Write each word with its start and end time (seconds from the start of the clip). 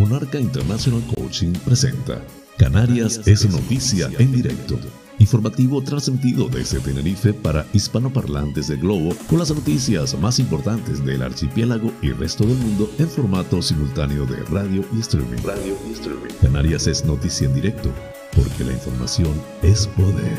Monarca 0.00 0.40
International 0.40 1.02
Coaching 1.14 1.52
presenta 1.62 2.24
Canarias 2.56 3.20
es 3.26 3.46
noticia 3.50 4.08
en 4.18 4.32
directo. 4.32 4.78
Informativo 5.18 5.82
transmitido 5.82 6.48
desde 6.48 6.80
Tenerife 6.80 7.34
para 7.34 7.66
hispanoparlantes 7.74 8.68
del 8.68 8.80
globo 8.80 9.14
con 9.28 9.40
las 9.40 9.50
noticias 9.50 10.18
más 10.18 10.38
importantes 10.38 11.04
del 11.04 11.20
archipiélago 11.20 11.92
y 12.00 12.12
resto 12.12 12.46
del 12.46 12.56
mundo 12.56 12.90
en 12.98 13.10
formato 13.10 13.60
simultáneo 13.60 14.24
de 14.24 14.42
radio 14.44 14.82
y 14.96 15.00
streaming. 15.00 15.36
Radio 15.44 15.76
y 15.86 15.92
streaming. 15.92 16.30
Canarias 16.40 16.86
es 16.86 17.04
noticia 17.04 17.46
en 17.46 17.54
directo 17.56 17.90
porque 18.34 18.64
la 18.64 18.72
información 18.72 19.34
es 19.62 19.86
poder. 19.88 20.38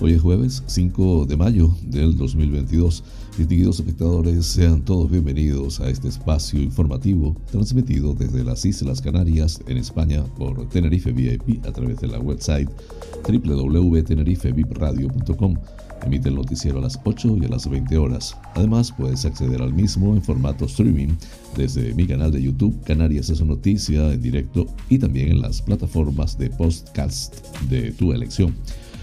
Hoy 0.00 0.14
es 0.14 0.22
jueves 0.22 0.62
5 0.66 1.26
de 1.26 1.36
mayo 1.36 1.76
del 1.82 2.16
2022. 2.16 3.04
Distinguidos 3.40 3.80
espectadores, 3.80 4.44
sean 4.44 4.84
todos 4.84 5.10
bienvenidos 5.10 5.80
a 5.80 5.88
este 5.88 6.08
espacio 6.08 6.60
informativo 6.60 7.34
transmitido 7.50 8.12
desde 8.12 8.44
las 8.44 8.66
Islas 8.66 9.00
Canarias 9.00 9.62
en 9.66 9.78
España 9.78 10.22
por 10.36 10.68
Tenerife 10.68 11.10
VIP 11.10 11.64
a 11.64 11.72
través 11.72 12.00
de 12.00 12.08
la 12.08 12.18
website 12.18 12.68
www.tenerifevipradio.com. 13.26 15.56
Emite 16.04 16.28
el 16.28 16.34
noticiero 16.34 16.80
a 16.80 16.82
las 16.82 17.00
8 17.02 17.38
y 17.40 17.46
a 17.46 17.48
las 17.48 17.66
20 17.66 17.96
horas. 17.96 18.36
Además, 18.54 18.92
puedes 18.92 19.24
acceder 19.24 19.62
al 19.62 19.72
mismo 19.72 20.14
en 20.14 20.20
formato 20.20 20.66
streaming 20.66 21.14
desde 21.56 21.94
mi 21.94 22.06
canal 22.06 22.32
de 22.32 22.42
YouTube 22.42 22.84
Canarias 22.84 23.30
es 23.30 23.40
noticia 23.40 24.12
en 24.12 24.20
directo 24.20 24.66
y 24.90 24.98
también 24.98 25.30
en 25.30 25.40
las 25.40 25.62
plataformas 25.62 26.36
de 26.36 26.50
podcast 26.50 27.42
de 27.70 27.92
tu 27.92 28.12
elección. 28.12 28.54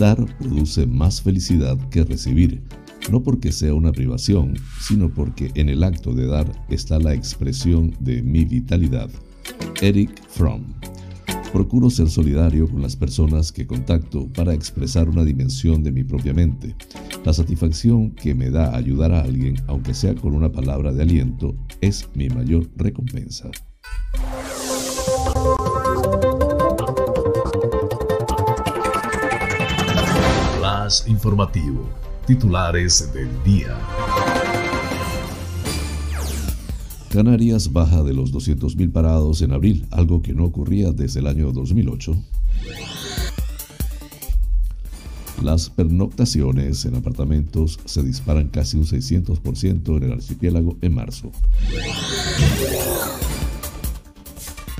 Dar 0.00 0.16
produce 0.38 0.86
más 0.86 1.20
felicidad 1.20 1.76
que 1.90 2.04
recibir, 2.04 2.62
no 3.12 3.22
porque 3.22 3.52
sea 3.52 3.74
una 3.74 3.92
privación, 3.92 4.54
sino 4.80 5.12
porque 5.12 5.50
en 5.56 5.68
el 5.68 5.84
acto 5.84 6.14
de 6.14 6.26
dar 6.26 6.50
está 6.70 6.98
la 6.98 7.12
expresión 7.12 7.94
de 8.00 8.22
mi 8.22 8.46
vitalidad. 8.46 9.10
Eric 9.82 10.10
Fromm. 10.30 10.72
Procuro 11.52 11.90
ser 11.90 12.08
solidario 12.08 12.66
con 12.66 12.80
las 12.80 12.96
personas 12.96 13.52
que 13.52 13.66
contacto 13.66 14.26
para 14.32 14.54
expresar 14.54 15.06
una 15.06 15.22
dimensión 15.22 15.82
de 15.82 15.92
mi 15.92 16.02
propia 16.02 16.32
mente. 16.32 16.74
La 17.26 17.34
satisfacción 17.34 18.12
que 18.12 18.34
me 18.34 18.48
da 18.48 18.74
ayudar 18.74 19.12
a 19.12 19.20
alguien, 19.20 19.56
aunque 19.66 19.92
sea 19.92 20.14
con 20.14 20.34
una 20.34 20.50
palabra 20.50 20.94
de 20.94 21.02
aliento, 21.02 21.54
es 21.82 22.08
mi 22.14 22.30
mayor 22.30 22.70
recompensa. 22.74 23.50
Informativo. 31.06 31.88
Titulares 32.26 33.12
del 33.12 33.28
día. 33.44 33.78
Canarias 37.10 37.72
baja 37.72 38.02
de 38.02 38.12
los 38.12 38.32
200.000 38.32 38.92
parados 38.92 39.42
en 39.42 39.52
abril, 39.52 39.86
algo 39.90 40.22
que 40.22 40.34
no 40.34 40.44
ocurría 40.44 40.92
desde 40.92 41.20
el 41.20 41.26
año 41.26 41.52
2008. 41.52 42.16
Las 45.42 45.70
pernoctaciones 45.70 46.84
en 46.84 46.96
apartamentos 46.96 47.78
se 47.84 48.02
disparan 48.02 48.48
casi 48.48 48.76
un 48.76 48.84
600% 48.84 49.96
en 49.96 50.02
el 50.02 50.12
archipiélago 50.12 50.76
en 50.82 50.94
marzo. 50.94 51.32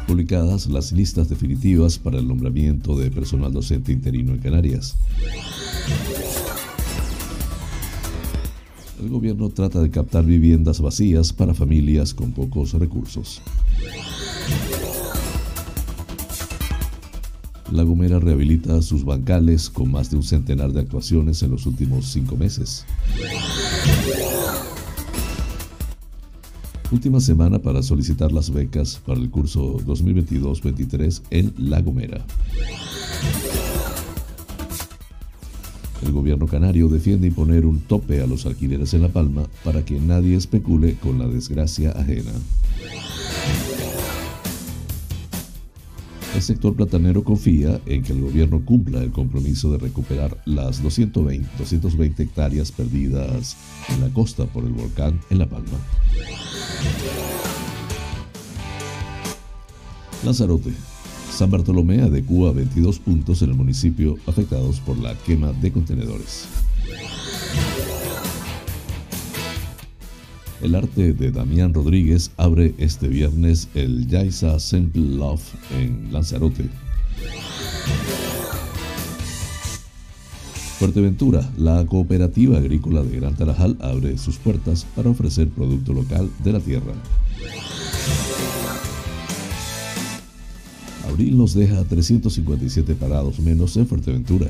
Publicadas 0.06 0.66
las 0.66 0.93
listas 0.93 1.28
definitivas 1.28 1.99
para 1.99 2.19
el 2.19 2.26
nombramiento 2.26 2.99
de 2.99 3.10
personal 3.10 3.53
docente 3.53 3.93
interino 3.93 4.32
en 4.32 4.38
Canarias. 4.38 4.97
El 9.01 9.09
gobierno 9.09 9.49
trata 9.49 9.81
de 9.81 9.91
captar 9.91 10.25
viviendas 10.25 10.81
vacías 10.81 11.33
para 11.33 11.55
familias 11.55 12.12
con 12.12 12.33
pocos 12.33 12.75
recursos. 12.75 13.41
La 17.73 17.84
Gomera 17.84 18.19
rehabilita 18.19 18.83
sus 18.83 19.05
bancales 19.05 19.71
con 19.71 19.93
más 19.93 20.11
de 20.11 20.17
un 20.17 20.23
centenar 20.25 20.73
de 20.73 20.81
actuaciones 20.81 21.43
en 21.43 21.53
los 21.53 21.67
últimos 21.67 22.06
cinco 22.06 22.37
meses. 22.37 22.84
Última 26.91 27.21
semana 27.21 27.61
para 27.61 27.83
solicitar 27.84 28.33
las 28.33 28.50
becas 28.50 29.00
para 29.06 29.21
el 29.21 29.31
curso 29.31 29.79
2022-23 29.87 31.23
en 31.31 31.55
La 31.56 31.81
Gomera. 31.81 32.27
El 36.03 36.12
gobierno 36.12 36.47
canario 36.47 36.88
defiende 36.88 37.27
imponer 37.27 37.66
un 37.66 37.81
tope 37.81 38.22
a 38.22 38.27
los 38.27 38.47
alquileres 38.47 38.94
en 38.94 39.03
La 39.03 39.09
Palma 39.09 39.47
para 39.65 39.84
que 39.84 40.00
nadie 40.00 40.37
especule 40.37 40.94
con 40.94 41.19
la 41.19 41.27
desgracia 41.27 41.91
ajena. 41.93 42.33
El 46.34 46.43
sector 46.43 46.75
platanero 46.75 47.25
confía 47.25 47.81
en 47.87 48.03
que 48.03 48.12
el 48.12 48.21
gobierno 48.21 48.65
cumpla 48.65 49.03
el 49.03 49.11
compromiso 49.11 49.72
de 49.72 49.78
recuperar 49.78 50.41
las 50.47 50.81
220, 50.83 51.49
220 51.59 52.22
hectáreas 52.22 52.71
perdidas 52.71 53.56
en 53.88 54.00
la 54.00 54.09
costa 54.11 54.47
por 54.47 54.65
el 54.65 54.71
volcán 54.71 55.21
en 55.28 55.38
La 55.38 55.49
Palma. 55.49 55.78
Lanzarote, 60.25 60.71
San 61.31 61.51
Bartolomé 61.51 62.03
adecúa 62.03 62.53
22 62.53 62.99
puntos 62.99 63.43
en 63.43 63.51
el 63.51 63.57
municipio 63.57 64.17
afectados 64.27 64.81
por 64.81 64.99
la 64.99 65.15
quema 65.15 65.53
de 65.53 65.73
contenedores. 65.73 66.47
El 70.61 70.75
arte 70.75 71.15
de 71.15 71.31
Damián 71.31 71.73
Rodríguez 71.73 72.31
abre 72.37 72.75
este 72.77 73.09
viernes 73.09 73.69
el 73.75 74.07
Yaisa 74.07 74.59
Simple 74.59 75.17
Love 75.17 75.43
en 75.79 76.13
Lanzarote. 76.13 76.69
Fuerteventura, 80.79 81.49
la 81.57 81.85
cooperativa 81.87 82.59
agrícola 82.59 83.03
de 83.03 83.21
Gran 83.21 83.35
Tarajal 83.35 83.79
abre 83.81 84.19
sus 84.19 84.37
puertas 84.37 84.87
para 84.97 85.11
ofrecer 85.11 85.49
producto 85.49 85.93
local 85.93 86.31
de 86.43 86.53
la 86.53 86.61
tierra. 86.61 86.93
Abril 91.10 91.37
nos 91.37 91.54
deja 91.54 91.82
357 91.82 92.94
parados 92.94 93.41
menos 93.41 93.76
en 93.76 93.87
Fuerteventura. 93.87 94.48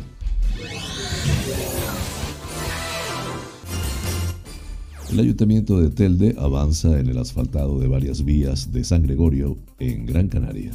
El 5.10 5.20
ayuntamiento 5.20 5.80
de 5.80 5.90
Telde 5.90 6.36
avanza 6.38 7.00
en 7.00 7.08
el 7.08 7.18
asfaltado 7.18 7.80
de 7.80 7.88
varias 7.88 8.24
vías 8.24 8.72
de 8.72 8.84
San 8.84 9.02
Gregorio 9.02 9.56
en 9.78 10.04
Gran 10.04 10.28
Canaria. 10.28 10.72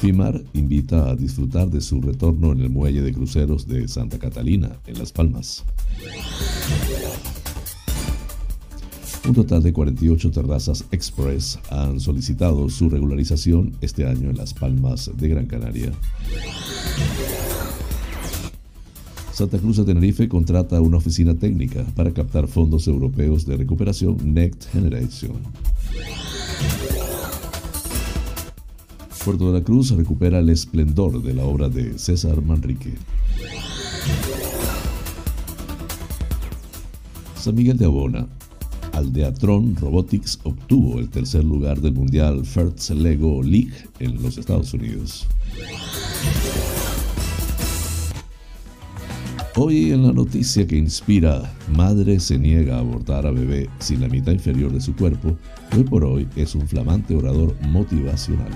FIMAR 0.00 0.40
invita 0.52 1.10
a 1.10 1.16
disfrutar 1.16 1.68
de 1.68 1.80
su 1.80 2.00
retorno 2.00 2.52
en 2.52 2.60
el 2.60 2.70
muelle 2.70 3.02
de 3.02 3.12
cruceros 3.12 3.66
de 3.66 3.88
Santa 3.88 4.20
Catalina, 4.20 4.78
en 4.86 4.98
Las 4.98 5.10
Palmas. 5.10 5.64
Un 9.26 9.34
total 9.34 9.60
de 9.60 9.72
48 9.72 10.30
terrazas 10.30 10.84
express 10.92 11.58
han 11.70 11.98
solicitado 11.98 12.68
su 12.68 12.88
regularización 12.88 13.72
este 13.80 14.06
año 14.06 14.30
en 14.30 14.36
Las 14.36 14.54
Palmas 14.54 15.10
de 15.16 15.28
Gran 15.28 15.46
Canaria. 15.46 15.92
Santa 19.32 19.58
Cruz 19.58 19.78
de 19.78 19.84
Tenerife 19.84 20.28
contrata 20.28 20.80
una 20.80 20.98
oficina 20.98 21.34
técnica 21.34 21.84
para 21.96 22.12
captar 22.12 22.46
fondos 22.46 22.86
europeos 22.86 23.44
de 23.46 23.56
recuperación 23.56 24.16
Next 24.32 24.70
Generation. 24.70 25.36
Puerto 29.24 29.52
de 29.52 29.58
la 29.58 29.64
Cruz 29.64 29.90
recupera 29.90 30.38
el 30.38 30.50
esplendor 30.50 31.20
de 31.20 31.34
la 31.34 31.44
obra 31.44 31.68
de 31.68 31.98
César 31.98 32.40
Manrique. 32.42 32.94
San 37.34 37.56
Miguel 37.56 37.76
de 37.76 37.86
Abona 37.86 38.35
Aldeatron 38.96 39.76
Robotics 39.76 40.40
obtuvo 40.44 40.98
el 40.98 41.10
tercer 41.10 41.44
lugar 41.44 41.78
del 41.82 41.92
Mundial 41.92 42.46
First 42.46 42.88
Lego 42.90 43.42
League 43.42 43.74
en 43.98 44.22
los 44.22 44.38
Estados 44.38 44.72
Unidos. 44.72 45.26
Hoy 49.54 49.92
en 49.92 50.06
la 50.06 50.12
noticia 50.12 50.66
que 50.66 50.78
inspira, 50.78 51.54
madre 51.74 52.18
se 52.20 52.38
niega 52.38 52.76
a 52.76 52.80
abortar 52.80 53.26
a 53.26 53.30
bebé 53.30 53.68
sin 53.80 54.00
la 54.00 54.08
mitad 54.08 54.32
inferior 54.32 54.72
de 54.72 54.80
su 54.80 54.96
cuerpo, 54.96 55.36
hoy 55.76 55.84
por 55.84 56.02
hoy 56.02 56.26
es 56.34 56.54
un 56.54 56.66
flamante 56.66 57.14
orador 57.14 57.54
motivacional. 57.68 58.52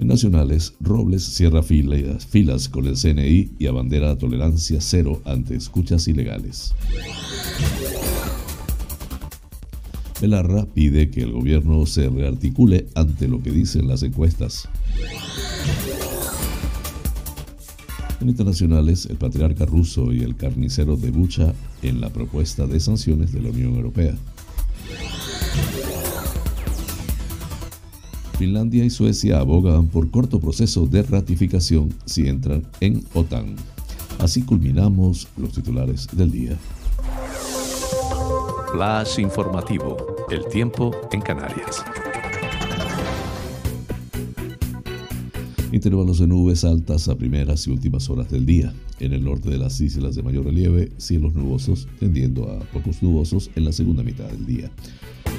En 0.00 0.06
nacionales, 0.06 0.72
Robles 0.80 1.22
cierra 1.22 1.62
filas, 1.62 2.70
con 2.70 2.86
el 2.86 2.96
CNI 2.96 3.50
y 3.58 3.66
abandera 3.66 4.16
tolerancia 4.16 4.80
cero 4.80 5.20
ante 5.26 5.54
escuchas 5.54 6.08
ilegales. 6.08 6.72
Belarra 10.18 10.64
pide 10.64 11.10
que 11.10 11.20
el 11.20 11.32
gobierno 11.32 11.84
se 11.84 12.08
rearticule 12.08 12.86
ante 12.94 13.28
lo 13.28 13.42
que 13.42 13.50
dicen 13.50 13.88
las 13.88 14.02
encuestas. 14.02 14.70
En 18.22 18.30
internacionales, 18.30 19.04
el 19.04 19.18
patriarca 19.18 19.66
ruso 19.66 20.14
y 20.14 20.20
el 20.20 20.34
carnicero 20.34 20.96
de 20.96 21.10
Bucha 21.10 21.52
en 21.82 22.00
la 22.00 22.08
propuesta 22.08 22.66
de 22.66 22.80
sanciones 22.80 23.32
de 23.32 23.42
la 23.42 23.50
Unión 23.50 23.74
Europea. 23.74 24.16
Finlandia 28.40 28.86
y 28.86 28.88
Suecia 28.88 29.38
abogan 29.38 29.88
por 29.88 30.10
corto 30.10 30.40
proceso 30.40 30.86
de 30.86 31.02
ratificación 31.02 31.92
si 32.06 32.26
entran 32.26 32.62
en 32.80 33.04
OTAN. 33.12 33.54
Así 34.18 34.40
culminamos 34.40 35.28
los 35.36 35.52
titulares 35.52 36.08
del 36.10 36.30
día. 36.30 36.56
Flash 38.72 39.18
informativo. 39.18 40.16
El 40.30 40.46
tiempo 40.46 40.90
en 41.12 41.20
Canarias. 41.20 41.84
Intervalos 45.70 46.20
de 46.20 46.26
nubes 46.26 46.64
altas 46.64 47.10
a 47.10 47.16
primeras 47.16 47.66
y 47.66 47.72
últimas 47.72 48.08
horas 48.08 48.30
del 48.30 48.46
día. 48.46 48.72
En 49.00 49.12
el 49.12 49.22
norte 49.22 49.50
de 49.50 49.58
las 49.58 49.78
islas 49.82 50.14
de 50.14 50.22
mayor 50.22 50.46
relieve, 50.46 50.90
cielos 50.96 51.34
nubosos, 51.34 51.88
tendiendo 51.98 52.50
a 52.50 52.60
pocos 52.72 53.02
nubosos 53.02 53.50
en 53.54 53.66
la 53.66 53.72
segunda 53.72 54.02
mitad 54.02 54.24
del 54.24 54.46
día. 54.46 54.70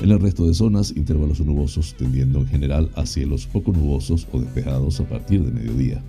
En 0.02 0.10
el 0.10 0.20
resto 0.20 0.48
de 0.48 0.56
zonas, 0.56 0.94
intervalos 0.96 1.42
nubosos, 1.42 1.94
tendiendo 1.94 2.40
en 2.40 2.48
general 2.48 2.90
a 2.96 3.06
cielos 3.06 3.46
poco 3.46 3.72
nubosos 3.72 4.28
o 4.32 4.40
despejados 4.40 5.00
a 5.00 5.08
partir 5.08 5.44
de 5.46 5.52
mediodía. 5.52 6.02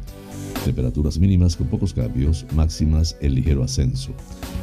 Temperaturas 0.65 1.19
mínimas 1.19 1.56
con 1.56 1.67
pocos 1.67 1.93
cambios, 1.93 2.47
máximas 2.55 3.17
en 3.21 3.35
ligero 3.35 3.62
ascenso. 3.62 4.12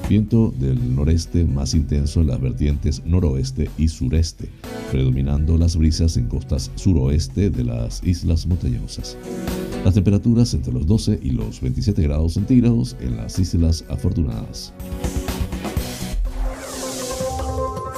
Viento 0.10 0.52
del 0.58 0.96
noreste 0.96 1.46
más 1.46 1.76
intenso 1.76 2.22
en 2.22 2.28
las 2.28 2.42
vertientes 2.42 3.06
noroeste 3.06 3.70
y 3.78 3.90
sureste, 3.90 4.50
predominando 4.92 5.60
las 5.60 5.76
brisas 5.76 6.18
en 6.18 6.26
costas 6.26 6.72
suroeste 6.74 7.52
de 7.52 7.64
las 7.66 8.04
islas 8.04 8.48
montañosas. 8.48 9.16
Las 9.86 9.94
temperaturas 9.94 10.56
entre 10.56 10.74
los 10.74 10.88
12 10.88 11.20
y 11.22 11.30
los 11.30 11.62
27 11.62 12.02
grados 12.02 12.34
centígrados 12.34 12.96
en 13.00 13.18
las 13.18 13.38
islas 13.38 13.86
afortunadas. 13.90 14.74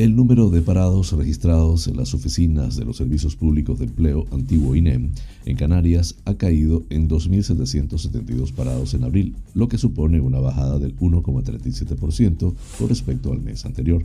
El 0.00 0.16
número 0.16 0.48
de 0.48 0.62
parados 0.62 1.12
registrados 1.12 1.86
en 1.86 1.98
las 1.98 2.14
oficinas 2.14 2.74
de 2.74 2.86
los 2.86 2.96
servicios 2.96 3.36
públicos 3.36 3.78
de 3.78 3.84
empleo 3.84 4.24
antiguo 4.32 4.74
INEM 4.74 5.10
en 5.44 5.56
Canarias 5.58 6.16
ha 6.24 6.38
caído 6.38 6.84
en 6.88 7.06
2.772 7.06 8.54
parados 8.54 8.94
en 8.94 9.04
abril, 9.04 9.36
lo 9.52 9.68
que 9.68 9.76
supone 9.76 10.22
una 10.22 10.40
bajada 10.40 10.78
del 10.78 10.96
1,37% 10.96 12.54
con 12.78 12.88
respecto 12.88 13.30
al 13.30 13.42
mes 13.42 13.66
anterior. 13.66 14.02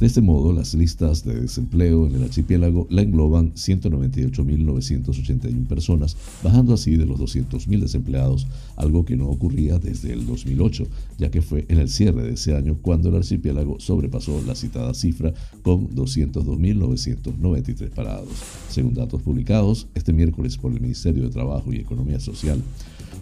De 0.00 0.06
este 0.06 0.22
modo, 0.22 0.54
las 0.54 0.72
listas 0.72 1.24
de 1.24 1.42
desempleo 1.42 2.06
en 2.06 2.14
el 2.14 2.22
archipiélago 2.22 2.86
la 2.88 3.02
engloban 3.02 3.52
198.981 3.52 5.66
personas, 5.66 6.16
bajando 6.42 6.72
así 6.72 6.96
de 6.96 7.04
los 7.04 7.20
200.000 7.20 7.80
desempleados, 7.80 8.46
algo 8.76 9.04
que 9.04 9.16
no 9.16 9.28
ocurría 9.28 9.78
desde 9.78 10.14
el 10.14 10.24
2008, 10.24 10.86
ya 11.18 11.30
que 11.30 11.42
fue 11.42 11.66
en 11.68 11.80
el 11.80 11.90
cierre 11.90 12.22
de 12.22 12.32
ese 12.32 12.56
año 12.56 12.78
cuando 12.80 13.10
el 13.10 13.16
archipiélago 13.16 13.78
sobrepasó 13.78 14.42
la 14.46 14.54
citada 14.54 14.94
cifra 14.94 15.33
con 15.62 15.88
202.993 15.94 17.90
parados, 17.90 18.28
según 18.68 18.94
datos 18.94 19.22
publicados 19.22 19.86
este 19.94 20.12
miércoles 20.12 20.56
por 20.56 20.72
el 20.72 20.80
Ministerio 20.80 21.24
de 21.24 21.30
Trabajo 21.30 21.72
y 21.72 21.76
Economía 21.76 22.20
Social. 22.20 22.60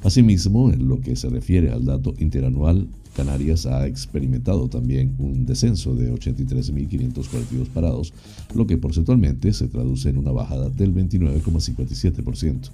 Asimismo, 0.02 0.72
en 0.72 0.88
lo 0.88 1.00
que 1.00 1.14
se 1.14 1.28
refiere 1.28 1.70
al 1.70 1.84
dato 1.84 2.14
interanual, 2.18 2.88
Canarias 3.14 3.66
ha 3.66 3.86
experimentado 3.86 4.68
también 4.68 5.14
un 5.18 5.46
descenso 5.46 5.94
de 5.94 6.12
83.542 6.12 7.68
parados, 7.72 8.12
lo 8.54 8.66
que 8.66 8.78
porcentualmente 8.78 9.52
se 9.52 9.68
traduce 9.68 10.08
en 10.08 10.18
una 10.18 10.32
bajada 10.32 10.70
del 10.70 10.94
29,57%. 10.94 12.70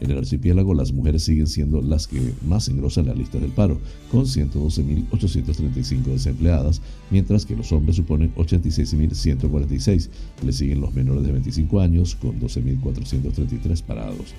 En 0.00 0.10
el 0.10 0.18
archipiélago, 0.18 0.74
las 0.74 0.92
mujeres 0.92 1.22
siguen 1.22 1.46
siendo 1.46 1.80
las 1.80 2.06
que 2.06 2.20
más 2.46 2.68
engrosan 2.68 3.06
la 3.06 3.14
lista 3.14 3.38
del 3.38 3.50
paro, 3.50 3.78
con 4.10 4.24
112.835 4.24 6.02
desempleadas, 6.04 6.82
mientras 7.10 7.46
que 7.46 7.56
los 7.56 7.72
hombres 7.72 7.96
suponen 7.96 8.34
86.146. 8.34 10.08
Le 10.44 10.52
siguen 10.52 10.82
los 10.82 10.94
menores 10.94 11.24
de 11.24 11.32
25 11.32 11.80
años, 11.80 12.14
con 12.16 12.38
12.433 12.38 13.82
parados. 13.82 14.34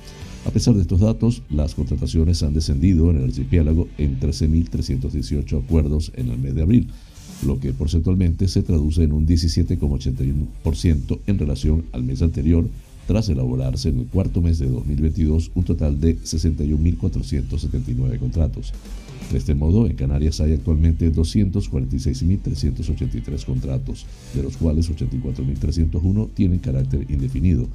A 0.48 0.52
pesar 0.52 0.74
de 0.76 0.82
estos 0.82 1.02
datos, 1.02 1.44
las 1.50 1.76
contrataciones 1.76 2.42
han 2.42 2.54
descendido 2.54 3.12
en 3.12 3.18
el 3.18 3.26
archipiélago 3.26 3.90
en 3.98 4.18
13.318 4.18 5.62
acuerdos 5.62 6.14
en 6.16 6.30
el 6.30 6.38
mes 6.38 6.56
de 6.56 6.62
abril, 6.62 6.88
lo 7.46 7.60
que 7.60 7.74
porcentualmente 7.74 8.48
se 8.48 8.64
traduce 8.64 9.04
en 9.04 9.12
un 9.12 9.28
17,81% 9.28 11.20
en 11.28 11.38
relación 11.38 11.84
al 11.92 12.04
mes 12.04 12.22
anterior 12.22 12.66
tras 13.08 13.28
elaborarse 13.28 13.90
en 13.90 14.00
el 14.00 14.06
cuarto 14.06 14.42
mes 14.42 14.58
de 14.58 14.70
2022 14.70 15.52
un 15.54 15.66
total 15.66 16.00
de 16.00 16.18
61.479 16.18 18.18
contratos. 18.18 18.72
De 19.34 19.40
este 19.40 19.54
modo, 19.54 19.86
en 19.86 19.98
Canarias 19.98 20.40
hay 20.40 20.54
actualmente 20.54 21.12
246.383 21.12 23.44
contratos, 23.44 24.06
de 24.34 24.44
los 24.44 24.56
cuales 24.56 24.90
84.301 24.90 26.30
tienen 26.34 26.60
carácter 26.60 27.06
indefinido, 27.10 27.68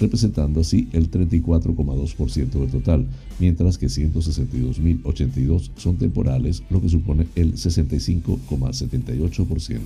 representando 0.00 0.60
así 0.60 0.88
el 0.92 1.10
34,2% 1.10 2.50
del 2.50 2.70
total, 2.70 3.06
mientras 3.38 3.78
que 3.78 3.86
162.082 3.86 5.70
son 5.76 5.96
temporales, 5.96 6.62
lo 6.70 6.80
que 6.80 6.88
supone 6.88 7.26
el 7.34 7.54
65,78%. 7.54 9.80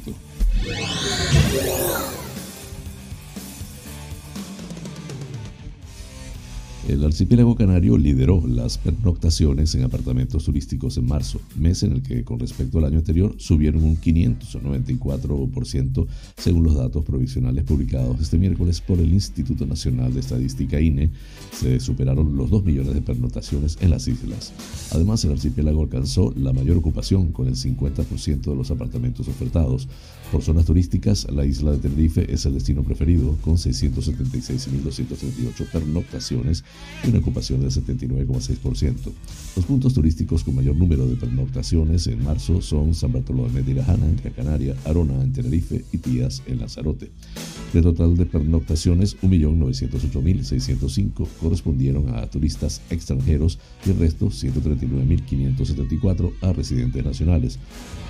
El 6.89 7.05
archipiélago 7.05 7.57
canario 7.57 7.99
lideró 7.99 8.43
las 8.47 8.79
pernoctaciones 8.79 9.75
en 9.75 9.83
apartamentos 9.85 10.45
turísticos 10.45 10.97
en 10.97 11.07
marzo, 11.07 11.39
mes 11.57 11.83
en 11.83 11.93
el 11.93 12.03
que 12.03 12.25
con 12.25 12.41
respecto 12.41 12.79
al 12.79 12.85
año 12.85 12.97
anterior 12.99 13.35
subieron 13.37 13.85
un 13.85 14.01
594% 14.01 16.07
según 16.37 16.65
los 16.65 16.75
datos 16.75 17.05
provisionales 17.05 17.65
publicados 17.65 18.19
este 18.21 18.39
miércoles 18.39 18.81
por 18.81 18.99
el 18.99 19.13
Instituto 19.13 19.67
Nacional 19.67 20.15
de 20.15 20.21
Estadística 20.21 20.81
INE. 20.81 21.11
Se 21.53 21.81
superaron 21.81 22.35
los 22.37 22.49
2 22.49 22.65
millones 22.65 22.95
de 22.95 23.03
pernoctaciones 23.03 23.77
en 23.81 23.91
las 23.91 24.09
islas. 24.09 24.55
Además, 24.93 25.23
el 25.25 25.33
archipiélago 25.33 25.83
alcanzó 25.83 26.33
la 26.37 26.55
mayor 26.55 26.79
ocupación 26.79 27.31
con 27.31 27.47
el 27.47 27.57
50% 27.57 28.41
de 28.41 28.57
los 28.57 28.71
apartamentos 28.71 29.29
ofertados. 29.29 29.87
Por 30.33 30.41
zonas 30.43 30.65
turísticas, 30.65 31.31
la 31.31 31.45
isla 31.45 31.73
de 31.73 31.79
Tenerife 31.79 32.33
es 32.33 32.47
el 32.47 32.55
destino 32.55 32.83
preferido 32.83 33.37
con 33.43 33.57
676.238 33.57 35.71
pernoctaciones 35.71 36.65
y 37.05 37.09
una 37.09 37.19
ocupación 37.19 37.61
del 37.61 37.71
79,6%. 37.71 38.95
Los 39.57 39.65
puntos 39.65 39.95
turísticos 39.95 40.45
con 40.45 40.55
mayor 40.55 40.77
número 40.77 41.07
de 41.07 41.17
pernoctaciones 41.17 42.07
en 42.07 42.23
marzo 42.25 42.63
son 42.63 42.95
San 42.95 43.11
Bartolomé 43.13 43.63
de 43.63 43.73
Irajana 43.73 44.07
en 44.07 44.17
Gran 44.37 44.77
Arona 44.85 45.21
en 45.23 45.33
Tenerife 45.33 45.85
y 45.93 45.99
Tías 45.99 46.45
en 46.47 46.61
Lanzarote. 46.61 47.11
De 47.73 47.83
total 47.83 48.17
de 48.17 48.27
pernoctaciones, 48.27 49.17
1.908.605 49.21 51.27
correspondieron 51.41 52.15
a 52.15 52.25
turistas 52.27 52.81
extranjeros 52.91 53.59
y 53.87 53.91
el 53.91 53.99
resto, 53.99 54.27
139.574, 54.27 56.33
a 56.43 56.53
residentes 56.53 57.05
nacionales, 57.05 57.59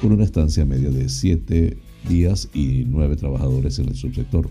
con 0.01 0.13
una 0.13 0.25
estancia 0.25 0.65
media 0.65 0.91
de 0.91 1.09
7 1.09 1.79
días 2.09 2.49
y 2.55 2.85
9 2.87 3.17
trabajadores 3.17 3.79
en 3.79 3.89
el 3.89 3.97
subsector. 3.97 4.49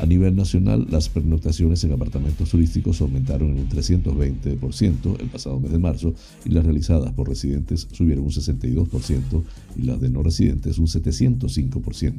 A 0.00 0.06
nivel 0.06 0.36
nacional, 0.36 0.86
las 0.90 1.08
pernoctaciones 1.08 1.82
en 1.84 1.92
apartamentos 1.92 2.50
turísticos 2.50 3.00
aumentaron 3.00 3.50
en 3.50 3.58
un 3.60 3.68
320% 3.68 5.20
el 5.20 5.28
pasado 5.28 5.58
mes 5.58 5.72
de 5.72 5.78
marzo 5.78 6.14
y 6.44 6.50
las 6.50 6.64
realizadas 6.64 7.12
por 7.12 7.28
residentes 7.28 7.88
subieron 7.92 8.24
un 8.24 8.30
62% 8.30 9.42
y 9.76 9.82
las 9.82 10.00
de 10.00 10.10
no 10.10 10.22
residentes 10.22 10.78
un 10.78 10.86
705%. 10.86 12.14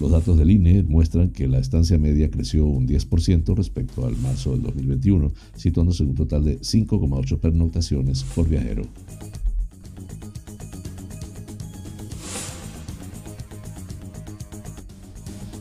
Los 0.00 0.12
datos 0.12 0.38
del 0.38 0.50
INE 0.50 0.84
muestran 0.84 1.30
que 1.30 1.48
la 1.48 1.58
estancia 1.58 1.98
media 1.98 2.30
creció 2.30 2.66
un 2.66 2.86
10% 2.86 3.56
respecto 3.56 4.06
al 4.06 4.16
marzo 4.18 4.52
del 4.52 4.62
2021, 4.62 5.32
situándose 5.56 6.04
en 6.04 6.10
un 6.10 6.14
total 6.14 6.44
de 6.44 6.60
5,8 6.60 7.38
pernoctaciones 7.38 8.22
por 8.22 8.48
viajero. 8.48 8.82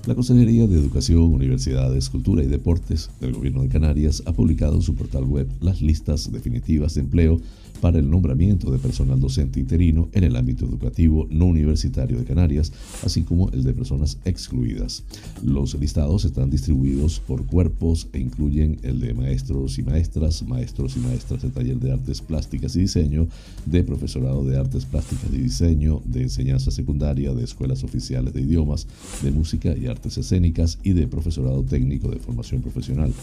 La 0.07 0.15
Consejería 0.15 0.67
de 0.67 0.79
Educación, 0.79 1.33
Universidades, 1.33 2.09
Cultura 2.09 2.41
y 2.41 2.47
Deportes 2.47 3.09
del 3.19 3.33
Gobierno 3.33 3.63
de 3.63 3.67
Canarias 3.67 4.23
ha 4.25 4.31
publicado 4.31 4.75
en 4.75 4.81
su 4.81 4.95
portal 4.95 5.25
web 5.25 5.49
las 5.59 5.81
listas 5.81 6.31
definitivas 6.31 6.93
de 6.93 7.01
empleo 7.01 7.41
para 7.81 7.99
el 7.99 8.09
nombramiento 8.09 8.71
de 8.71 8.79
personal 8.79 9.19
docente 9.19 9.59
interino 9.59 10.09
en 10.13 10.23
el 10.23 10.35
ámbito 10.35 10.65
educativo 10.65 11.27
no 11.29 11.45
universitario 11.45 12.17
de 12.17 12.25
Canarias, 12.25 12.71
así 13.03 13.23
como 13.23 13.49
el 13.49 13.63
de 13.63 13.73
personas 13.73 14.17
excluidas. 14.25 15.03
Los 15.43 15.73
listados 15.79 16.25
están 16.25 16.49
distribuidos 16.49 17.19
por 17.19 17.45
cuerpos 17.45 18.07
e 18.13 18.19
incluyen 18.19 18.79
el 18.83 18.99
de 18.99 19.13
maestros 19.13 19.77
y 19.77 19.83
maestras, 19.83 20.43
maestros 20.43 20.97
y 20.97 20.99
maestras 20.99 21.41
de 21.41 21.49
taller 21.49 21.79
de 21.79 21.91
artes 21.91 22.21
plásticas 22.21 22.75
y 22.75 22.79
diseño, 22.79 23.27
de 23.65 23.83
profesorado 23.83 24.43
de 24.43 24.57
artes 24.57 24.85
plásticas 24.85 25.29
y 25.33 25.37
diseño, 25.37 26.01
de 26.05 26.23
enseñanza 26.23 26.71
secundaria, 26.71 27.33
de 27.33 27.43
escuelas 27.43 27.83
oficiales 27.83 28.33
de 28.33 28.41
idiomas, 28.41 28.87
de 29.21 29.31
música 29.31 29.75
y 29.75 29.87
artes 29.87 30.17
escénicas 30.17 30.79
y 30.83 30.93
de 30.93 31.07
profesorado 31.07 31.63
técnico 31.63 32.09
de 32.09 32.19
formación 32.19 32.61
profesional. 32.61 33.13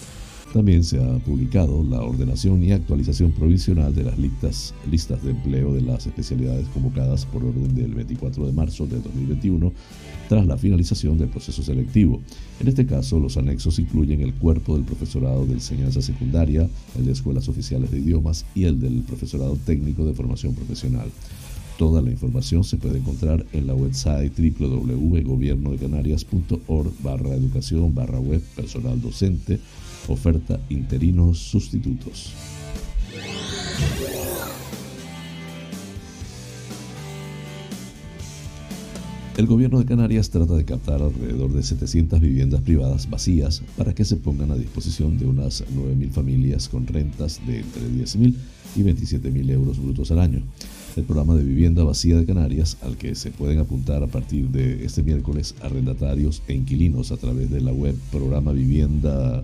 También 0.54 0.84
se 0.84 1.02
ha 1.02 1.18
publicado 1.18 1.82
la 1.82 2.00
ordenación 2.00 2.62
y 2.62 2.70
actualización 2.70 3.32
provisional 3.32 3.92
de 3.92 4.04
las 4.04 4.16
listas, 4.16 4.72
listas 4.88 5.20
de 5.24 5.32
empleo 5.32 5.74
de 5.74 5.80
las 5.80 6.06
especialidades 6.06 6.68
convocadas 6.68 7.26
por 7.26 7.44
orden 7.44 7.74
del 7.74 7.92
24 7.92 8.46
de 8.46 8.52
marzo 8.52 8.86
de 8.86 9.00
2021 9.00 9.72
tras 10.28 10.46
la 10.46 10.56
finalización 10.56 11.18
del 11.18 11.28
proceso 11.28 11.60
selectivo. 11.64 12.22
En 12.60 12.68
este 12.68 12.86
caso, 12.86 13.18
los 13.18 13.36
anexos 13.36 13.80
incluyen 13.80 14.20
el 14.20 14.32
cuerpo 14.32 14.76
del 14.76 14.84
profesorado 14.84 15.44
de 15.44 15.54
enseñanza 15.54 16.00
secundaria, 16.00 16.70
el 16.96 17.04
de 17.04 17.10
escuelas 17.10 17.48
oficiales 17.48 17.90
de 17.90 17.98
idiomas 17.98 18.46
y 18.54 18.62
el 18.62 18.78
del 18.78 19.02
profesorado 19.02 19.56
técnico 19.56 20.06
de 20.06 20.14
formación 20.14 20.54
profesional. 20.54 21.08
Toda 21.78 22.00
la 22.00 22.12
información 22.12 22.62
se 22.62 22.76
puede 22.76 22.98
encontrar 22.98 23.44
en 23.52 23.66
la 23.66 23.74
website 23.74 24.32
www.gobiernodecanarias.org 24.38 26.92
barra 27.02 27.34
educación 27.34 27.92
barra 27.92 28.20
web 28.20 28.40
personal 28.54 29.02
docente 29.02 29.58
Oferta 30.08 30.60
interinos 30.68 31.38
sustitutos. 31.38 32.34
El 39.36 39.46
gobierno 39.46 39.80
de 39.80 39.84
Canarias 39.84 40.30
trata 40.30 40.54
de 40.54 40.64
captar 40.64 41.02
alrededor 41.02 41.52
de 41.52 41.64
700 41.64 42.20
viviendas 42.20 42.60
privadas 42.60 43.10
vacías 43.10 43.62
para 43.76 43.92
que 43.92 44.04
se 44.04 44.14
pongan 44.14 44.52
a 44.52 44.56
disposición 44.56 45.18
de 45.18 45.26
unas 45.26 45.64
9.000 45.74 46.10
familias 46.10 46.68
con 46.68 46.86
rentas 46.86 47.40
de 47.44 47.58
entre 47.58 47.82
10.000 47.82 48.34
y 48.76 48.82
27.000 48.82 49.50
euros 49.50 49.82
brutos 49.82 50.12
al 50.12 50.20
año. 50.20 50.40
El 50.94 51.02
programa 51.02 51.34
de 51.34 51.42
vivienda 51.42 51.82
vacía 51.82 52.16
de 52.16 52.26
Canarias, 52.26 52.76
al 52.82 52.96
que 52.96 53.16
se 53.16 53.32
pueden 53.32 53.58
apuntar 53.58 54.04
a 54.04 54.06
partir 54.06 54.50
de 54.50 54.84
este 54.84 55.02
miércoles 55.02 55.56
arrendatarios 55.62 56.42
e 56.46 56.54
inquilinos 56.54 57.10
a 57.10 57.16
través 57.16 57.50
de 57.50 57.60
la 57.60 57.72
web 57.72 57.96
Programa 58.12 58.52
Vivienda 58.52 59.42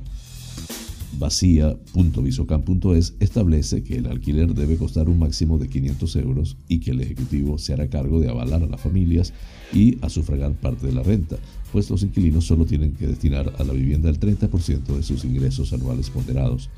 vacía.visocam.es 1.19 3.15
establece 3.21 3.83
que 3.83 3.97
el 3.97 4.07
alquiler 4.07 4.55
debe 4.55 4.77
costar 4.77 5.09
un 5.09 5.19
máximo 5.19 5.59
de 5.59 5.69
500 5.69 6.17
euros 6.17 6.57
y 6.69 6.81
que 6.81 6.93
el 6.93 7.01
Ejecutivo 7.01 7.59
se 7.59 7.73
hará 7.73 7.89
cargo 7.89 8.21
de 8.21 8.29
avalar 8.29 8.63
a 8.63 8.67
las 8.67 8.81
familias 8.81 9.33
y 9.73 9.99
a 10.03 10.09
sufragar 10.09 10.53
parte 10.55 10.87
de 10.87 10.93
la 10.93 11.03
renta, 11.03 11.37
pues 11.73 11.91
los 11.91 12.03
inquilinos 12.03 12.47
solo 12.47 12.65
tienen 12.65 12.93
que 12.93 13.07
destinar 13.07 13.53
a 13.59 13.65
la 13.65 13.73
vivienda 13.73 14.09
el 14.09 14.19
30% 14.19 14.97
de 14.97 15.03
sus 15.03 15.25
ingresos 15.25 15.73
anuales 15.73 16.11
ponderados. 16.11 16.71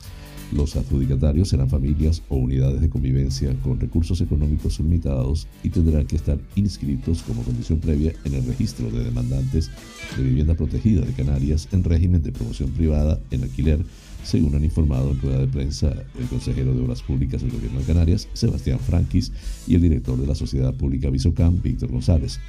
Los 0.53 0.77
adjudicatarios 0.77 1.49
serán 1.49 1.71
familias 1.71 2.23
o 2.29 2.37
unidades 2.37 2.83
de 2.83 2.91
convivencia 2.91 3.55
con 3.63 3.81
recursos 3.81 4.21
económicos 4.21 4.79
limitados 4.81 5.47
y 5.63 5.71
tendrán 5.71 6.07
que 6.07 6.17
estar 6.17 6.39
inscritos 6.57 7.23
como 7.23 7.43
condición 7.43 7.79
previa 7.79 8.13
en 8.25 8.35
el 8.35 8.45
registro 8.45 8.91
de 8.91 9.03
demandantes 9.03 9.71
de 10.17 10.23
vivienda 10.23 10.55
protegida 10.55 11.07
de 11.07 11.13
Canarias 11.15 11.69
en 11.73 11.85
régimen 11.85 12.23
de 12.23 12.33
promoción 12.33 12.71
privada 12.71 13.19
en 13.31 13.45
alquiler 13.45 13.83
según 14.25 14.55
han 14.55 14.65
informado 14.65 15.11
en 15.11 15.21
rueda 15.21 15.39
de 15.39 15.49
prensa 15.49 15.93
el 16.19 16.27
consejero 16.27 16.75
de 16.75 16.83
Obras 16.83 17.03
Públicas 17.03 17.43
del 17.43 17.51
Gobierno 17.51 17.81
de 17.81 17.87
Canarias, 17.87 18.29
Sebastián 18.33 18.79
Franquis, 18.79 19.33
y 19.67 19.75
el 19.75 19.83
director 19.83 20.19
de 20.19 20.27
la 20.27 20.35
Sociedad 20.35 20.75
Pública 20.75 21.11
Visocam, 21.11 21.61
Víctor 21.63 21.91
González. 21.91 22.41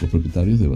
Los 0.00 0.10
propietarios 0.10 0.58
de, 0.58 0.68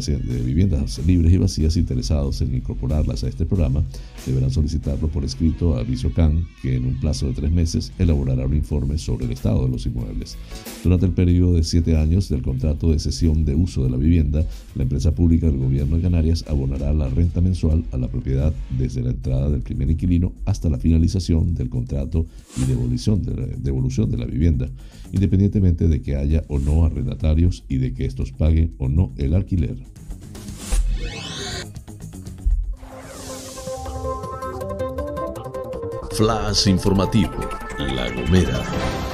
viviendas 0.42 1.00
libres 1.06 1.32
y 1.32 1.38
vacías 1.38 1.76
interesados 1.76 2.40
en 2.40 2.54
incorporarlas 2.54 3.24
a 3.24 3.28
este 3.28 3.46
programa 3.46 3.84
deberán 4.24 4.50
solicitarlo 4.50 5.08
por 5.08 5.24
escrito 5.24 5.76
a 5.76 5.82
Visocam, 5.82 6.46
que 6.62 6.76
en 6.76 6.86
un 6.86 7.00
plazo 7.00 7.26
de 7.26 7.34
tres 7.34 7.50
meses 7.50 7.92
elaborará 7.98 8.46
un 8.46 8.54
informe 8.54 8.98
sobre 8.98 9.26
el 9.26 9.32
estado 9.32 9.64
de 9.64 9.70
los 9.70 9.86
inmuebles. 9.86 10.36
Durante 10.82 11.06
el 11.06 11.12
periodo 11.12 11.54
de 11.54 11.64
siete 11.64 11.96
años 11.96 12.28
del 12.28 12.42
contrato 12.42 12.90
de 12.90 12.98
cesión 12.98 13.44
de 13.44 13.54
uso 13.54 13.84
de 13.84 13.90
la 13.90 13.96
vivienda, 13.96 14.44
la 14.74 14.82
empresa 14.82 15.14
pública 15.14 15.46
del 15.46 15.58
Gobierno 15.58 15.96
de 15.96 16.02
Canarias 16.02 16.44
abonará 16.48 16.92
la 16.92 17.08
renta 17.08 17.40
mensual 17.40 17.84
a 17.92 17.96
la 17.96 18.08
propiedad 18.08 18.52
desde 18.78 19.02
la 19.02 19.10
entrada 19.10 19.50
del 19.50 19.62
primer 19.62 19.90
inquilino 19.90 20.32
hasta 20.46 20.70
la 20.70 20.78
finalización 20.78 21.54
del 21.54 21.68
contrato 21.68 22.24
y 22.56 22.64
devolución 22.64 23.22
de, 23.22 23.34
la, 23.34 23.46
devolución 23.46 24.10
de 24.10 24.16
la 24.16 24.24
vivienda, 24.24 24.68
independientemente 25.12 25.88
de 25.88 26.00
que 26.00 26.16
haya 26.16 26.44
o 26.48 26.58
no 26.58 26.84
arrendatarios 26.84 27.64
y 27.68 27.76
de 27.76 27.92
que 27.92 28.06
estos 28.06 28.32
paguen 28.32 28.74
o 28.78 28.88
no 28.88 29.12
el 29.16 29.34
alquiler. 29.34 29.76
Flash 36.12 36.68
informativo, 36.68 37.34
La 37.78 38.10
Gomera. 38.10 39.05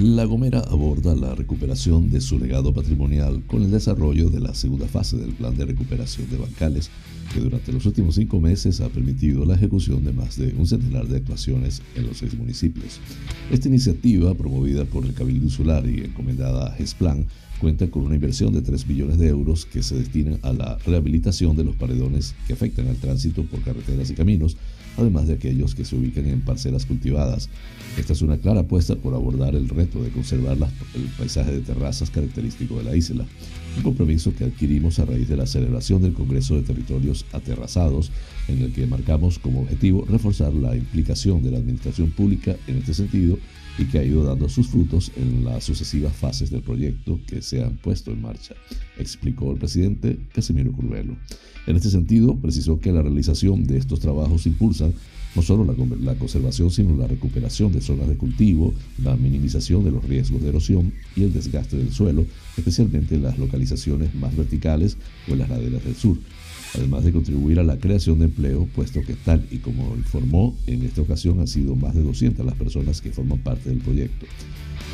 La 0.00 0.26
Gomera 0.26 0.60
aborda 0.60 1.16
la 1.16 1.34
recuperación 1.34 2.08
de 2.08 2.20
su 2.20 2.38
legado 2.38 2.72
patrimonial 2.72 3.42
con 3.48 3.62
el 3.62 3.72
desarrollo 3.72 4.30
de 4.30 4.38
la 4.38 4.54
segunda 4.54 4.86
fase 4.86 5.16
del 5.16 5.32
plan 5.32 5.56
de 5.56 5.64
recuperación 5.64 6.30
de 6.30 6.36
bancales, 6.36 6.88
que 7.34 7.40
durante 7.40 7.72
los 7.72 7.84
últimos 7.84 8.14
cinco 8.14 8.38
meses 8.40 8.80
ha 8.80 8.90
permitido 8.90 9.44
la 9.44 9.56
ejecución 9.56 10.04
de 10.04 10.12
más 10.12 10.38
de 10.38 10.54
un 10.56 10.68
centenar 10.68 11.08
de 11.08 11.16
actuaciones 11.16 11.82
en 11.96 12.06
los 12.06 12.18
seis 12.18 12.38
municipios. 12.38 13.00
Esta 13.50 13.66
iniciativa, 13.66 14.32
promovida 14.34 14.84
por 14.84 15.04
el 15.04 15.14
Cabildo 15.14 15.46
Insular 15.46 15.84
y 15.90 16.04
encomendada 16.04 16.68
a 16.68 16.76
GESPLAN, 16.76 17.26
cuenta 17.60 17.90
con 17.90 18.04
una 18.04 18.14
inversión 18.14 18.52
de 18.52 18.62
3 18.62 18.86
millones 18.86 19.18
de 19.18 19.26
euros 19.26 19.66
que 19.66 19.82
se 19.82 19.96
destinan 19.96 20.38
a 20.42 20.52
la 20.52 20.78
rehabilitación 20.86 21.56
de 21.56 21.64
los 21.64 21.74
paredones 21.74 22.36
que 22.46 22.52
afectan 22.52 22.86
al 22.86 22.98
tránsito 22.98 23.42
por 23.42 23.62
carreteras 23.62 24.10
y 24.10 24.14
caminos, 24.14 24.56
además 24.98 25.28
de 25.28 25.34
aquellos 25.34 25.74
que 25.74 25.84
se 25.84 25.96
ubican 25.96 26.26
en 26.26 26.40
parcelas 26.40 26.84
cultivadas. 26.84 27.48
Esta 27.96 28.12
es 28.12 28.22
una 28.22 28.38
clara 28.38 28.60
apuesta 28.60 28.96
por 28.96 29.14
abordar 29.14 29.54
el 29.54 29.68
reto 29.68 30.02
de 30.02 30.10
conservar 30.10 30.56
el 30.56 31.02
paisaje 31.16 31.52
de 31.52 31.60
terrazas 31.60 32.10
característico 32.10 32.78
de 32.78 32.84
la 32.84 32.96
isla, 32.96 33.26
un 33.78 33.82
compromiso 33.82 34.34
que 34.34 34.44
adquirimos 34.44 34.98
a 34.98 35.04
raíz 35.04 35.28
de 35.28 35.36
la 35.36 35.46
celebración 35.46 36.02
del 36.02 36.12
Congreso 36.12 36.56
de 36.56 36.62
Territorios 36.62 37.24
Aterrazados, 37.32 38.10
en 38.48 38.62
el 38.62 38.72
que 38.72 38.86
marcamos 38.86 39.38
como 39.38 39.62
objetivo 39.62 40.04
reforzar 40.08 40.52
la 40.52 40.76
implicación 40.76 41.42
de 41.42 41.52
la 41.52 41.58
administración 41.58 42.10
pública 42.10 42.56
en 42.66 42.78
este 42.78 42.94
sentido 42.94 43.38
y 43.78 43.84
que 43.84 43.98
ha 43.98 44.04
ido 44.04 44.24
dando 44.24 44.48
sus 44.48 44.66
frutos 44.66 45.12
en 45.16 45.44
las 45.44 45.64
sucesivas 45.64 46.12
fases 46.12 46.50
del 46.50 46.62
proyecto 46.62 47.20
que 47.26 47.40
se 47.40 47.62
han 47.62 47.76
puesto 47.76 48.10
en 48.10 48.20
marcha, 48.20 48.54
explicó 48.98 49.52
el 49.52 49.58
presidente 49.58 50.18
Casimiro 50.34 50.72
Curvelo. 50.72 51.16
En 51.66 51.76
este 51.76 51.90
sentido, 51.90 52.36
precisó 52.36 52.80
que 52.80 52.92
la 52.92 53.02
realización 53.02 53.64
de 53.64 53.78
estos 53.78 54.00
trabajos 54.00 54.46
impulsan 54.46 54.92
no 55.38 55.42
solo 55.42 55.64
la, 55.64 55.74
la, 56.00 56.18
conservación, 56.18 56.68
sino 56.72 56.96
la 56.96 57.06
recuperación 57.06 57.72
de 57.72 57.80
zonas 57.80 58.08
de 58.08 58.16
cultivo, 58.16 58.74
la 59.04 59.14
minimización 59.14 59.84
de 59.84 59.92
los 59.92 60.04
riesgos 60.04 60.42
de 60.42 60.48
erosión 60.48 60.92
y 61.14 61.22
el 61.22 61.32
desgaste 61.32 61.76
del 61.76 61.92
suelo, 61.92 62.26
especialmente 62.56 63.14
en 63.14 63.22
las 63.22 63.38
localizaciones 63.38 64.12
más 64.16 64.36
verticales 64.36 64.96
o 65.28 65.34
en 65.34 65.38
las 65.38 65.48
laderas 65.48 65.84
del 65.84 65.94
sur, 65.94 66.18
además 66.74 67.04
de 67.04 67.12
contribuir 67.12 67.60
a 67.60 67.62
la 67.62 67.78
creación 67.78 68.18
de 68.18 68.24
empleo, 68.24 68.68
puesto 68.74 69.00
que 69.02 69.14
tal 69.14 69.46
y 69.52 69.58
como 69.58 69.94
informó, 69.94 70.56
en 70.66 70.82
esta 70.82 71.02
ocasión 71.02 71.38
han 71.38 71.46
sido 71.46 71.76
más 71.76 71.94
de 71.94 72.02
200 72.02 72.44
las 72.44 72.56
personas 72.56 73.00
que 73.00 73.12
forman 73.12 73.38
parte 73.38 73.68
del 73.68 73.78
proyecto. 73.78 74.26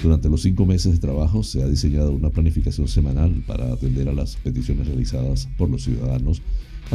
Durante 0.02 0.28
los 0.28 0.42
cinco 0.42 0.66
meses 0.66 0.92
de 0.92 0.98
trabajo 0.98 1.42
se 1.42 1.62
ha 1.62 1.68
diseñado 1.68 2.12
una 2.12 2.28
planificación 2.28 2.86
semanal 2.86 3.42
para 3.46 3.72
atender 3.72 4.10
a 4.10 4.12
las 4.12 4.36
peticiones 4.36 4.88
realizadas 4.88 5.48
por 5.56 5.70
los 5.70 5.84
ciudadanos. 5.84 6.42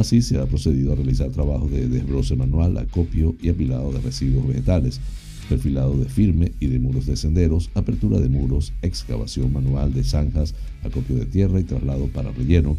Así 0.00 0.22
se 0.22 0.38
ha 0.38 0.46
procedido 0.46 0.94
a 0.94 0.96
realizar 0.96 1.28
trabajos 1.28 1.70
de 1.70 1.86
desbroce 1.86 2.34
manual, 2.34 2.78
acopio 2.78 3.36
y 3.38 3.50
apilado 3.50 3.92
de 3.92 4.00
residuos 4.00 4.48
vegetales, 4.48 4.98
perfilado 5.46 5.94
de 5.94 6.06
firme 6.06 6.52
y 6.58 6.68
de 6.68 6.78
muros 6.78 7.04
de 7.04 7.18
senderos, 7.18 7.68
apertura 7.74 8.18
de 8.18 8.30
muros, 8.30 8.72
excavación 8.80 9.52
manual 9.52 9.92
de 9.92 10.02
zanjas, 10.02 10.54
acopio 10.82 11.16
de 11.16 11.26
tierra 11.26 11.60
y 11.60 11.64
traslado 11.64 12.06
para 12.06 12.32
relleno, 12.32 12.78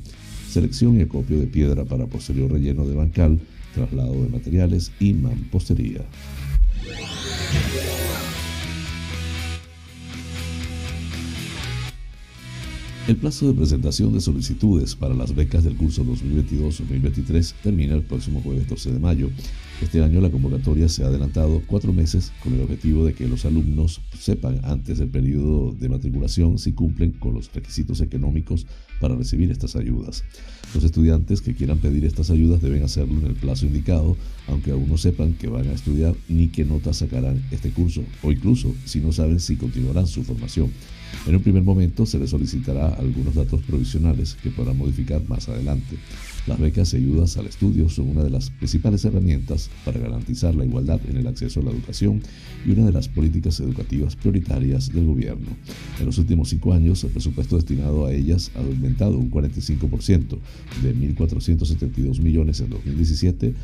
selección 0.50 0.98
y 0.98 1.04
acopio 1.04 1.40
de 1.40 1.46
piedra 1.46 1.86
para 1.86 2.08
posterior 2.08 2.52
relleno 2.52 2.88
de 2.88 2.96
bancal, 2.96 3.40
traslado 3.76 4.14
de 4.14 4.30
materiales 4.30 4.92
y 5.00 5.14
mampostería. 5.14 6.02
El 13.08 13.18
plazo 13.18 13.48
de 13.48 13.56
presentación 13.56 14.14
de 14.14 14.22
solicitudes 14.22 14.96
para 14.96 15.16
las 15.16 15.34
becas 15.34 15.64
del 15.64 15.76
curso 15.76 16.06
2022-2023 16.06 17.54
termina 17.64 17.96
el 17.96 18.04
próximo 18.04 18.42
jueves 18.42 18.70
12 18.70 18.94
de 18.94 19.00
mayo. 19.00 19.32
Este 19.82 20.04
año 20.04 20.22
la 20.22 20.30
convocatoria 20.30 20.88
se 20.88 21.04
ha 21.04 21.08
adelantado 21.08 21.64
cuatro 21.66 21.94
meses 21.94 22.32
con 22.44 22.54
el 22.54 22.62
objetivo 22.62 23.04
de 23.04 23.14
que 23.14 23.28
los 23.28 23.44
alumnos 23.46 24.02
sepan 24.20 24.62
antes 24.64 25.00
del 25.00 25.10
periodo 25.10 25.72
de 25.74 25.90
matriculación 25.90 26.60
si 26.60 26.74
cumplen 26.74 27.14
con 27.14 27.34
los 27.34 27.52
requisitos 27.52 28.02
económicos 28.02 28.68
para 29.00 29.16
recibir 29.16 29.50
estas 29.50 29.76
ayudas. 29.76 30.24
Los 30.76 30.84
estudiantes 30.84 31.42
que 31.42 31.56
quieran 31.56 31.80
pedir 31.80 32.06
estas 32.06 32.30
ayudas 32.30 32.62
deben 32.62 32.84
hacerlo 32.84 33.20
en 33.20 33.26
el 33.26 33.34
plazo 33.34 33.66
indicado, 33.66 34.16
aunque 34.48 34.72
aún 34.72 34.88
no 34.88 34.98
sepan 34.98 35.34
que 35.34 35.48
van 35.48 35.68
a 35.68 35.74
estudiar 35.74 36.14
ni 36.30 36.50
qué 36.50 36.66
notas 36.66 36.98
sacarán 36.98 37.44
este 37.50 37.72
curso, 37.72 38.04
o 38.22 38.32
incluso 38.32 38.76
si 38.86 39.00
no 39.00 39.12
saben 39.12 39.40
si 39.40 39.56
continuarán 39.56 40.06
su 40.06 40.24
formación. 40.24 40.70
En 41.28 41.36
un 41.36 41.42
primer 41.42 41.64
momento 41.64 42.06
se 42.06 42.18
les 42.18 42.32
solicitará 42.32 42.88
algunos 42.88 43.36
datos 43.36 43.62
provisionales 43.62 44.36
que 44.42 44.50
podrán 44.50 44.78
modificar 44.78 45.22
más 45.28 45.48
adelante. 45.50 45.98
Las 46.48 46.60
becas 46.60 46.94
y 46.94 46.98
ayudas 46.98 47.38
al 47.38 47.46
estudio 47.46 47.88
son 47.90 48.10
una 48.10 48.24
de 48.24 48.32
las 48.32 48.50
principales 48.50 49.06
herramientas 49.06 49.70
para 49.86 50.00
garantizar 50.00 50.56
la 50.56 50.66
igualdad 50.66 51.00
en 51.08 51.18
el 51.18 51.28
acceso 51.28 51.60
a 51.60 51.64
la 51.64 51.72
educación 51.72 52.22
y 52.66 52.72
una 52.72 52.86
de 52.86 52.92
las 52.92 53.08
políticas 53.08 53.60
educativas 53.60 54.16
prioritarias 54.16 54.92
del 54.92 55.06
gobierno. 55.06 55.50
En 56.00 56.06
los 56.08 56.18
últimos 56.18 56.50
cinco 56.50 56.74
años, 56.74 57.04
el 57.04 57.12
presupuesto 57.12 57.58
destinado 57.58 58.08
a 58.08 58.14
ellas 58.14 58.50
ha 58.56 58.60
aumentado 58.60 59.18
un 59.18 59.30
45%, 59.30 60.38
de 60.82 60.96
1.472 60.96 62.20
millones 62.20 62.60
en 62.62 62.72
2017 62.72 63.48
en 63.48 63.56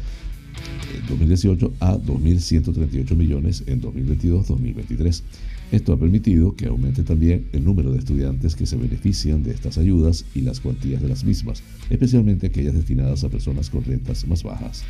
2018 1.08 1.74
a 1.80 1.98
2.138 1.98 3.16
millones 3.16 3.64
en 3.68 3.82
2022-2023. 3.82 5.24
Esto 5.70 5.92
ha 5.92 6.00
permitido 6.00 6.56
que 6.56 6.68
aumente 6.68 7.04
también 7.04 7.48
el 7.52 7.66
número 7.66 7.92
de 7.92 8.00
estudiantes 8.00 8.56
que 8.56 8.66
se 8.66 8.78
benefician 8.78 9.44
de 9.44 9.52
estas 9.52 9.78
ayudas 9.78 10.24
y 10.34 10.42
las 10.42 10.62
cuantías 10.62 11.02
de 11.02 11.10
las 11.10 11.26
mismas, 11.26 11.62
especialmente 11.90 12.48
aquellas 12.48 12.74
destinadas 12.74 13.26
a 13.26 13.30
personas 13.30 13.70
con 13.70 13.84
rentas 13.84 14.26
más 14.28 14.44
bajas. 14.44 14.84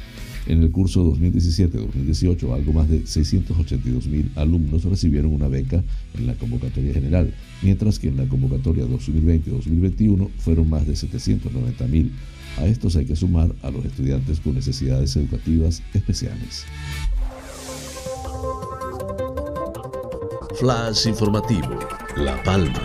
En 0.45 0.61
el 0.61 0.69
curso 0.69 1.03
2017-2018, 1.15 2.53
algo 2.53 2.73
más 2.73 2.89
de 2.89 3.01
682.000 3.03 4.29
alumnos 4.35 4.83
recibieron 4.83 5.33
una 5.33 5.47
beca 5.47 5.83
en 6.15 6.27
la 6.27 6.35
convocatoria 6.35 6.93
general, 6.93 7.33
mientras 7.63 7.97
que 7.97 8.09
en 8.09 8.17
la 8.17 8.27
convocatoria 8.27 8.85
2020-2021 8.85 10.29
fueron 10.37 10.69
más 10.69 10.85
de 10.85 10.93
790.000. 10.93 12.11
A 12.57 12.65
estos 12.65 12.95
hay 12.95 13.05
que 13.05 13.15
sumar 13.15 13.53
a 13.61 13.69
los 13.69 13.85
estudiantes 13.85 14.39
con 14.39 14.55
necesidades 14.55 15.15
educativas 15.15 15.83
especiales. 15.93 16.65
Flash 20.59 21.07
informativo, 21.07 21.77
La 22.15 22.41
Palma. 22.41 22.81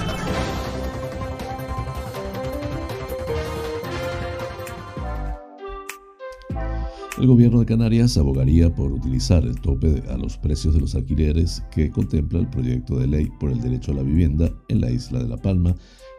El 7.19 7.29
gobierno 7.29 7.61
de 7.61 7.67
Canarias 7.67 8.19
abogaría 8.19 8.75
por 8.75 8.93
utilizar 8.93 9.45
el 9.45 9.61
tope 9.61 10.03
a 10.11 10.19
los 10.19 10.37
precios 10.37 10.75
de 10.75 10.81
los 10.81 10.95
alquileres 10.95 11.63
que 11.71 11.91
contempla 11.91 12.41
el 12.41 12.49
proyecto 12.49 12.99
de 12.99 13.07
ley 13.07 13.31
por 13.39 13.51
el 13.51 13.61
derecho 13.61 13.93
a 13.93 13.95
la 13.95 14.03
vivienda 14.03 14.51
en 14.69 14.81
la 14.81 14.91
isla 14.91 15.21
de 15.21 15.29
La 15.29 15.37
Palma 15.37 15.75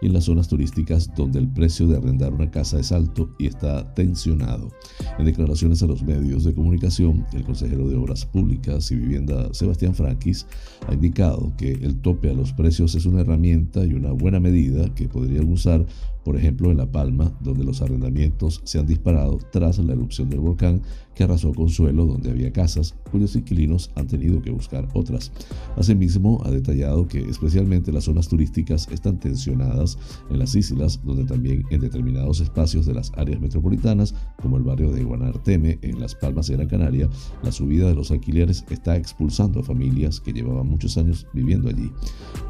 en 0.05 0.13
las 0.13 0.25
zonas 0.25 0.47
turísticas 0.47 1.09
donde 1.15 1.39
el 1.39 1.47
precio 1.47 1.87
de 1.87 1.97
arrendar 1.97 2.33
una 2.33 2.51
casa 2.51 2.79
es 2.79 2.91
alto 2.91 3.29
y 3.39 3.47
está 3.47 3.93
tensionado. 3.93 4.69
En 5.17 5.25
declaraciones 5.25 5.81
a 5.83 5.87
los 5.87 6.03
medios 6.03 6.43
de 6.43 6.53
comunicación, 6.53 7.25
el 7.33 7.43
consejero 7.43 7.87
de 7.87 7.95
Obras 7.95 8.25
Públicas 8.25 8.91
y 8.91 8.95
Vivienda 8.95 9.53
Sebastián 9.53 9.95
Franquis 9.95 10.45
ha 10.87 10.93
indicado 10.93 11.53
que 11.57 11.71
el 11.71 11.99
tope 12.01 12.29
a 12.29 12.33
los 12.33 12.53
precios 12.53 12.95
es 12.95 13.05
una 13.05 13.21
herramienta 13.21 13.85
y 13.85 13.93
una 13.93 14.11
buena 14.11 14.39
medida 14.39 14.93
que 14.93 15.07
podrían 15.07 15.49
usar 15.51 15.85
por 16.23 16.37
ejemplo 16.37 16.71
en 16.71 16.77
La 16.77 16.91
Palma, 16.91 17.31
donde 17.41 17.63
los 17.63 17.81
arrendamientos 17.81 18.61
se 18.63 18.79
han 18.79 18.87
disparado 18.87 19.39
tras 19.51 19.77
la 19.79 19.93
erupción 19.93 20.29
del 20.29 20.39
volcán 20.39 20.81
que 21.15 21.23
arrasó 21.23 21.53
con 21.53 21.69
suelo 21.69 22.05
donde 22.05 22.31
había 22.31 22.51
casas, 22.51 22.95
cuyos 23.11 23.35
inquilinos 23.35 23.91
han 23.95 24.07
tenido 24.07 24.41
que 24.41 24.51
buscar 24.51 24.87
otras. 24.93 25.31
Asimismo, 25.77 26.41
ha 26.43 26.51
detallado 26.51 27.07
que 27.07 27.19
especialmente 27.19 27.91
las 27.91 28.05
zonas 28.05 28.27
turísticas 28.27 28.87
están 28.91 29.19
tensionadas 29.19 29.97
en 30.29 30.39
las 30.39 30.55
islas, 30.55 30.99
donde 31.03 31.25
también 31.25 31.63
en 31.69 31.81
determinados 31.81 32.41
espacios 32.41 32.85
de 32.85 32.93
las 32.93 33.11
áreas 33.15 33.39
metropolitanas, 33.39 34.15
como 34.41 34.57
el 34.57 34.63
barrio 34.63 34.91
de 34.91 35.03
Guanarteme, 35.03 35.77
en 35.81 35.99
Las 35.99 36.15
Palmas 36.15 36.47
de 36.47 36.55
Gran 36.55 36.67
Canaria, 36.67 37.09
la 37.43 37.51
subida 37.51 37.87
de 37.87 37.95
los 37.95 38.11
alquileres 38.11 38.65
está 38.69 38.95
expulsando 38.97 39.59
a 39.59 39.63
familias 39.63 40.19
que 40.19 40.33
llevaban 40.33 40.67
muchos 40.67 40.97
años 40.97 41.27
viviendo 41.33 41.69
allí. 41.69 41.91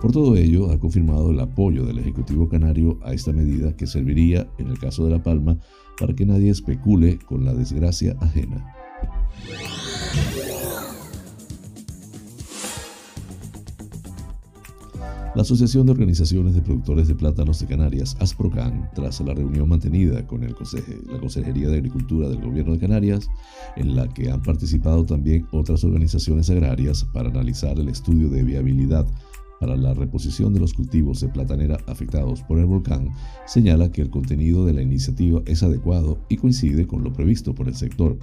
Por 0.02 0.12
todo 0.12 0.36
ello, 0.36 0.72
ha 0.72 0.80
confirmado 0.80 1.32
el 1.32 1.40
apoyo 1.40 1.86
del 1.86 2.00
Ejecutivo 2.00 2.48
Canario 2.48 3.00
a 3.04 3.14
esta 3.14 3.32
medida 3.32 3.63
que 3.72 3.88
serviría, 3.88 4.48
en 4.58 4.68
el 4.68 4.78
caso 4.78 5.06
de 5.06 5.12
La 5.12 5.24
Palma, 5.24 5.58
para 5.98 6.14
que 6.14 6.26
nadie 6.26 6.50
especule 6.50 7.20
con 7.20 7.46
la 7.46 7.54
desgracia 7.54 8.18
ajena. 8.20 8.74
La 15.36 15.42
Asociación 15.42 15.88
de 15.88 15.94
Organizaciones 15.94 16.54
de 16.54 16.62
Productores 16.62 17.08
de 17.08 17.16
Plátanos 17.16 17.60
de 17.60 17.66
Canarias, 17.66 18.16
ASPROCAN, 18.20 18.92
tras 18.94 19.20
la 19.22 19.34
reunión 19.34 19.68
mantenida 19.68 20.28
con 20.28 20.44
el 20.44 20.54
la 21.12 21.20
Consejería 21.20 21.70
de 21.70 21.78
Agricultura 21.78 22.30
del 22.30 22.40
Gobierno 22.40 22.74
de 22.74 22.80
Canarias, 22.80 23.32
en 23.76 23.96
la 23.96 24.08
que 24.08 24.30
han 24.30 24.44
participado 24.44 25.04
también 25.06 25.48
otras 25.52 25.84
organizaciones 25.84 26.52
agrarias 26.52 27.04
para 27.14 27.30
analizar 27.30 27.80
el 27.80 27.90
estudio 27.90 28.30
de 28.30 28.44
viabilidad 28.44 29.08
para 29.64 29.78
la 29.78 29.94
reposición 29.94 30.54
de 30.54 30.60
los 30.60 30.74
cultivos 30.74 31.22
de 31.22 31.30
platanera 31.30 31.78
afectados 31.88 32.42
por 32.42 32.60
el 32.60 32.66
volcán, 32.66 33.12
señala 33.46 33.94
que 33.94 34.02
el 34.02 34.10
contenido 34.10 34.66
de 34.66 34.74
la 34.74 34.82
iniciativa 34.82 35.42
es 35.46 35.64
adecuado 35.64 36.20
y 36.28 36.36
coincide 36.36 36.86
con 36.86 37.02
lo 37.02 37.14
previsto 37.14 37.56
por 37.56 37.70
el 37.70 37.76
sector, 37.76 38.18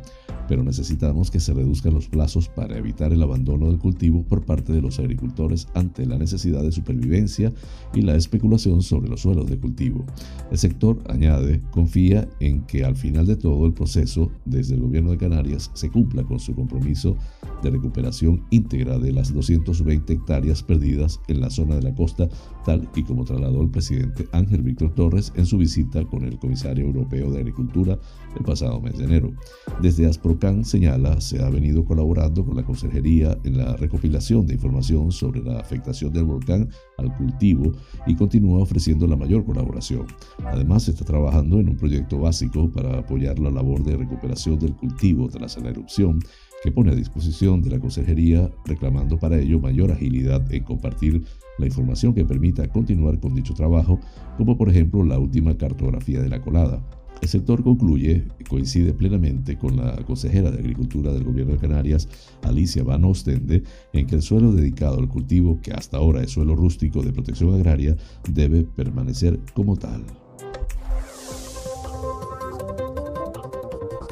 pero 0.47 0.63
necesitamos 0.63 1.31
que 1.31 1.41
se 1.41 1.55
reduzcan 1.55 1.95
los 1.95 2.09
plazos 2.09 2.51
para 2.51 2.77
evitar 2.77 3.15
el 3.15 3.23
abandono 3.23 3.69
del 3.69 3.79
cultivo 3.79 4.23
por 4.23 4.45
parte 4.45 4.75
de 4.75 4.83
los 4.83 4.99
agricultores 4.99 5.67
ante 5.73 6.05
la 6.05 6.19
necesidad 6.19 6.63
de 6.63 6.73
supervivencia 6.73 7.55
y 7.95 8.03
la 8.03 8.17
especulación 8.17 8.83
sobre 8.83 9.09
los 9.09 9.23
suelos 9.23 9.49
de 9.49 9.59
cultivo. 9.59 10.05
El 10.51 10.59
sector, 10.59 11.03
añade, 11.09 11.63
confía 11.71 12.29
en 12.41 12.67
que 12.67 12.85
al 12.85 12.97
final 12.97 13.27
de 13.27 13.37
todo 13.37 13.65
el 13.65 13.73
proceso, 13.73 14.31
desde 14.45 14.75
el 14.75 14.83
gobierno 14.83 15.13
de 15.13 15.17
Canarias, 15.17 15.71
se 15.73 15.89
cumpla 15.89 16.23
con 16.23 16.39
su 16.39 16.55
compromiso 16.55 17.17
de 17.63 17.71
recuperación 17.71 18.45
íntegra 18.51 18.99
de 18.99 19.13
las 19.13 19.33
220 19.33 20.13
hectáreas 20.13 20.63
perdidas 20.63 21.21
en 21.33 21.41
la 21.41 21.51
zona 21.51 21.77
de 21.77 21.83
la 21.83 21.95
costa, 21.95 22.29
tal 22.65 22.89
y 22.95 23.03
como 23.03 23.25
trasladó 23.25 23.63
el 23.63 23.71
presidente 23.71 24.27
Ángel 24.33 24.63
Víctor 24.63 24.95
Torres 24.95 25.33
en 25.37 25.47
su 25.47 25.59
visita 25.59 26.05
con 26.05 26.25
el 26.25 26.39
comisario 26.39 26.87
europeo 26.87 27.31
de 27.33 27.41
Agricultura 27.41 27.99
el 28.37 28.45
pasado 28.45 28.81
mes 28.81 28.99
de 28.99 29.05
enero. 29.05 29.33
Desde 29.81 30.07
Asprocan 30.07 30.65
señala 30.65 31.21
se 31.21 31.43
ha 31.43 31.51
venido 31.51 31.85
colaborando 31.85 32.45
con 32.45 32.57
la 32.57 32.63
Consejería 32.63 33.37
en 33.45 33.59
la 33.59 33.77
recopilación 33.77 34.47
de 34.47 34.55
información 34.55 35.13
sobre 35.13 35.43
la 35.43 35.59
afectación 35.59 36.13
del 36.13 36.25
volcán 36.25 36.69
al 36.99 37.15
cultivo 37.17 37.73
y 38.07 38.15
continúa 38.15 38.63
ofreciendo 38.63 39.07
la 39.07 39.17
mayor 39.17 39.45
colaboración. 39.45 40.07
Además, 40.45 40.89
está 40.89 41.05
trabajando 41.05 41.61
en 41.61 41.69
un 41.71 41.77
proyecto 41.77 42.19
básico 42.19 42.71
para 42.71 42.99
apoyar 42.99 43.39
la 43.39 43.51
labor 43.51 43.83
de 43.85 43.97
recuperación 43.97 44.59
del 44.59 44.77
cultivo 44.77 45.29
tras 45.29 45.61
la 45.61 45.71
erupción 45.71 46.21
que 46.63 46.73
pone 46.73 46.93
a 46.93 46.95
disposición 46.95 47.63
de 47.63 47.71
la 47.71 47.81
Consejería 47.81 48.51
reclamando 48.65 49.19
para 49.19 49.39
ello 49.39 49.61
mayor 49.61 49.93
agilidad 49.93 50.53
en 50.53 50.65
compartir 50.65 51.25
la 51.59 51.67
información 51.67 52.15
que 52.15 52.25
permita 52.25 52.69
continuar 52.69 53.19
con 53.21 53.35
dicho 53.35 53.55
trabajo, 53.55 54.01
como 54.37 54.57
por 54.57 54.69
ejemplo 54.69 55.05
la 55.05 55.19
última 55.19 55.57
cartografía 55.57 56.21
de 56.21 56.29
la 56.29 56.41
colada. 56.41 56.83
El 57.21 57.29
sector 57.29 57.63
concluye, 57.63 58.25
coincide 58.49 58.95
plenamente 58.95 59.59
con 59.59 59.77
la 59.77 59.95
consejera 60.07 60.51
de 60.51 60.59
Agricultura 60.59 61.13
del 61.13 61.25
Gobierno 61.25 61.53
de 61.53 61.59
Canarias, 61.59 62.09
Alicia 62.43 62.83
Van 62.83 63.05
Ostende, 63.05 63.63
en 63.93 64.07
que 64.07 64.15
el 64.15 64.23
suelo 64.23 64.53
dedicado 64.53 64.99
al 64.99 65.09
cultivo, 65.09 65.61
que 65.61 65.73
hasta 65.73 65.99
ahora 65.99 66.23
es 66.23 66.31
suelo 66.31 66.57
rústico 66.57 67.03
de 67.03 67.13
protección 67.13 67.55
agraria, 67.55 67.95
debe 68.33 68.65
permanecer 68.65 69.39
como 69.53 69.77
tal. 69.77 70.03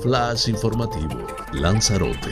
Flash 0.03 0.49
informativo, 0.49 1.27
Lanzarote. 1.53 2.31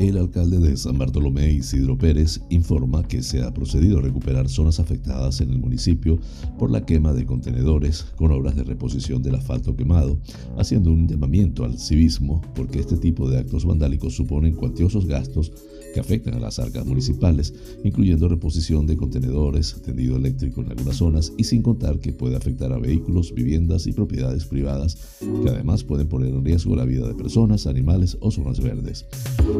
El 0.00 0.18
alcalde 0.18 0.58
de 0.58 0.76
San 0.76 0.98
Bartolomé, 0.98 1.52
Isidro 1.52 1.96
Pérez, 1.96 2.40
informa 2.50 3.06
que 3.06 3.22
se 3.22 3.42
ha 3.42 3.54
procedido 3.54 3.98
a 3.98 4.02
recuperar 4.02 4.48
zonas 4.48 4.80
afectadas 4.80 5.40
en 5.40 5.50
el 5.50 5.58
municipio 5.58 6.18
por 6.58 6.72
la 6.72 6.84
quema 6.84 7.12
de 7.12 7.24
contenedores 7.24 8.02
con 8.16 8.32
obras 8.32 8.56
de 8.56 8.64
reposición 8.64 9.22
del 9.22 9.36
asfalto 9.36 9.76
quemado, 9.76 10.18
haciendo 10.58 10.90
un 10.90 11.06
llamamiento 11.06 11.64
al 11.64 11.78
civismo 11.78 12.42
porque 12.54 12.80
este 12.80 12.96
tipo 12.96 13.30
de 13.30 13.38
actos 13.38 13.64
vandálicos 13.64 14.14
suponen 14.14 14.54
cuantiosos 14.54 15.06
gastos 15.06 15.52
que 15.96 16.00
afectan 16.00 16.34
a 16.34 16.40
las 16.40 16.58
arcas 16.58 16.84
municipales, 16.84 17.54
incluyendo 17.82 18.28
reposición 18.28 18.86
de 18.86 18.98
contenedores, 18.98 19.80
tendido 19.82 20.16
eléctrico 20.16 20.60
en 20.60 20.68
algunas 20.68 20.96
zonas 20.96 21.32
y 21.38 21.44
sin 21.44 21.62
contar 21.62 22.00
que 22.00 22.12
puede 22.12 22.36
afectar 22.36 22.70
a 22.70 22.78
vehículos, 22.78 23.32
viviendas 23.32 23.86
y 23.86 23.92
propiedades 23.92 24.44
privadas, 24.44 24.98
que 25.42 25.48
además 25.48 25.84
pueden 25.84 26.06
poner 26.06 26.34
en 26.34 26.44
riesgo 26.44 26.76
la 26.76 26.84
vida 26.84 27.08
de 27.08 27.14
personas, 27.14 27.66
animales 27.66 28.18
o 28.20 28.30
zonas 28.30 28.60
verdes. 28.60 29.06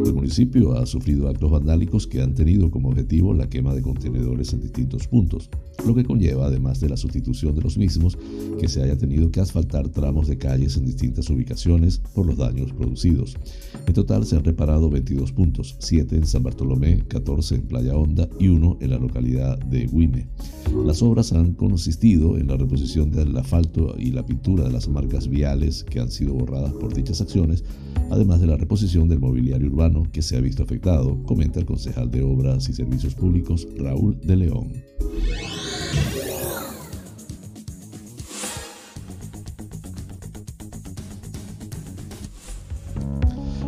El 0.05 0.13
municipio 0.13 0.77
ha 0.77 0.85
sufrido 0.85 1.27
actos 1.27 1.51
vandálicos 1.51 2.07
que 2.07 2.21
han 2.21 2.35
tenido 2.35 2.71
como 2.71 2.91
objetivo 2.91 3.33
la 3.33 3.49
quema 3.49 3.75
de 3.75 3.81
contenedores 3.81 4.53
en 4.53 4.61
distintos 4.61 5.09
puntos, 5.09 5.49
lo 5.87 5.95
que 5.95 6.05
conlleva, 6.05 6.49
además 6.49 6.81
de 6.81 6.91
la 6.91 6.99
sustitución 6.99 7.55
de 7.55 7.63
los 7.63 7.79
mismos, 7.79 8.19
que 8.61 8.69
se 8.69 8.83
haya 8.83 8.99
tenido 8.99 9.31
que 9.31 9.41
asfaltar 9.41 9.89
tramos 9.89 10.29
de 10.29 10.37
calles 10.37 10.77
en 10.77 10.85
distintas 10.85 11.31
ubicaciones 11.31 12.03
por 12.15 12.27
los 12.27 12.37
daños 12.37 12.75
producidos. 12.75 13.37
En 13.87 13.95
total 13.95 14.27
se 14.27 14.37
han 14.37 14.45
reparado 14.45 14.91
22 14.91 15.33
puntos, 15.33 15.77
7 15.79 16.17
en 16.17 16.26
San 16.27 16.43
Bartolomé, 16.43 17.05
14 17.07 17.55
en 17.55 17.63
Playa 17.63 17.97
Honda 17.97 18.29
y 18.39 18.49
1 18.49 18.79
en 18.81 18.91
la 18.91 18.99
localidad 18.99 19.59
de 19.59 19.87
Huime. 19.87 20.27
Las 20.85 21.03
obras 21.03 21.33
han 21.33 21.55
consistido 21.55 22.37
en 22.37 22.49
la 22.49 22.57
reposición 22.57 23.11
del 23.11 23.37
asfalto 23.37 23.95
y 23.99 24.11
la 24.11 24.27
pintura 24.27 24.65
de 24.65 24.73
las 24.73 24.89
marcas 24.89 25.29
viales 25.29 25.85
que 25.85 26.01
han 26.01 26.11
sido 26.11 26.35
borradas 26.35 26.73
por 26.73 26.93
dichas 26.93 27.21
acciones, 27.21 27.65
además 28.11 28.41
de 28.41 28.47
la 28.47 28.57
reposición 28.57 29.09
del 29.09 29.21
mobiliario 29.21 29.69
urbano 29.69 30.05
que 30.13 30.23
se 30.23 30.37
ha 30.37 30.41
visto 30.41 30.63
afectado, 30.63 31.23
comenta 31.25 31.61
el 31.61 31.67
concejal 31.67 32.11
de 32.11 32.23
Obras 32.23 32.69
y 32.69 32.73
Servicios 32.73 33.15
Públicos 33.15 33.67
Raúl 33.77 34.19
de 34.23 34.37
León. 34.37 34.73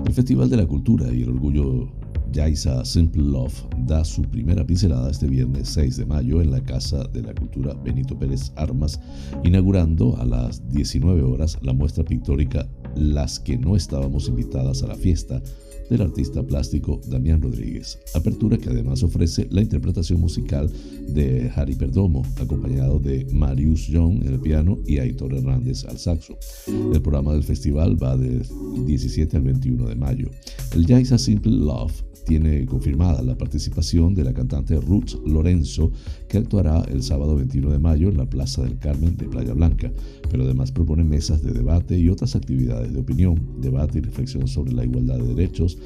El 0.06 0.14
Festival 0.14 0.50
de 0.50 0.56
la 0.56 0.66
Cultura 0.66 1.12
y 1.12 1.22
el 1.22 1.28
Orgullo 1.28 1.97
Yaisa 2.32 2.84
Simple 2.84 3.22
Love 3.22 3.54
da 3.86 4.04
su 4.04 4.22
primera 4.22 4.66
pincelada 4.66 5.10
este 5.10 5.26
viernes 5.26 5.68
6 5.70 5.96
de 5.96 6.06
mayo 6.06 6.40
en 6.40 6.50
la 6.50 6.62
Casa 6.62 7.04
de 7.12 7.22
la 7.22 7.34
Cultura 7.34 7.74
Benito 7.74 8.18
Pérez 8.18 8.52
Armas, 8.56 9.00
inaugurando 9.44 10.16
a 10.18 10.24
las 10.24 10.68
19 10.68 11.22
horas 11.22 11.58
la 11.62 11.72
muestra 11.72 12.04
pictórica 12.04 12.68
Las 12.94 13.38
que 13.38 13.56
no 13.56 13.76
estábamos 13.76 14.28
invitadas 14.28 14.82
a 14.82 14.88
la 14.88 14.94
fiesta 14.94 15.42
del 15.88 16.02
artista 16.02 16.42
plástico 16.42 17.00
Damián 17.06 17.40
Rodríguez. 17.40 17.98
Apertura 18.14 18.58
que 18.58 18.68
además 18.68 19.02
ofrece 19.02 19.48
la 19.50 19.62
interpretación 19.62 20.20
musical 20.20 20.70
de 21.08 21.50
Harry 21.54 21.74
Perdomo, 21.74 22.22
acompañado 22.40 22.98
de 22.98 23.26
Marius 23.32 23.86
Young 23.86 24.22
en 24.22 24.34
el 24.34 24.40
piano 24.40 24.78
y 24.86 24.98
Aitor 24.98 25.34
Hernández 25.34 25.84
al 25.86 25.98
saxo. 25.98 26.38
El 26.66 27.00
programa 27.00 27.32
del 27.32 27.42
festival 27.42 28.00
va 28.02 28.16
del 28.16 28.42
17 28.86 29.36
al 29.36 29.42
21 29.44 29.88
de 29.88 29.94
mayo. 29.96 30.30
El 30.74 30.86
Jazz 30.86 31.12
a 31.12 31.18
Simple 31.18 31.52
Love 31.52 32.07
tiene 32.28 32.66
confirmada 32.66 33.22
la 33.22 33.38
participación 33.38 34.14
de 34.14 34.22
la 34.22 34.34
cantante 34.34 34.76
Ruth 34.76 35.14
Lorenzo, 35.26 35.90
que 36.28 36.36
actuará 36.36 36.82
el 36.82 37.02
sábado 37.02 37.34
21 37.36 37.70
de 37.70 37.78
mayo 37.78 38.10
en 38.10 38.18
la 38.18 38.28
Plaza 38.28 38.62
del 38.62 38.78
Carmen 38.78 39.16
de 39.16 39.26
Playa 39.26 39.54
Blanca, 39.54 39.90
pero 40.30 40.44
además 40.44 40.70
propone 40.70 41.04
mesas 41.04 41.42
de 41.42 41.52
debate 41.52 41.98
y 41.98 42.10
otras 42.10 42.36
actividades 42.36 42.92
de 42.92 43.00
opinión, 43.00 43.40
debate 43.62 43.96
y 43.98 44.02
reflexión 44.02 44.46
sobre 44.46 44.74
la 44.74 44.84
igualdad 44.84 45.16
de 45.16 45.34
derechos, 45.34 45.78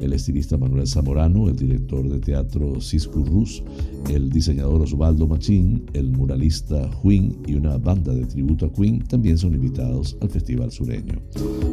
el 0.00 0.14
estilista 0.14 0.56
Manuel 0.56 0.86
Zamorano, 0.86 1.48
el 1.48 1.56
director 1.56 2.08
de 2.08 2.18
teatro 2.20 2.80
Cisco 2.80 3.22
Rus, 3.24 3.62
el 4.10 4.30
diseñador 4.30 4.82
Osvaldo 4.82 5.26
Machín, 5.26 5.84
el 5.92 6.10
muralista 6.10 6.90
Juin 6.90 7.36
y 7.46 7.54
una 7.54 7.76
banda 7.76 8.12
de 8.12 8.26
tributo 8.26 8.66
a 8.66 8.72
Queen 8.72 9.04
también 9.04 9.38
son 9.38 9.54
invitados 9.54 10.16
al 10.20 10.30
Festival 10.30 10.72
Sureño. 10.72 11.20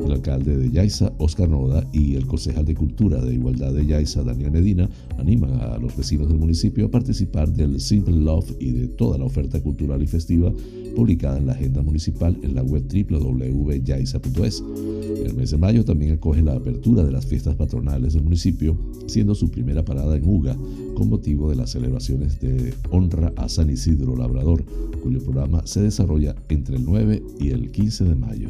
El 0.05 0.11
alcalde 0.11 0.57
de 0.57 0.69
Yaiza, 0.69 1.11
Oscar 1.17 1.49
Noda, 1.49 1.87
y 1.91 2.15
el 2.15 2.27
concejal 2.27 2.65
de 2.65 2.75
Cultura 2.75 3.21
de 3.21 3.33
Igualdad 3.33 3.73
de 3.73 3.85
Yaiza, 3.85 4.08
Daniel 4.15 4.51
Medina, 4.51 4.89
animan 5.17 5.51
a 5.61 5.77
los 5.77 5.95
vecinos 5.95 6.27
del 6.27 6.39
municipio 6.39 6.87
a 6.87 6.91
participar 6.91 7.51
del 7.51 7.79
Simple 7.79 8.15
Love 8.15 8.55
y 8.59 8.71
de 8.71 8.87
toda 8.87 9.17
la 9.17 9.25
oferta 9.25 9.61
cultural 9.61 10.01
y 10.01 10.07
festiva 10.07 10.51
publicada 10.95 11.37
en 11.37 11.45
la 11.45 11.53
agenda 11.53 11.81
municipal 11.81 12.37
en 12.41 12.55
la 12.55 12.63
web 12.63 12.83
www.yaiza.es. 12.83 14.63
El 15.23 15.33
mes 15.35 15.51
de 15.51 15.57
mayo 15.57 15.85
también 15.85 16.13
acoge 16.13 16.41
la 16.41 16.53
apertura 16.53 17.03
de 17.03 17.11
las 17.11 17.25
fiestas 17.25 17.55
patronales 17.55 18.13
del 18.13 18.23
municipio, 18.23 18.77
siendo 19.07 19.35
su 19.35 19.49
primera 19.51 19.85
parada 19.85 20.15
en 20.15 20.27
Uga, 20.27 20.57
con 20.95 21.09
motivo 21.09 21.49
de 21.49 21.55
las 21.55 21.71
celebraciones 21.71 22.39
de 22.39 22.73
honra 22.89 23.31
a 23.37 23.47
San 23.49 23.69
Isidro 23.69 24.15
Labrador, 24.15 24.63
cuyo 25.03 25.19
programa 25.23 25.65
se 25.65 25.81
desarrolla 25.81 26.35
entre 26.49 26.77
el 26.77 26.85
9 26.85 27.21
y 27.39 27.49
el 27.49 27.71
15 27.71 28.05
de 28.05 28.15
mayo. 28.15 28.49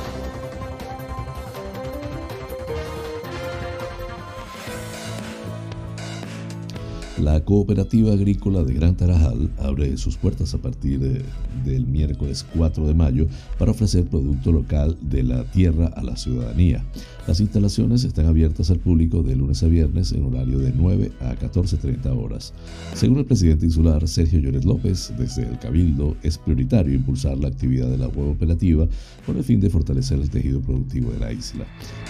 La 7.21 7.39
Cooperativa 7.45 8.13
Agrícola 8.13 8.63
de 8.63 8.73
Gran 8.73 8.97
Tarajal 8.97 9.51
abre 9.59 9.95
sus 9.97 10.17
puertas 10.17 10.55
a 10.55 10.57
partir 10.57 11.23
del 11.63 11.85
miércoles 11.85 12.43
4 12.55 12.87
de 12.87 12.95
mayo 12.95 13.27
para 13.59 13.69
ofrecer 13.69 14.05
producto 14.05 14.51
local 14.51 14.97
de 15.01 15.21
la 15.21 15.43
tierra 15.43 15.91
a 15.95 16.01
la 16.01 16.17
ciudadanía. 16.17 16.83
Las 17.27 17.39
instalaciones 17.39 18.05
están 18.05 18.25
abiertas 18.25 18.71
al 18.71 18.79
público 18.79 19.21
de 19.21 19.35
lunes 19.35 19.61
a 19.61 19.67
viernes 19.67 20.11
en 20.13 20.25
horario 20.25 20.57
de 20.57 20.73
9 20.75 21.11
a 21.19 21.35
14.30 21.35 22.07
horas. 22.07 22.53
Según 22.95 23.19
el 23.19 23.25
presidente 23.25 23.67
insular 23.67 24.07
Sergio 24.07 24.39
Lloret 24.39 24.65
López, 24.65 25.13
desde 25.15 25.43
el 25.43 25.59
Cabildo 25.59 26.17
es 26.23 26.39
prioritario 26.39 26.95
impulsar 26.95 27.37
la 27.37 27.49
actividad 27.49 27.87
de 27.87 27.99
la 27.99 28.09
cooperativa 28.09 28.87
con 29.27 29.37
el 29.37 29.43
fin 29.43 29.61
de 29.61 29.69
fortalecer 29.69 30.19
el 30.19 30.31
tejido 30.31 30.59
productivo 30.59 31.11
de 31.11 31.19
la 31.19 31.31
isla. 31.31 31.65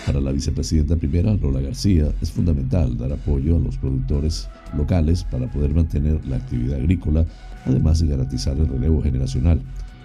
Para 0.06 0.22
la 0.22 0.32
vicepresidenta 0.32 0.96
primera, 0.96 1.34
Lola 1.34 1.60
García, 1.60 2.14
es 2.22 2.32
fundamental 2.32 2.98
dar 2.98 3.12
apoyo 3.12 3.58
a 3.58 3.60
los 3.60 3.78
productores 3.78 4.48
locales 4.76 5.24
para 5.24 5.52
poder 5.52 5.74
mantener 5.74 6.26
la 6.26 6.38
actividad 6.38 6.80
agrícola, 6.80 7.26
además 7.66 8.00
de 8.00 8.08
garantizar 8.08 8.58
el 8.58 8.68
relevo 8.68 9.02
generacional. 9.02 9.62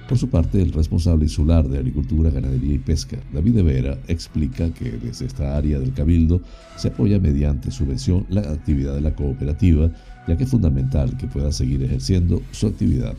Por 0.09 0.19
su 0.19 0.29
parte, 0.29 0.63
el 0.63 0.73
responsable 0.73 1.25
insular 1.25 1.67
de 1.69 1.79
Agricultura, 1.79 2.31
Ganadería 2.31 2.75
y 2.75 2.79
Pesca, 2.79 3.17
David 3.33 3.65
Vera, 3.65 3.99
explica 4.07 4.71
que 4.71 4.93
desde 4.93 5.27
esta 5.27 5.57
área 5.57 5.81
del 5.81 5.93
Cabildo 5.93 6.41
se 6.77 6.89
apoya 6.89 7.19
mediante 7.19 7.73
subvención 7.73 8.25
la 8.29 8.43
actividad 8.43 8.95
de 8.95 9.01
la 9.01 9.15
cooperativa, 9.15 9.91
ya 10.29 10.37
que 10.37 10.45
es 10.45 10.51
fundamental 10.51 11.17
que 11.17 11.27
pueda 11.27 11.51
seguir 11.51 11.83
ejerciendo 11.83 12.41
su 12.53 12.69
actividad. 12.69 13.15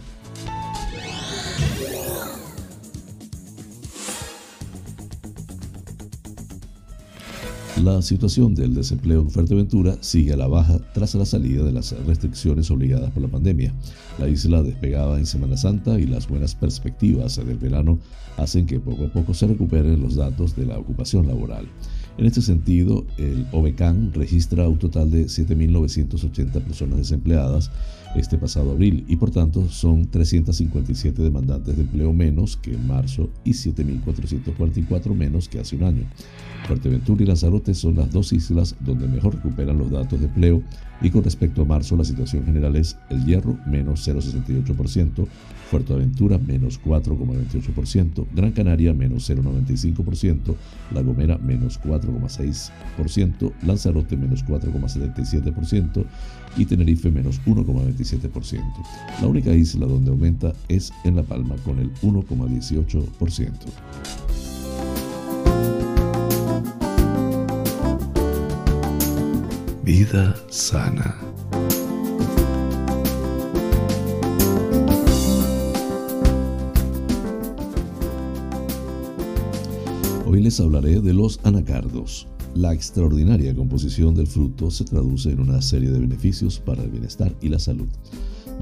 La 7.84 8.02
situación 8.02 8.56
del 8.56 8.74
desempleo 8.74 9.22
en 9.22 9.30
Fuerteventura 9.30 9.98
sigue 10.02 10.34
a 10.34 10.38
la 10.38 10.48
baja 10.48 10.80
tras 10.96 11.14
la 11.14 11.26
salida 11.26 11.64
de 11.64 11.72
las 11.72 11.92
restricciones 12.08 12.72
obligadas 12.72 13.12
por 13.12 13.22
la 13.22 13.30
pandemia. 13.30 13.72
La 14.18 14.28
isla 14.28 14.64
despegaba 14.64 15.20
en 15.20 15.28
Semana 15.28 15.58
Santa 15.58 16.00
y 16.00 16.08
las 16.08 16.28
buenas 16.28 16.56
perspectivas 16.56 17.36
del 17.36 17.58
verano 17.58 18.00
hacen 18.36 18.66
que 18.66 18.80
poco 18.80 19.06
a 19.06 19.10
poco 19.10 19.36
se 19.36 19.46
recuperen 19.46 20.02
los 20.02 20.16
datos 20.16 20.56
de 20.56 20.66
la 20.66 20.80
ocupación 20.80 21.28
laboral. 21.28 21.68
En 22.18 22.26
este 22.26 22.42
sentido, 22.42 23.06
el 23.18 23.46
OBECAN 23.52 24.12
registra 24.14 24.68
un 24.68 24.80
total 24.80 25.12
de 25.12 25.26
7.980 25.26 26.64
personas 26.64 26.98
desempleadas 26.98 27.70
este 28.16 28.40
pasado 28.40 28.72
abril 28.72 29.06
y 29.08 29.18
por 29.18 29.30
tanto 29.30 29.68
son 29.70 30.08
357 30.10 31.22
demandantes 31.22 31.76
de 31.76 31.84
empleo 31.84 32.14
menos 32.14 32.58
que 32.58 32.74
en 32.74 32.88
marzo 32.88 33.30
y 33.44 33.52
7.444 33.52 35.14
menos 35.14 35.48
que 35.48 35.60
hace 35.60 35.76
un 35.76 35.84
año. 35.84 36.04
Fuerteventura 36.66 37.24
y 37.24 37.28
Lanzarote 37.28 37.76
son 37.76 37.98
las 37.98 38.12
dos 38.12 38.34
islas 38.34 38.76
donde 38.80 39.08
mejor 39.08 39.36
recuperan 39.36 39.78
los 39.78 39.92
datos 39.92 40.20
de 40.20 40.26
empleo 40.26 40.64
y 41.02 41.10
con 41.10 41.24
respecto 41.24 41.62
a 41.62 41.66
marzo 41.66 41.96
la 41.96 42.04
situación 42.04 42.46
general 42.46 42.76
es 42.76 42.98
El 43.10 43.24
Hierro 43.26 43.58
menos 43.66 44.08
0,68%, 44.08 45.28
Fuerteventura 45.70 46.38
menos 46.38 46.82
4,28%, 46.82 48.26
Gran 48.34 48.52
Canaria 48.52 48.94
menos 48.94 49.30
0,95%, 49.30 50.56
La 50.94 51.02
Gomera 51.02 51.38
menos 51.38 51.80
4,6%, 51.82 53.52
Lanzarote 53.64 54.18
menos 54.18 54.46
4,77% 54.46 56.06
y 56.58 56.66
Tenerife 56.66 57.12
menos 57.12 57.42
1,27%. 57.46 58.62
La 59.22 59.28
única 59.28 59.54
isla 59.54 59.86
donde 59.86 60.12
aumenta 60.12 60.54
es 60.70 60.92
en 61.04 61.16
La 61.16 61.24
Palma 61.24 61.56
con 61.64 61.80
el 61.80 61.94
1,18%. 61.96 63.52
Vida 69.88 70.36
sana. 70.50 71.16
Hoy 80.26 80.44
les 80.44 80.60
hablaré 80.60 81.00
de 81.00 81.14
los 81.14 81.40
anacardos. 81.46 82.28
La 82.54 82.74
extraordinaria 82.74 83.56
composición 83.56 84.14
del 84.14 84.28
fruto 84.28 84.70
se 84.72 84.84
traduce 84.84 85.30
en 85.30 85.40
una 85.40 85.62
serie 85.62 85.90
de 85.90 86.00
beneficios 86.00 86.60
para 86.60 86.84
el 86.84 86.90
bienestar 86.90 87.34
y 87.40 87.48
la 87.48 87.58
salud. 87.58 87.88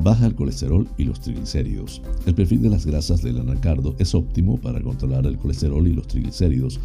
Baja 0.04 0.28
el 0.28 0.36
colesterol 0.36 0.88
y 0.98 1.06
los 1.06 1.20
triglicéridos. 1.20 2.02
El 2.26 2.36
perfil 2.36 2.62
de 2.62 2.70
las 2.70 2.86
grasas 2.86 3.22
del 3.22 3.40
anacardo 3.40 3.96
es 3.98 4.14
óptimo 4.14 4.58
para 4.58 4.82
controlar 4.82 5.26
el 5.26 5.38
colesterol 5.38 5.88
y 5.88 5.94
los 5.94 6.08
triglicéridos, 6.08 6.80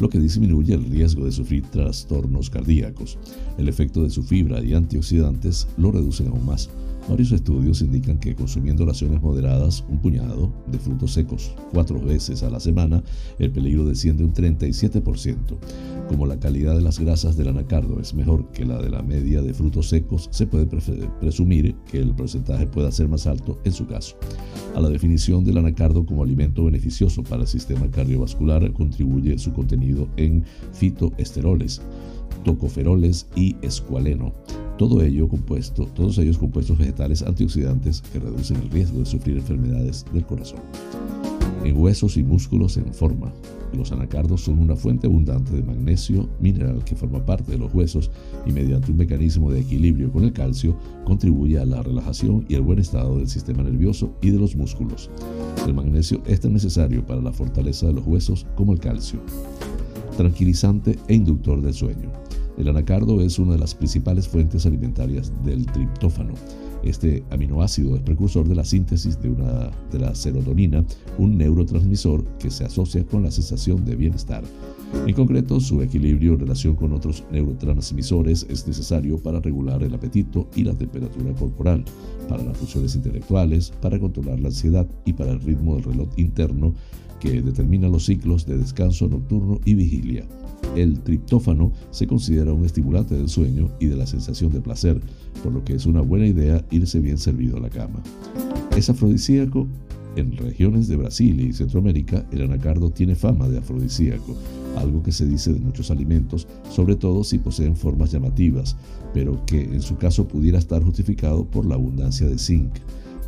lo 0.00 0.08
que 0.08 0.18
disminuye 0.18 0.74
el 0.74 0.84
riesgo 0.84 1.24
de 1.24 1.32
sufrir 1.32 1.62
trastornos 1.70 2.50
cardíacos. 2.50 3.18
El 3.58 3.68
efecto 3.68 4.02
de 4.02 4.10
su 4.10 4.22
fibra 4.22 4.62
y 4.62 4.74
antioxidantes 4.74 5.68
lo 5.76 5.92
reducen 5.92 6.28
aún 6.28 6.46
más. 6.46 6.70
Varios 7.08 7.32
estudios 7.32 7.82
indican 7.82 8.18
que 8.18 8.34
consumiendo 8.34 8.86
raciones 8.86 9.20
moderadas, 9.20 9.84
un 9.90 9.98
puñado 9.98 10.50
de 10.66 10.78
frutos 10.78 11.12
secos 11.12 11.54
cuatro 11.70 12.00
veces 12.00 12.42
a 12.42 12.48
la 12.48 12.60
semana, 12.60 13.04
el 13.38 13.50
peligro 13.50 13.84
desciende 13.84 14.24
un 14.24 14.32
37%. 14.32 15.36
Como 16.08 16.26
la 16.26 16.38
calidad 16.38 16.74
de 16.74 16.82
las 16.82 16.98
grasas 16.98 17.36
del 17.36 17.48
anacardo 17.48 18.00
es 18.00 18.14
mejor 18.14 18.50
que 18.52 18.64
la 18.64 18.80
de 18.80 18.90
la 18.90 19.02
media 19.02 19.42
de 19.42 19.54
frutos 19.54 19.88
secos, 19.88 20.28
se 20.30 20.46
puede 20.46 20.66
presumir 20.66 21.74
que 21.90 21.98
el 21.98 22.14
porcentaje 22.14 22.66
pueda 22.66 22.92
ser 22.92 23.08
más 23.08 23.26
alto 23.26 23.58
en 23.64 23.72
su 23.72 23.86
caso. 23.86 24.16
A 24.74 24.80
la 24.80 24.88
definición 24.88 25.44
del 25.44 25.58
anacardo 25.58 26.04
como 26.04 26.22
alimento 26.22 26.64
beneficioso 26.64 27.22
para 27.22 27.42
el 27.42 27.48
sistema 27.48 27.90
cardiovascular 27.90 28.72
contribuye 28.72 29.38
su 29.38 29.52
contenido 29.52 30.08
en 30.16 30.44
fitoesteroles, 30.72 31.80
tocoferoles 32.44 33.26
y 33.34 33.56
escualeno 33.62 34.32
todo 34.76 35.02
ello 35.02 35.28
compuesto, 35.28 35.86
todos 35.86 36.18
ellos 36.18 36.38
compuestos 36.38 36.78
vegetales 36.78 37.22
antioxidantes 37.22 38.02
que 38.12 38.18
reducen 38.18 38.56
el 38.56 38.70
riesgo 38.70 38.98
de 38.98 39.06
sufrir 39.06 39.36
enfermedades 39.36 40.04
del 40.12 40.26
corazón. 40.26 40.58
En 41.64 41.76
huesos 41.76 42.16
y 42.16 42.22
músculos 42.22 42.76
en 42.76 42.92
forma. 42.92 43.32
Los 43.74 43.92
anacardos 43.92 44.42
son 44.42 44.60
una 44.60 44.76
fuente 44.76 45.06
abundante 45.06 45.54
de 45.54 45.62
magnesio, 45.62 46.28
mineral 46.40 46.84
que 46.84 46.94
forma 46.94 47.24
parte 47.24 47.52
de 47.52 47.58
los 47.58 47.74
huesos 47.74 48.10
y 48.46 48.52
mediante 48.52 48.92
un 48.92 48.98
mecanismo 48.98 49.50
de 49.50 49.60
equilibrio 49.60 50.12
con 50.12 50.24
el 50.24 50.32
calcio 50.32 50.76
contribuye 51.04 51.58
a 51.58 51.64
la 51.64 51.82
relajación 51.82 52.44
y 52.48 52.54
el 52.54 52.62
buen 52.62 52.78
estado 52.78 53.18
del 53.18 53.28
sistema 53.28 53.62
nervioso 53.62 54.14
y 54.22 54.30
de 54.30 54.38
los 54.38 54.54
músculos. 54.56 55.10
El 55.66 55.74
magnesio 55.74 56.22
es 56.26 56.40
tan 56.40 56.52
necesario 56.52 57.04
para 57.04 57.20
la 57.20 57.32
fortaleza 57.32 57.86
de 57.86 57.94
los 57.94 58.06
huesos 58.06 58.46
como 58.54 58.72
el 58.72 58.80
calcio. 58.80 59.20
Tranquilizante 60.16 60.98
e 61.08 61.14
inductor 61.14 61.60
del 61.60 61.74
sueño. 61.74 62.10
El 62.56 62.68
anacardo 62.68 63.20
es 63.20 63.38
una 63.38 63.52
de 63.52 63.58
las 63.58 63.74
principales 63.74 64.28
fuentes 64.28 64.64
alimentarias 64.64 65.32
del 65.44 65.66
triptófano. 65.66 66.34
Este 66.84 67.24
aminoácido 67.30 67.96
es 67.96 68.02
precursor 68.02 68.46
de 68.46 68.54
la 68.54 68.64
síntesis 68.64 69.20
de, 69.20 69.30
una, 69.30 69.70
de 69.90 69.98
la 69.98 70.14
serotonina, 70.14 70.84
un 71.18 71.38
neurotransmisor 71.38 72.24
que 72.38 72.50
se 72.50 72.64
asocia 72.64 73.04
con 73.06 73.22
la 73.22 73.30
sensación 73.30 73.84
de 73.86 73.96
bienestar. 73.96 74.44
En 75.06 75.14
concreto, 75.14 75.60
su 75.60 75.80
equilibrio 75.80 76.34
en 76.34 76.40
relación 76.40 76.76
con 76.76 76.92
otros 76.92 77.24
neurotransmisores 77.32 78.46
es 78.50 78.66
necesario 78.66 79.18
para 79.18 79.40
regular 79.40 79.82
el 79.82 79.94
apetito 79.94 80.48
y 80.54 80.62
la 80.62 80.74
temperatura 80.74 81.32
corporal, 81.34 81.84
para 82.28 82.44
las 82.44 82.58
funciones 82.58 82.94
intelectuales, 82.94 83.72
para 83.80 83.98
controlar 83.98 84.38
la 84.40 84.48
ansiedad 84.48 84.86
y 85.06 85.14
para 85.14 85.32
el 85.32 85.40
ritmo 85.40 85.76
del 85.76 85.84
reloj 85.84 86.08
interno 86.18 86.74
que 87.18 87.40
determina 87.40 87.88
los 87.88 88.04
ciclos 88.04 88.44
de 88.44 88.58
descanso 88.58 89.08
nocturno 89.08 89.58
y 89.64 89.74
vigilia. 89.74 90.26
El 90.76 91.00
triptófano 91.00 91.72
se 91.90 92.06
considera 92.06 92.52
un 92.52 92.64
estimulante 92.64 93.14
del 93.14 93.28
sueño 93.28 93.70
y 93.78 93.86
de 93.86 93.96
la 93.96 94.06
sensación 94.06 94.52
de 94.52 94.60
placer, 94.60 95.00
por 95.42 95.52
lo 95.52 95.64
que 95.64 95.74
es 95.74 95.86
una 95.86 96.00
buena 96.00 96.26
idea 96.26 96.64
irse 96.70 97.00
bien 97.00 97.18
servido 97.18 97.56
a 97.56 97.60
la 97.60 97.70
cama. 97.70 98.02
Es 98.76 98.90
afrodisíaco. 98.90 99.68
En 100.16 100.36
regiones 100.36 100.86
de 100.86 100.96
Brasil 100.96 101.40
y 101.40 101.52
Centroamérica, 101.52 102.24
el 102.30 102.42
anacardo 102.42 102.90
tiene 102.90 103.16
fama 103.16 103.48
de 103.48 103.58
afrodisíaco, 103.58 104.36
algo 104.76 105.02
que 105.02 105.10
se 105.10 105.26
dice 105.26 105.52
de 105.52 105.58
muchos 105.58 105.90
alimentos, 105.90 106.46
sobre 106.70 106.94
todo 106.94 107.24
si 107.24 107.38
poseen 107.38 107.74
formas 107.74 108.12
llamativas, 108.12 108.76
pero 109.12 109.44
que 109.44 109.62
en 109.62 109.82
su 109.82 109.96
caso 109.96 110.28
pudiera 110.28 110.58
estar 110.58 110.84
justificado 110.84 111.44
por 111.44 111.66
la 111.66 111.74
abundancia 111.74 112.28
de 112.28 112.38
zinc, 112.38 112.74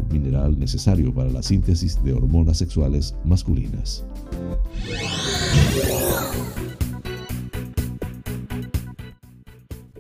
un 0.00 0.12
mineral 0.12 0.58
necesario 0.58 1.12
para 1.12 1.30
la 1.30 1.42
síntesis 1.42 2.02
de 2.04 2.12
hormonas 2.12 2.58
sexuales 2.58 3.16
masculinas. 3.24 4.04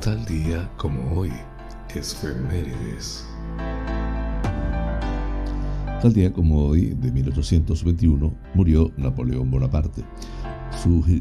Tal 0.00 0.24
día 0.24 0.70
como 0.76 1.18
hoy, 1.18 1.32
Efemérides. 1.94 3.26
Tal 6.00 6.12
día 6.12 6.32
como 6.32 6.66
hoy, 6.66 6.94
de 6.94 7.12
1821, 7.12 8.34
murió 8.54 8.90
Napoleón 8.96 9.50
Bonaparte. 9.50 10.02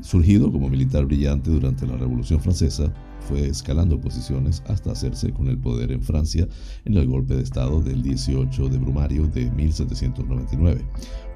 Surgido 0.01 0.51
como 0.51 0.69
militar 0.69 1.05
brillante 1.05 1.49
durante 1.49 1.85
la 1.85 1.97
Revolución 1.97 2.39
Francesa, 2.39 2.93
fue 3.19 3.47
escalando 3.47 3.99
posiciones 3.99 4.63
hasta 4.67 4.91
hacerse 4.91 5.31
con 5.31 5.47
el 5.47 5.57
poder 5.57 5.91
en 5.91 6.01
Francia 6.01 6.47
en 6.85 6.95
el 6.95 7.07
golpe 7.07 7.35
de 7.35 7.43
Estado 7.43 7.81
del 7.81 8.01
18 8.01 8.69
de 8.69 8.77
Brumario 8.77 9.27
de 9.27 9.51
1799. 9.51 10.85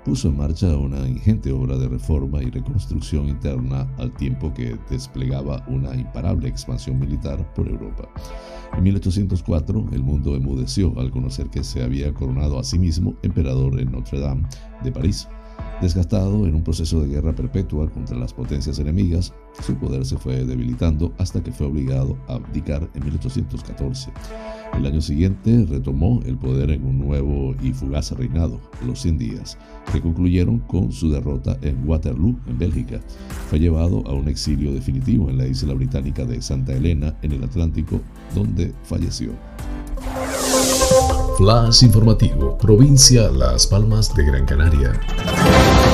Puso 0.05 0.27
en 0.27 0.35
marcha 0.35 0.75
una 0.75 1.07
ingente 1.07 1.49
obra 1.53 1.77
de 1.77 1.87
reforma 1.87 2.43
y 2.43 2.49
reconstrucción 2.49 3.29
interna 3.29 3.89
al 3.97 4.13
tiempo 4.15 4.53
que 4.53 4.77
desplegaba 4.89 5.65
una 5.69 5.95
imparable 5.95 6.49
expansión 6.49 6.99
militar 6.99 7.53
por 7.53 7.69
Europa. 7.69 8.09
En 8.75 8.83
1804 8.83 9.85
el 9.93 10.03
mundo 10.03 10.35
emudeció 10.35 10.93
al 10.99 11.09
conocer 11.09 11.49
que 11.49 11.63
se 11.63 11.81
había 11.81 12.13
coronado 12.13 12.59
a 12.59 12.65
sí 12.65 12.77
mismo 12.77 13.15
emperador 13.23 13.79
en 13.79 13.93
Notre 13.93 14.19
Dame 14.19 14.43
de 14.83 14.91
París. 14.91 15.29
Desgastado 15.83 16.47
en 16.47 16.55
un 16.55 16.63
proceso 16.63 17.01
de 17.01 17.09
guerra 17.09 17.35
perpetua 17.35 17.89
contra 17.89 18.15
las 18.15 18.33
potencias 18.33 18.79
enemigas, 18.79 19.33
su 19.61 19.75
poder 19.75 20.05
se 20.05 20.17
fue 20.17 20.45
debilitando 20.45 21.11
hasta 21.17 21.43
que 21.43 21.51
fue 21.51 21.67
obligado 21.67 22.17
a 22.29 22.35
abdicar 22.35 22.89
en 22.93 23.03
1814. 23.03 24.09
El 24.77 24.85
año 24.85 25.01
siguiente 25.01 25.65
retomó 25.69 26.21
el 26.25 26.37
poder 26.37 26.71
en 26.71 26.85
un 26.85 26.99
nuevo 26.99 27.53
y 27.61 27.73
fugaz 27.73 28.11
reinado, 28.11 28.61
los 28.87 29.01
100 29.01 29.17
días, 29.17 29.57
que 29.91 29.99
concluyeron 29.99 30.59
con 30.59 30.93
su 30.93 31.11
derrota 31.11 31.57
en 31.61 31.85
Waterloo, 31.85 32.39
en 32.47 32.57
Bélgica. 32.57 33.01
Fue 33.49 33.59
llevado 33.59 34.03
a 34.07 34.13
un 34.13 34.29
exilio 34.29 34.71
definitivo 34.71 35.29
en 35.29 35.37
la 35.37 35.47
isla 35.47 35.73
británica 35.73 36.23
de 36.23 36.41
Santa 36.41 36.71
Elena, 36.71 37.13
en 37.23 37.33
el 37.33 37.43
Atlántico, 37.43 37.99
donde 38.33 38.73
falleció. 38.83 39.33
Flash 41.37 41.83
informativo, 41.83 42.57
provincia 42.59 43.29
Las 43.31 43.65
Palmas 43.65 44.13
de 44.13 44.23
Gran 44.23 44.45
Canaria. 44.45 44.93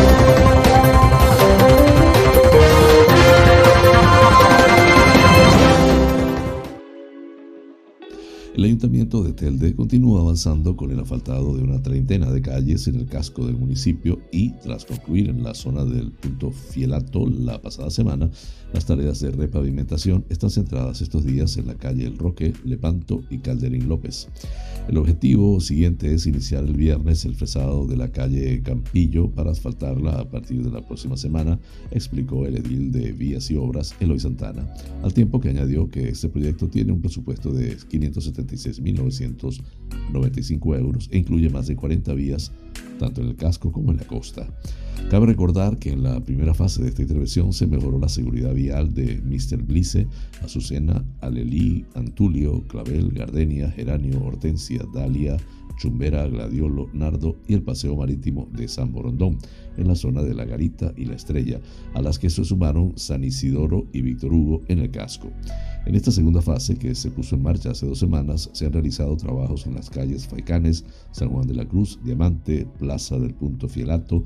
Thank 0.02 0.66
you. 0.68 0.69
El 8.60 8.66
ayuntamiento 8.66 9.24
de 9.24 9.32
Telde 9.32 9.74
continúa 9.74 10.20
avanzando 10.20 10.76
con 10.76 10.92
el 10.92 11.00
asfaltado 11.00 11.56
de 11.56 11.64
una 11.64 11.82
treintena 11.82 12.30
de 12.30 12.42
calles 12.42 12.90
en 12.90 12.96
el 12.96 13.06
casco 13.06 13.48
del 13.48 13.56
municipio 13.56 14.20
y, 14.34 14.50
tras 14.62 14.84
concluir 14.84 15.30
en 15.30 15.44
la 15.44 15.54
zona 15.54 15.86
del 15.86 16.12
punto 16.12 16.52
Fielato 16.52 17.26
la 17.26 17.62
pasada 17.62 17.90
semana, 17.90 18.30
las 18.74 18.86
tareas 18.86 19.22
de 19.22 19.32
repavimentación 19.32 20.26
están 20.28 20.50
centradas 20.50 21.02
estos 21.02 21.24
días 21.24 21.56
en 21.56 21.68
la 21.68 21.76
calle 21.76 22.06
El 22.06 22.18
Roque, 22.18 22.52
Lepanto 22.66 23.24
y 23.30 23.38
Calderín 23.38 23.88
López. 23.88 24.28
El 24.90 24.98
objetivo 24.98 25.62
siguiente 25.62 26.14
es 26.14 26.28
iniciar 26.28 26.66
el 26.66 26.74
viernes 26.74 27.24
el 27.24 27.36
fresado 27.36 27.88
de 27.88 27.96
la 27.96 28.12
calle 28.12 28.62
Campillo 28.62 29.30
para 29.30 29.52
asfaltarla 29.52 30.20
a 30.20 30.30
partir 30.30 30.64
de 30.64 30.70
la 30.72 30.86
próxima 30.86 31.16
semana, 31.16 31.60
explicó 31.92 32.46
el 32.46 32.58
edil 32.58 32.92
de 32.92 33.14
Vías 33.14 33.50
y 33.52 33.56
Obras, 33.56 33.96
Eloy 34.02 34.20
Santana, 34.20 34.68
al 35.02 35.14
tiempo 35.14 35.40
que 35.40 35.50
añadió 35.50 35.90
que 35.90 36.10
este 36.10 36.28
proyecto 36.28 36.68
tiene 36.68 36.92
un 36.92 37.00
presupuesto 37.00 37.54
de 37.54 37.72
576.995 38.50 40.78
euros 40.78 41.10
e 41.12 41.18
incluye 41.18 41.50
más 41.50 41.68
de 41.68 41.76
40 41.76 42.14
vías, 42.14 42.54
tanto 43.00 43.22
en 43.22 43.30
el 43.30 43.36
casco 43.36 43.72
como 43.72 43.90
en 43.92 43.98
la 43.98 44.06
costa. 44.06 44.48
Cabe 45.10 45.26
recordar 45.26 45.80
que 45.80 45.92
en 45.92 46.04
la 46.04 46.24
primera 46.24 46.54
fase 46.54 46.84
de 46.84 46.90
esta 46.90 47.02
intervención 47.02 47.52
se 47.52 47.66
mejoró 47.66 47.98
la 47.98 48.10
seguridad 48.10 48.54
vial 48.54 48.94
de 48.94 49.20
Mr. 49.22 49.64
Blice, 49.64 50.06
Azucena, 50.44 51.04
Alelí, 51.22 51.84
Antulio, 51.96 52.62
Clavel, 52.68 53.10
Gardenia, 53.12 53.72
Geranio, 53.72 54.24
Hortensia, 54.24 54.84
Dalia, 54.94 55.38
Chumbera, 55.80 56.28
Gladiolo, 56.28 56.90
Nardo 56.94 57.38
y 57.48 57.56
el 57.56 57.64
paseo 57.64 57.96
marítimo 57.96 58.48
de 58.52 58.68
San 58.68 58.92
Borondón, 58.92 59.38
en 59.78 59.88
la 59.88 59.96
zona 59.96 60.22
de 60.22 60.36
La 60.36 60.46
Garita 60.46 60.94
y 60.96 61.06
La 61.06 61.16
Estrella, 61.16 61.60
a 61.94 62.02
las 62.02 62.20
que 62.20 62.30
se 62.30 62.44
sumaron 62.44 62.94
San 62.98 63.24
Isidoro 63.24 63.88
y 63.94 64.02
Víctor 64.02 64.34
Hugo 64.34 64.62
en 64.68 64.80
el 64.80 64.92
casco. 64.92 65.32
En 65.86 65.96
esta 65.96 66.12
segunda 66.12 66.42
fase, 66.42 66.76
que 66.76 66.94
se 66.94 67.10
puso 67.10 67.36
en 67.36 67.44
marcha 67.44 67.72
hace 67.72 67.88
dos 67.88 67.98
semanas, 67.98 68.50
se 68.54 68.66
han 68.66 68.74
realizado 68.74 69.16
trabajos 69.16 69.66
en 69.66 69.76
las 69.76 69.90
calles 69.90 70.28
Faicanes, 70.28 70.86
San 71.12 71.30
Juan 71.30 71.48
de 71.48 71.56
la 71.56 71.68
Cruz, 71.68 71.98
Diamante, 72.04 72.68
Plaza 72.78 73.18
del 73.18 73.34
Punto 73.34 73.68
Fielato, 73.68 74.24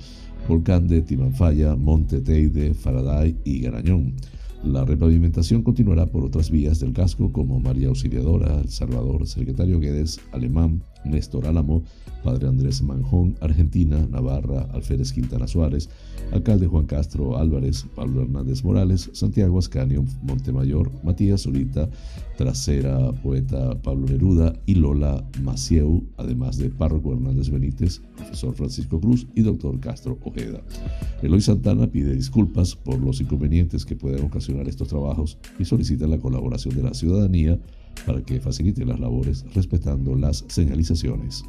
Volcán 0.47 0.87
de 0.87 1.01
Timanfaya, 1.01 1.75
Monte 1.75 2.19
Teide, 2.19 2.73
Faraday 2.73 3.37
y 3.45 3.59
Garañón. 3.61 4.15
La 4.63 4.85
repavimentación 4.85 5.61
continuará 5.61 6.05
por 6.05 6.23
otras 6.23 6.49
vías 6.49 6.79
del 6.79 6.93
casco 6.93 7.31
como 7.31 7.59
María 7.59 7.89
Auxiliadora, 7.89 8.61
El 8.61 8.69
Salvador, 8.69 9.27
Secretario 9.27 9.79
Guedes, 9.79 10.21
Alemán, 10.31 10.81
Néstor 11.05 11.47
Álamo, 11.47 11.83
Padre 12.23 12.47
Andrés 12.47 12.81
Manjón, 12.81 13.35
Argentina, 13.41 14.07
Navarra, 14.09 14.67
Alférez 14.73 15.11
Quintana 15.11 15.47
Suárez, 15.47 15.89
Alcalde 16.31 16.67
Juan 16.67 16.85
Castro 16.85 17.37
Álvarez, 17.37 17.85
Pablo 17.95 18.21
Hernández 18.21 18.63
Morales, 18.63 19.09
Santiago 19.13 19.59
Ascanio, 19.59 20.05
Montemayor, 20.23 20.89
Matías 21.03 21.41
Zurita, 21.41 21.89
Trasera, 22.37 23.11
Poeta 23.11 23.79
Pablo 23.81 24.07
Neruda 24.07 24.53
y 24.65 24.75
Lola 24.75 25.23
Macieu, 25.41 26.03
además 26.17 26.57
de 26.57 26.69
Párroco 26.69 27.13
Hernández 27.13 27.49
Benítez, 27.49 28.01
Profesor 28.15 28.53
Francisco 28.53 28.99
Cruz 28.99 29.27
y 29.35 29.41
Doctor 29.41 29.79
Castro 29.79 30.17
Ojeda. 30.23 30.61
Eloy 31.21 31.41
Santana 31.41 31.87
pide 31.87 32.15
disculpas 32.15 32.75
por 32.75 32.99
los 32.99 33.21
inconvenientes 33.21 33.85
que 33.85 33.95
pueden 33.95 34.25
ocasionar 34.25 34.67
estos 34.67 34.87
trabajos 34.87 35.37
y 35.59 35.65
solicita 35.65 36.07
la 36.07 36.17
colaboración 36.17 36.75
de 36.75 36.83
la 36.83 36.93
ciudadanía 36.93 37.59
para 38.05 38.21
que 38.21 38.39
facilite 38.39 38.85
las 38.85 38.99
labores 38.99 39.45
respetando 39.53 40.15
las 40.15 40.43
señalizaciones. 40.47 41.43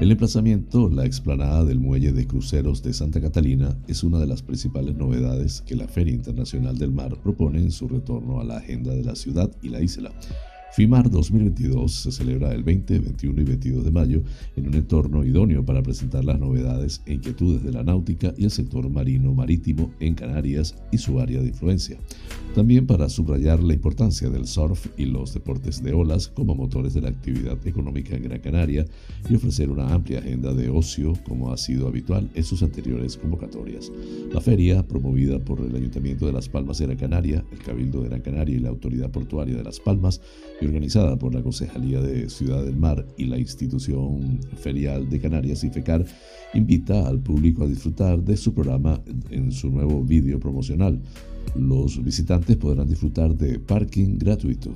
El 0.00 0.10
emplazamiento, 0.10 0.88
la 0.88 1.04
explanada 1.04 1.62
del 1.62 1.78
muelle 1.78 2.12
de 2.12 2.26
cruceros 2.26 2.82
de 2.82 2.94
Santa 2.94 3.20
Catalina, 3.20 3.76
es 3.86 4.02
una 4.02 4.18
de 4.18 4.26
las 4.26 4.40
principales 4.40 4.96
novedades 4.96 5.60
que 5.60 5.76
la 5.76 5.88
Feria 5.88 6.14
Internacional 6.14 6.78
del 6.78 6.90
Mar 6.90 7.18
propone 7.22 7.58
en 7.58 7.70
su 7.70 7.86
retorno 7.86 8.40
a 8.40 8.44
la 8.44 8.56
agenda 8.56 8.94
de 8.94 9.04
la 9.04 9.14
ciudad 9.14 9.50
y 9.60 9.68
la 9.68 9.82
isla. 9.82 10.10
FIMAR 10.72 11.10
2022 11.10 11.92
se 11.92 12.12
celebra 12.12 12.52
el 12.52 12.62
20, 12.62 13.00
21 13.00 13.40
y 13.40 13.44
22 13.44 13.84
de 13.84 13.90
mayo 13.90 14.22
en 14.54 14.68
un 14.68 14.74
entorno 14.74 15.24
idóneo 15.24 15.64
para 15.64 15.82
presentar 15.82 16.24
las 16.24 16.38
novedades 16.38 17.02
e 17.06 17.14
inquietudes 17.14 17.64
de 17.64 17.72
la 17.72 17.82
náutica 17.82 18.32
y 18.38 18.44
el 18.44 18.52
sector 18.52 18.88
marino 18.88 19.34
marítimo 19.34 19.90
en 19.98 20.14
Canarias 20.14 20.76
y 20.92 20.98
su 20.98 21.18
área 21.18 21.40
de 21.40 21.48
influencia. 21.48 21.98
También 22.54 22.86
para 22.86 23.08
subrayar 23.08 23.62
la 23.62 23.74
importancia 23.74 24.28
del 24.28 24.46
surf 24.46 24.86
y 24.96 25.06
los 25.06 25.34
deportes 25.34 25.82
de 25.82 25.92
olas 25.92 26.28
como 26.28 26.54
motores 26.54 26.94
de 26.94 27.00
la 27.00 27.08
actividad 27.08 27.58
económica 27.66 28.16
en 28.16 28.24
Gran 28.24 28.40
Canaria 28.40 28.84
y 29.28 29.34
ofrecer 29.34 29.70
una 29.70 29.92
amplia 29.92 30.20
agenda 30.20 30.52
de 30.52 30.68
ocio 30.68 31.14
como 31.26 31.52
ha 31.52 31.56
sido 31.56 31.88
habitual 31.88 32.30
en 32.34 32.44
sus 32.44 32.62
anteriores 32.62 33.16
convocatorias. 33.16 33.90
La 34.32 34.40
feria, 34.40 34.86
promovida 34.86 35.38
por 35.38 35.60
el 35.60 35.74
Ayuntamiento 35.74 36.26
de 36.26 36.32
Las 36.32 36.48
Palmas 36.48 36.78
de 36.78 36.86
Gran 36.86 36.98
Canaria, 36.98 37.44
el 37.50 37.58
Cabildo 37.58 38.02
de 38.02 38.08
Gran 38.08 38.22
Canaria 38.22 38.56
y 38.56 38.60
la 38.60 38.68
Autoridad 38.68 39.10
Portuaria 39.10 39.56
de 39.56 39.64
Las 39.64 39.80
Palmas, 39.80 40.20
y 40.60 40.66
organizada 40.66 41.16
por 41.16 41.34
la 41.34 41.42
Concejalía 41.42 42.00
de 42.00 42.28
Ciudad 42.28 42.64
del 42.64 42.76
Mar 42.76 43.06
y 43.16 43.24
la 43.24 43.38
Institución 43.38 44.40
Ferial 44.56 45.08
de 45.08 45.20
Canarias, 45.20 45.64
IFECAR, 45.64 46.04
invita 46.54 47.06
al 47.06 47.20
público 47.20 47.64
a 47.64 47.66
disfrutar 47.66 48.22
de 48.22 48.36
su 48.36 48.52
programa 48.52 49.00
en 49.30 49.52
su 49.52 49.70
nuevo 49.70 50.02
vídeo 50.02 50.38
promocional 50.38 51.00
los 51.54 52.02
visitantes 52.02 52.56
podrán 52.56 52.88
disfrutar 52.88 53.34
de 53.34 53.58
parking 53.58 54.18
gratuito. 54.18 54.70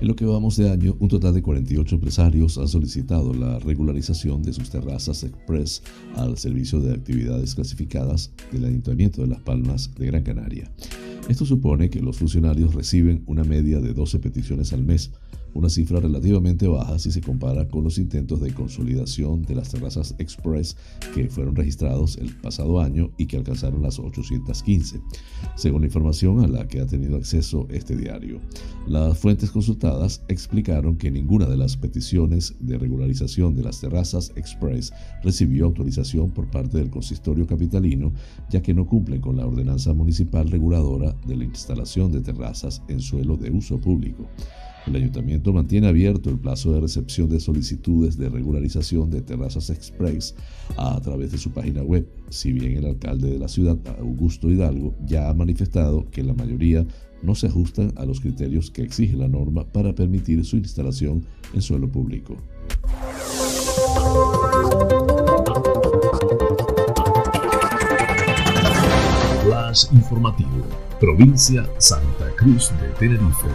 En 0.00 0.06
lo 0.06 0.14
que 0.14 0.24
vamos 0.24 0.56
de 0.56 0.70
año, 0.70 0.96
un 1.00 1.08
total 1.08 1.34
de 1.34 1.42
48 1.42 1.96
empresarios 1.96 2.56
han 2.56 2.68
solicitado 2.68 3.34
la 3.34 3.58
regularización 3.58 4.42
de 4.44 4.52
sus 4.52 4.70
terrazas 4.70 5.24
express 5.24 5.82
al 6.14 6.38
Servicio 6.38 6.80
de 6.80 6.94
Actividades 6.94 7.56
Clasificadas 7.56 8.30
del 8.52 8.66
Ayuntamiento 8.66 9.22
de 9.22 9.26
Las 9.26 9.40
Palmas 9.40 9.92
de 9.96 10.06
Gran 10.06 10.22
Canaria. 10.22 10.70
Esto 11.28 11.44
supone 11.44 11.90
que 11.90 12.00
los 12.00 12.16
funcionarios 12.16 12.76
reciben 12.76 13.24
una 13.26 13.42
media 13.42 13.80
de 13.80 13.92
12 13.92 14.20
peticiones 14.20 14.72
al 14.72 14.84
mes, 14.84 15.10
una 15.58 15.68
cifra 15.68 15.98
relativamente 15.98 16.68
baja 16.68 17.00
si 17.00 17.10
se 17.10 17.20
compara 17.20 17.66
con 17.66 17.82
los 17.82 17.98
intentos 17.98 18.40
de 18.40 18.54
consolidación 18.54 19.42
de 19.42 19.56
las 19.56 19.70
terrazas 19.70 20.14
express 20.18 20.76
que 21.14 21.28
fueron 21.28 21.56
registrados 21.56 22.16
el 22.18 22.32
pasado 22.36 22.80
año 22.80 23.10
y 23.18 23.26
que 23.26 23.38
alcanzaron 23.38 23.82
las 23.82 23.98
815, 23.98 25.00
según 25.56 25.80
la 25.80 25.88
información 25.88 26.44
a 26.44 26.46
la 26.46 26.68
que 26.68 26.80
ha 26.80 26.86
tenido 26.86 27.16
acceso 27.16 27.66
este 27.70 27.96
diario. 27.96 28.40
Las 28.86 29.18
fuentes 29.18 29.50
consultadas 29.50 30.22
explicaron 30.28 30.96
que 30.96 31.10
ninguna 31.10 31.46
de 31.46 31.56
las 31.56 31.76
peticiones 31.76 32.54
de 32.60 32.78
regularización 32.78 33.56
de 33.56 33.64
las 33.64 33.80
terrazas 33.80 34.30
express 34.36 34.92
recibió 35.24 35.64
autorización 35.64 36.30
por 36.30 36.48
parte 36.52 36.78
del 36.78 36.90
consistorio 36.90 37.48
capitalino, 37.48 38.12
ya 38.48 38.62
que 38.62 38.74
no 38.74 38.86
cumplen 38.86 39.20
con 39.20 39.36
la 39.36 39.44
ordenanza 39.44 39.92
municipal 39.92 40.48
reguladora 40.48 41.16
de 41.26 41.36
la 41.36 41.44
instalación 41.44 42.12
de 42.12 42.20
terrazas 42.20 42.80
en 42.86 43.00
suelo 43.00 43.36
de 43.36 43.50
uso 43.50 43.80
público. 43.80 44.28
El 44.88 44.96
ayuntamiento 44.96 45.52
mantiene 45.52 45.86
abierto 45.86 46.30
el 46.30 46.38
plazo 46.38 46.72
de 46.72 46.80
recepción 46.80 47.28
de 47.28 47.40
solicitudes 47.40 48.16
de 48.16 48.30
regularización 48.30 49.10
de 49.10 49.20
terrazas 49.20 49.68
express 49.68 50.34
a 50.78 50.98
través 51.02 51.30
de 51.30 51.36
su 51.36 51.50
página 51.50 51.82
web, 51.82 52.08
si 52.30 52.52
bien 52.52 52.72
el 52.78 52.86
alcalde 52.86 53.30
de 53.30 53.38
la 53.38 53.48
ciudad, 53.48 53.76
Augusto 53.98 54.50
Hidalgo, 54.50 54.94
ya 55.04 55.28
ha 55.28 55.34
manifestado 55.34 56.08
que 56.10 56.22
la 56.22 56.32
mayoría 56.32 56.86
no 57.22 57.34
se 57.34 57.48
ajustan 57.48 57.92
a 57.96 58.06
los 58.06 58.20
criterios 58.20 58.70
que 58.70 58.80
exige 58.80 59.14
la 59.14 59.28
norma 59.28 59.66
para 59.66 59.94
permitir 59.94 60.42
su 60.46 60.56
instalación 60.56 61.26
en 61.52 61.60
suelo 61.60 61.92
público. 61.92 62.36
Flash 69.44 69.84
informativo, 69.92 70.64
provincia 70.98 71.68
Santa 71.76 72.34
Cruz 72.38 72.72
de 72.80 72.88
Tenerife. 72.98 73.48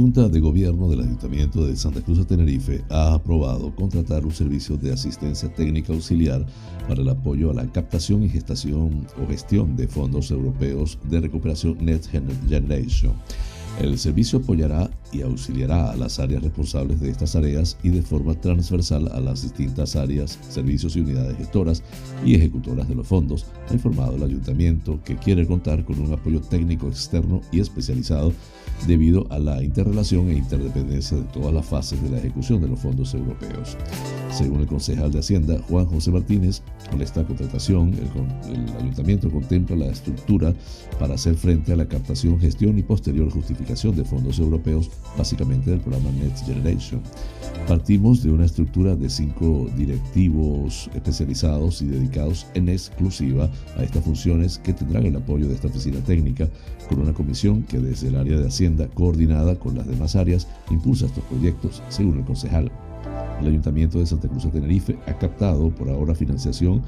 Junta 0.00 0.30
de 0.30 0.40
Gobierno 0.40 0.88
del 0.88 1.00
Ayuntamiento 1.00 1.66
de 1.66 1.76
Santa 1.76 2.00
Cruz 2.00 2.16
de 2.16 2.24
Tenerife 2.24 2.82
ha 2.88 3.12
aprobado 3.12 3.74
contratar 3.74 4.24
un 4.24 4.32
servicio 4.32 4.78
de 4.78 4.94
asistencia 4.94 5.52
técnica 5.52 5.92
auxiliar 5.92 6.46
para 6.88 7.02
el 7.02 7.08
apoyo 7.10 7.50
a 7.50 7.54
la 7.54 7.70
captación 7.70 8.22
y 8.22 8.30
gestación 8.30 9.06
o 9.22 9.28
gestión 9.28 9.76
de 9.76 9.86
fondos 9.86 10.30
europeos 10.30 10.98
de 11.04 11.20
recuperación 11.20 11.76
Net 11.84 12.06
Generation. 12.48 13.12
El 13.78 13.98
servicio 13.98 14.38
apoyará 14.38 14.90
y 15.12 15.22
auxiliará 15.22 15.90
a 15.90 15.96
las 15.96 16.18
áreas 16.18 16.42
responsables 16.42 17.00
de 17.00 17.10
estas 17.10 17.32
tareas 17.32 17.76
y 17.82 17.90
de 17.90 18.02
forma 18.02 18.34
transversal 18.34 19.10
a 19.12 19.20
las 19.20 19.42
distintas 19.42 19.96
áreas, 19.96 20.38
servicios 20.48 20.96
y 20.96 21.00
unidades 21.00 21.36
gestoras 21.36 21.82
y 22.24 22.34
ejecutoras 22.34 22.88
de 22.88 22.94
los 22.94 23.06
fondos, 23.06 23.46
ha 23.68 23.72
informado 23.72 24.16
el 24.16 24.22
ayuntamiento 24.22 25.00
que 25.04 25.16
quiere 25.16 25.46
contar 25.46 25.84
con 25.84 26.00
un 26.00 26.12
apoyo 26.12 26.40
técnico 26.40 26.88
externo 26.88 27.40
y 27.52 27.60
especializado 27.60 28.32
debido 28.86 29.26
a 29.30 29.38
la 29.38 29.62
interrelación 29.62 30.30
e 30.30 30.34
interdependencia 30.34 31.16
de 31.16 31.24
todas 31.24 31.52
las 31.52 31.66
fases 31.66 32.02
de 32.02 32.10
la 32.10 32.18
ejecución 32.18 32.60
de 32.60 32.68
los 32.68 32.80
fondos 32.80 33.12
europeos. 33.14 33.76
Según 34.32 34.60
el 34.60 34.66
concejal 34.66 35.10
de 35.10 35.18
Hacienda, 35.18 35.60
Juan 35.68 35.86
José 35.86 36.10
Martínez, 36.10 36.62
con 36.88 37.02
esta 37.02 37.24
contratación, 37.24 37.94
el, 37.94 38.54
el, 38.54 38.76
ayuntamiento 38.76 39.30
contempla 39.30 39.76
la 39.76 39.86
estructura 39.86 40.54
para 40.98 41.14
hacer 41.14 41.34
frente 41.34 41.72
a 41.72 41.76
la 41.76 41.86
captación, 41.86 42.38
gestión 42.40 42.78
y 42.78 42.82
posterior 42.82 43.30
justificación 43.30 43.96
de 43.96 44.04
fondos 44.04 44.38
europeos, 44.38 44.90
básicamente 45.16 45.70
del 45.70 45.80
programa 45.80 46.10
Next 46.12 46.46
Generation. 46.46 47.00
Partimos 47.66 48.22
de 48.22 48.32
una 48.32 48.46
estructura 48.46 48.96
de 48.96 49.08
cinco 49.08 49.68
directivos 49.76 50.90
especializados 50.94 51.82
y 51.82 51.86
dedicados 51.86 52.46
en 52.54 52.68
exclusiva 52.68 53.48
a 53.76 53.82
estas 53.82 54.04
funciones 54.04 54.58
que 54.58 54.72
tendrán 54.72 55.06
el 55.06 55.16
apoyo 55.16 55.46
de 55.46 55.54
esta 55.54 55.68
oficina 55.68 56.00
técnica, 56.00 56.48
con 56.88 57.00
una 57.00 57.12
comisión 57.12 57.62
que 57.62 57.78
desde 57.78 58.08
el 58.08 58.16
área 58.16 58.38
de 58.38 58.48
Hacienda, 58.48 58.88
coordinada 58.88 59.56
con 59.56 59.76
las 59.76 59.86
demás 59.86 60.16
áreas, 60.16 60.48
impulsa 60.70 61.06
estos 61.06 61.24
proyectos, 61.24 61.82
según 61.88 62.18
el 62.18 62.24
concejal. 62.24 62.70
El 63.40 63.46
Ayuntamiento 63.46 63.98
de 63.98 64.06
Santa 64.06 64.28
Cruz 64.28 64.44
de 64.44 64.50
Tenerife 64.50 64.98
ha 65.06 65.18
captado 65.18 65.70
por 65.70 65.88
ahora 65.88 66.14
financiación 66.14 66.82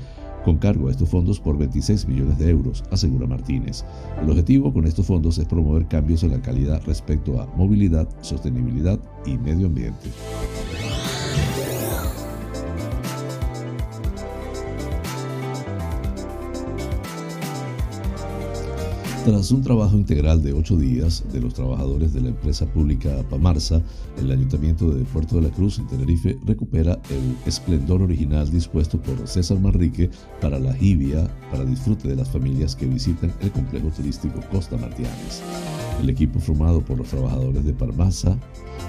con 0.45 0.59
cargo 0.59 0.89
a 0.89 0.91
estos 0.91 1.09
fondos 1.09 1.41
por 1.41 1.57
26 1.57 2.07
millones 2.09 2.39
de 2.39 2.51
euros, 2.51 2.85
asegura 2.91 3.27
Martínez. 3.27 3.85
El 4.21 4.31
objetivo 4.31 4.73
con 4.73 4.87
estos 4.87 5.07
fondos 5.07 5.39
es 5.39 5.47
promover 5.47 5.87
cambios 5.87 6.23
en 6.23 6.33
la 6.33 6.43
calidad 6.43 6.83
respecto 6.87 7.41
a 7.41 7.47
movilidad, 7.57 8.09
sostenibilidad 8.21 8.99
y 9.27 9.39
medio 9.39 9.67
ambiente. 9.67 10.11
Tras 19.25 19.53
un 19.53 19.63
trabajo 19.63 19.97
integral 19.97 20.43
de 20.43 20.53
ocho 20.53 20.77
días 20.77 21.23
de 21.33 21.41
los 21.41 21.55
trabajadores 21.55 22.13
de 22.13 22.23
la 22.23 22.31
empresa 22.31 22.67
pública 22.67 23.23
Pamarsa, 23.31 23.81
el 24.19 24.33
Ayuntamiento 24.33 24.91
de 24.91 25.05
Puerto 25.05 25.37
de 25.37 25.43
la 25.43 25.51
Cruz 25.51 25.79
en 25.79 25.87
Tenerife 25.87 26.37
recupera 26.45 26.99
el 27.09 27.37
esplendor 27.47 28.03
original 28.03 28.51
dispuesto 28.51 29.01
por 29.01 29.29
César 29.29 29.61
Manrique 29.61 30.11
para 30.41 30.59
la 30.59 30.73
jibia, 30.75 31.31
para 31.53 31.65
disfrute 31.65 32.09
de 32.09 32.17
las 32.17 32.31
familias 32.31 32.75
que 32.75 32.87
visitan 32.87 33.33
el 33.41 33.53
complejo 33.53 33.91
turístico 33.91 34.41
Costa 34.51 34.77
Martianes. 34.77 35.41
El 36.01 36.11
equipo 36.11 36.41
formado 36.41 36.81
por 36.81 36.99
los 36.99 37.09
trabajadores 37.09 37.65
de 37.65 37.73
Parmasa 37.73 38.37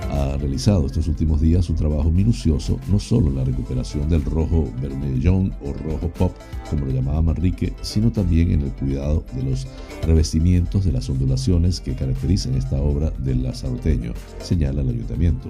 ha 0.10 0.38
realizado 0.38 0.86
estos 0.86 1.08
últimos 1.08 1.42
días 1.42 1.70
un 1.70 1.76
trabajo 1.76 2.12
minucioso, 2.12 2.80
no 2.90 3.00
solo 3.00 3.28
en 3.28 3.36
la 3.36 3.44
recuperación 3.44 4.10
del 4.10 4.24
rojo 4.24 4.70
vermellón 4.82 5.54
o 5.64 5.74
rojo 5.74 6.08
pop, 6.10 6.36
como 6.70 6.86
lo 6.86 6.92
llamaba 6.92 7.22
Manrique, 7.22 7.74
sino 7.82 8.12
también 8.12 8.52
en 8.52 8.62
el 8.62 8.72
cuidado 8.72 9.24
de 9.36 9.44
los 9.44 9.68
revestimientos 10.04 10.86
de 10.86 10.92
las 10.92 11.10
ondulaciones 11.10 11.80
que 11.80 11.96
caracterizan 11.96 12.56
esta 12.56 12.82
obra 12.82 13.12
del 13.20 13.44
lazaroteño, 13.44 14.14
señala 14.42 14.82
el 14.82 14.90
ayuntamiento. 14.90 15.50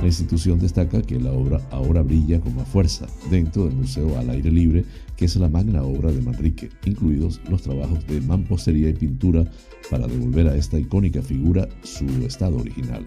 La 0.00 0.06
institución 0.06 0.58
destaca 0.58 1.02
que 1.02 1.18
la 1.18 1.32
obra 1.32 1.60
ahora 1.70 2.02
brilla 2.02 2.40
con 2.40 2.54
más 2.56 2.68
fuerza 2.68 3.06
dentro 3.30 3.64
del 3.64 3.74
Museo 3.74 4.18
al 4.18 4.30
Aire 4.30 4.50
Libre, 4.50 4.84
que 5.16 5.24
es 5.24 5.36
la 5.36 5.48
magna 5.48 5.82
obra 5.82 6.12
de 6.12 6.20
Manrique, 6.20 6.68
incluidos 6.84 7.40
los 7.48 7.62
trabajos 7.62 8.06
de 8.06 8.20
mampostería 8.20 8.90
y 8.90 8.94
pintura 8.94 9.46
para 9.90 10.06
devolver 10.06 10.48
a 10.48 10.56
esta 10.56 10.78
icónica 10.78 11.22
figura 11.22 11.68
su 11.82 12.06
estado 12.26 12.56
original. 12.58 13.04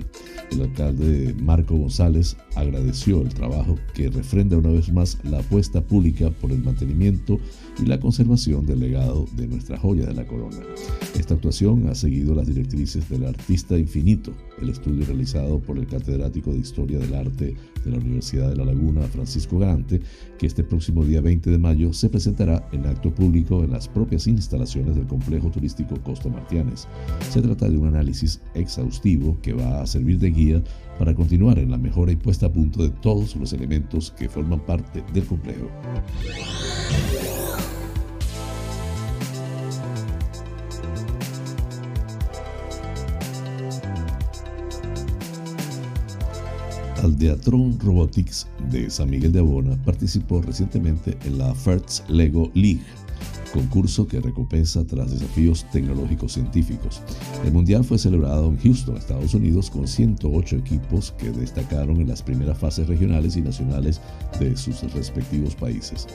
El 0.52 0.62
alcalde 0.62 1.36
Marco 1.40 1.76
González 1.76 2.38
agradeció 2.56 3.22
el 3.22 3.30
trabajo 3.30 3.78
que 3.94 4.10
refrenda 4.10 4.58
una 4.58 4.70
vez 4.70 4.92
más 4.92 5.18
la 5.24 5.40
apuesta 5.40 5.82
pública 5.82 6.30
por 6.32 6.52
el 6.52 6.64
mantenimiento 6.64 7.40
y 7.82 7.86
la 7.86 8.00
conservación 8.00 8.66
del 8.66 8.80
legado 8.80 9.28
de 9.36 9.48
nuestra 9.48 9.78
joya 9.78 10.06
de 10.06 10.14
la 10.14 10.26
corona. 10.26 10.58
Esta 11.18 11.36
actuación 11.36 11.88
ha 11.88 11.96
seguido 11.96 12.34
las 12.36 12.48
directrices 12.48 13.08
del 13.10 13.26
artista 13.26 13.78
infinito, 13.78 14.34
el 14.62 14.70
estudio 14.70 15.06
realizado 15.06 15.60
por 15.60 15.78
el 15.78 15.88
catedrático 15.88 16.52
de 16.52 16.60
Historia 16.60 17.00
del 17.00 17.14
Arte 17.14 17.56
de 17.86 17.92
la 17.92 17.98
Universidad 17.98 18.50
de 18.50 18.56
La 18.56 18.66
Laguna, 18.66 19.02
Francisco 19.04 19.60
Garante, 19.60 20.02
que 20.38 20.48
este 20.48 20.64
próximo 20.64 21.06
día 21.06 21.22
20 21.22 21.50
de 21.50 21.58
mayo 21.58 21.94
se 21.94 22.10
presentará 22.10 22.68
en 22.72 22.86
acto 22.86 23.14
público 23.14 23.64
en 23.64 23.72
las 23.72 23.88
propias 23.88 24.28
instalaciones 24.28 24.96
del 24.96 25.08
complejo 25.08 25.50
turístico 25.50 25.96
Costa 26.04 26.30
Se 27.32 27.42
trata 27.42 27.70
de 27.70 27.78
un 27.78 27.88
análisis 27.88 28.42
exhaustivo 28.54 29.38
que 29.42 29.54
va 29.54 29.82
a 29.82 29.88
servir 29.88 30.20
de 30.20 30.32
guía 30.32 30.64
para 30.98 31.14
continuar 31.14 31.60
en 31.60 31.72
la 31.72 31.78
mejora 31.78 32.12
y 32.12 32.16
puesta 32.16 32.48
a 32.48 32.52
punto 32.52 32.84
de 32.84 32.90
todos 32.90 33.36
los 33.36 33.54
elementos 33.54 34.12
que 34.12 34.28
forman 34.28 34.60
parte 34.60 35.04
del 35.14 35.26
complejo. 35.26 35.70
Aldeatron 47.04 47.80
Robotics 47.80 48.48
de 48.70 48.90
San 48.90 49.10
Miguel 49.10 49.32
de 49.32 49.40
Abona 49.40 49.78
participó 49.84 50.42
recientemente 50.42 51.18
en 51.24 51.38
la 51.38 51.56
FIRST 51.56 52.10
Lego 52.10 52.52
League, 52.54 52.82
concurso 53.54 54.08
que 54.08 54.20
recompensa 54.20 54.86
tras 54.86 55.12
desafíos 55.12 55.66
tecnológicos 55.72 56.34
científicos. 56.34 57.02
El 57.46 57.52
Mundial 57.52 57.84
fue 57.84 57.98
celebrado 57.98 58.48
en 58.48 58.58
Houston, 58.60 58.98
Estados 58.98 59.34
Unidos, 59.34 59.70
con 59.70 59.88
108 59.88 60.58
equipos 60.58 61.14
que 61.18 61.32
destacaron 61.32 62.02
en 62.02 62.08
las 62.08 62.22
primeras 62.22 62.58
fases 62.58 62.88
regionales 62.88 63.36
y 63.36 63.42
nacionales 63.42 64.02
de 64.40 64.56
sus 64.56 64.82
respectivos 64.94 65.56
países. 65.56 66.08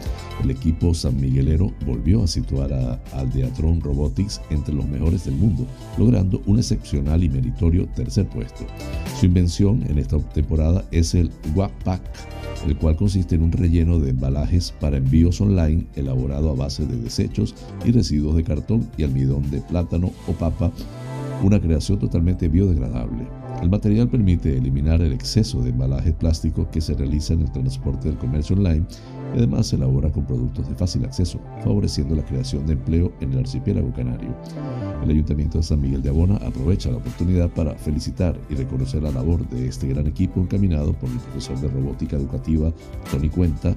El 0.43 0.51
equipo 0.51 0.95
San 0.95 1.21
Miguelero 1.21 1.73
volvió 1.87 2.25
a 2.25 2.27
situar 2.27 2.73
a 2.73 2.95
Aldeatron 3.13 3.81
Robotics 3.81 4.41
entre 4.51 4.75
los 4.75 4.87
mejores 4.87 5.25
del 5.25 5.35
mundo, 5.35 5.67
logrando 5.99 6.43
un 6.47 6.59
excepcional 6.59 7.25
y 7.25 7.29
meritorio 7.29 7.87
tercer 7.95 8.29
puesto. 8.29 8.65
Su 9.19 9.27
invención 9.27 9.85
en 9.89 9.99
esta 9.99 10.19
temporada 10.19 10.85
es 10.91 11.15
el 11.15 11.31
WAPAC 11.55 12.03
el 12.67 12.77
cual 12.77 12.97
consiste 12.97 13.35
en 13.35 13.43
un 13.43 13.53
relleno 13.53 13.99
de 13.99 14.11
embalajes 14.11 14.73
para 14.81 14.97
envíos 14.97 15.41
online 15.41 15.87
elaborado 15.95 16.51
a 16.51 16.55
base 16.55 16.87
de 16.87 16.97
desechos 16.97 17.55
y 17.85 17.93
residuos 17.93 18.37
de 18.37 18.45
cartón 18.45 18.89
y 18.97 19.05
almidón 19.05 19.51
de 19.51 19.61
plátano 19.61 20.11
o 20.27 20.33
papa, 20.33 20.73
una 21.43 21.61
creación 21.61 21.99
totalmente 21.99 22.49
biodegradable. 22.49 23.27
El 23.63 23.71
material 23.71 24.09
permite 24.09 24.57
eliminar 24.57 25.01
el 25.01 25.13
exceso 25.13 25.63
de 25.63 25.71
embalajes 25.71 26.15
plásticos 26.15 26.69
que 26.69 26.81
se 26.81 26.95
realiza 26.95 27.35
en 27.35 27.43
el 27.43 27.53
transporte 27.53 28.09
del 28.09 28.19
comercio 28.19 28.57
online 28.57 28.85
además 29.35 29.67
se 29.67 29.77
elabora 29.77 30.11
con 30.11 30.27
productos 30.27 30.69
de 30.69 30.75
fácil 30.75 31.05
acceso, 31.05 31.41
favoreciendo 31.63 32.15
la 32.15 32.25
creación 32.25 32.67
de 32.67 32.75
empleo 32.75 33.13
en 33.21 33.33
el 33.33 33.41
archipiélago 33.41 33.93
canario. 33.93 34.35
El 35.03 35.11
Ayuntamiento 35.11 35.59
de 35.59 35.65
San 35.65 35.81
Miguel 35.81 36.03
de 36.03 36.09
Abona 36.09 36.37
aprovecha 36.37 36.91
la 36.91 36.97
oportunidad 36.97 37.51
para 37.51 37.75
felicitar 37.75 38.39
y 38.49 38.55
reconocer 38.55 39.03
la 39.03 39.11
labor 39.11 39.49
de 39.49 39.69
este 39.69 39.89
gran 39.89 40.07
equipo 40.07 40.41
encaminado 40.41 40.93
por 40.95 41.11
el 41.11 41.19
profesor 41.19 41.61
de 41.61 41.69
robótica 41.69 42.17
educativa 42.17 42.73
Tony 43.11 43.29
Cuenta 43.29 43.77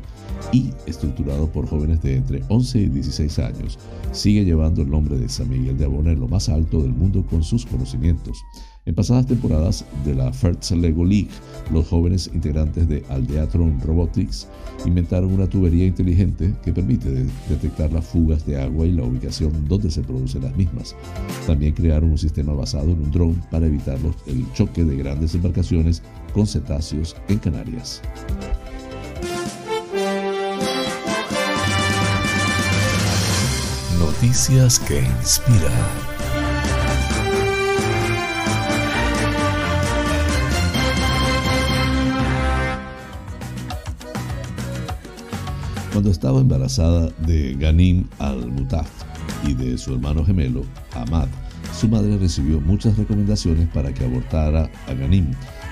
y 0.52 0.72
estructurado 0.86 1.48
por 1.48 1.68
jóvenes 1.68 2.02
de 2.02 2.16
entre 2.16 2.44
11 2.50 2.80
y 2.80 2.90
16 2.90 3.40
años. 3.40 3.80
Sigue 4.12 4.46
llevando 4.46 4.82
el 4.82 4.90
nombre 4.90 5.18
de 5.18 5.28
San 5.30 5.50
Miguel 5.50 5.78
de 5.78 5.86
Abona 5.86 6.12
en 6.12 6.20
lo 6.20 6.28
más 6.28 6.50
alto 6.50 6.82
del 6.82 6.94
mundo 6.94 7.26
con 7.30 7.44
sus 7.44 7.66
conocimientos. 7.66 8.44
En 8.88 8.96
pasadas 8.96 9.26
temporadas 9.28 9.84
de 10.06 10.16
la 10.16 10.32
First 10.32 10.72
Lego 10.72 11.04
League, 11.04 11.28
los 11.74 11.90
jóvenes 11.90 12.32
integrantes 12.34 12.88
de 12.88 13.04
Aldeatron 13.10 13.82
Robotics 13.82 14.48
inventaron 14.86 15.34
una 15.34 15.46
tubería 15.46 15.86
inteligente 15.86 16.54
que 16.64 16.72
permite 16.72 17.26
detectar 17.50 17.92
las 17.92 18.06
fugas 18.06 18.46
de 18.46 18.62
agua 18.62 18.86
y 18.86 18.94
la 18.94 19.04
ubicación 19.04 19.68
donde 19.68 19.92
se 19.92 20.02
producen 20.02 20.44
las 20.44 20.56
mismas. 20.56 20.96
También 21.46 21.74
crearon 21.74 22.12
un 22.12 22.18
sistema 22.18 22.54
basado 22.54 22.92
en 22.92 23.02
un 23.02 23.12
dron 23.12 23.34
para 23.52 23.66
evitar 23.66 23.98
el 24.26 24.54
choque 24.54 24.86
de 24.86 24.96
grandes 24.96 25.36
embarcaciones 25.36 26.02
con 26.34 26.48
cetáceos 26.48 27.18
en 27.28 27.40
Canarias. 27.40 28.02
Noticias 34.00 34.80
que 34.80 35.02
inspiran. 35.20 36.17
Cuando 45.98 46.12
estaba 46.12 46.42
embarazada 46.42 47.10
de 47.26 47.56
Ghanim 47.56 48.06
al-Mutaf 48.20 48.88
y 49.48 49.56
de 49.56 49.80
su 49.80 49.96
hermano 49.96 50.24
gemelo, 50.24 50.62
Ahmad, 50.94 51.28
su 51.76 51.88
madre 51.88 52.20
recibió 52.20 52.62
muchas 52.62 52.96
recomendaciones 53.00 53.68
para 53.70 53.92
que 53.92 54.06
abortara 54.06 54.70
a 54.88 54.94
Ghanim, 54.94 55.32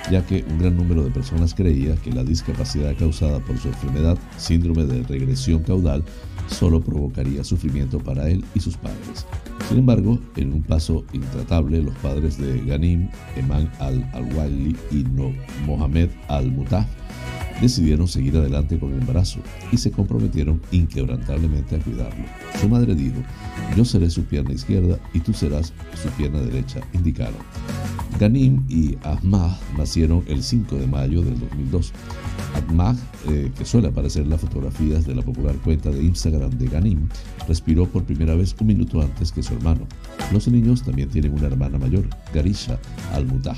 ya 0.09 0.25
que 0.25 0.43
un 0.49 0.57
gran 0.57 0.77
número 0.77 1.03
de 1.03 1.11
personas 1.11 1.53
creía 1.53 1.95
que 1.97 2.11
la 2.11 2.23
discapacidad 2.23 2.95
causada 2.97 3.37
por 3.37 3.59
su 3.59 3.67
enfermedad, 3.67 4.17
síndrome 4.37 4.85
de 4.85 5.03
regresión 5.03 5.61
caudal, 5.61 6.03
solo 6.47 6.81
provocaría 6.81 7.43
sufrimiento 7.43 7.99
para 7.99 8.27
él 8.27 8.43
y 8.55 8.61
sus 8.61 8.77
padres. 8.77 9.27
Sin 9.69 9.77
embargo, 9.77 10.19
en 10.37 10.53
un 10.53 10.63
paso 10.63 11.05
intratable, 11.13 11.83
los 11.83 11.95
padres 11.97 12.39
de 12.39 12.63
Ghanim, 12.65 13.09
Eman 13.35 13.71
al-Awali 13.77 14.75
y 14.89 15.03
no 15.03 15.31
Mohamed 15.67 16.09
al-Mutaf, 16.29 16.87
decidieron 17.61 18.07
seguir 18.07 18.37
adelante 18.37 18.77
con 18.79 18.93
el 18.93 18.99
embarazo 18.99 19.39
y 19.71 19.77
se 19.77 19.91
comprometieron 19.91 20.61
inquebrantablemente 20.71 21.75
a 21.75 21.79
cuidarlo. 21.79 22.25
Su 22.59 22.69
madre 22.69 22.95
dijo, 22.95 23.17
yo 23.75 23.85
seré 23.85 24.09
su 24.09 24.23
pierna 24.23 24.53
izquierda 24.53 24.99
y 25.13 25.19
tú 25.19 25.33
serás 25.33 25.73
su 26.01 26.09
pierna 26.09 26.41
derecha, 26.41 26.81
indicaron. 26.93 27.35
Ganim 28.19 28.63
y 28.69 28.97
Ahmad 29.03 29.57
nacieron 29.77 30.23
el 30.27 30.41
5 30.41 30.77
de 30.77 30.87
mayo 30.87 31.21
del 31.21 31.39
2002. 31.39 31.91
Ahmad, 32.55 32.95
eh, 33.27 33.51
que 33.57 33.65
suele 33.65 33.89
aparecer 33.89 34.23
en 34.23 34.29
las 34.29 34.39
fotografías 34.39 35.05
de 35.05 35.15
la 35.15 35.21
popular 35.21 35.55
cuenta 35.57 35.89
de 35.89 36.01
Instagram 36.01 36.51
de 36.51 36.67
Ganim, 36.67 37.09
respiró 37.47 37.85
por 37.85 38.05
primera 38.05 38.35
vez 38.35 38.55
un 38.59 38.67
minuto 38.67 39.01
antes 39.01 39.31
que 39.31 39.43
su 39.43 39.53
hermano. 39.53 39.81
Los 40.31 40.47
niños 40.47 40.83
también 40.83 41.09
tienen 41.09 41.33
una 41.33 41.47
hermana 41.47 41.77
mayor, 41.77 42.07
Garisha 42.33 42.79
Al-Mutaj. 43.13 43.57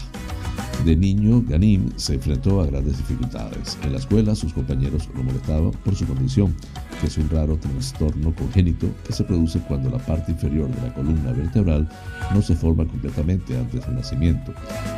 De 0.85 0.95
niño, 0.95 1.43
Ganim 1.47 1.91
se 1.97 2.13
enfrentó 2.13 2.61
a 2.61 2.67
grandes 2.67 2.97
dificultades. 2.97 3.77
En 3.83 3.91
la 3.91 3.97
escuela, 3.97 4.35
sus 4.35 4.53
compañeros 4.53 5.09
lo 5.15 5.23
molestaban 5.23 5.71
por 5.71 5.95
su 5.95 6.05
condición, 6.05 6.55
que 7.01 7.07
es 7.07 7.17
un 7.17 7.29
raro 7.29 7.57
trastorno 7.57 8.33
congénito 8.33 8.87
que 9.05 9.11
se 9.11 9.23
produce 9.23 9.59
cuando 9.59 9.89
la 9.89 9.97
parte 9.97 10.31
inferior 10.31 10.69
de 10.69 10.81
la 10.87 10.93
columna 10.93 11.31
vertebral 11.31 11.89
no 12.33 12.41
se 12.41 12.55
forma 12.55 12.85
completamente 12.85 13.57
antes 13.57 13.85
del 13.85 13.95
nacimiento. 13.95 14.53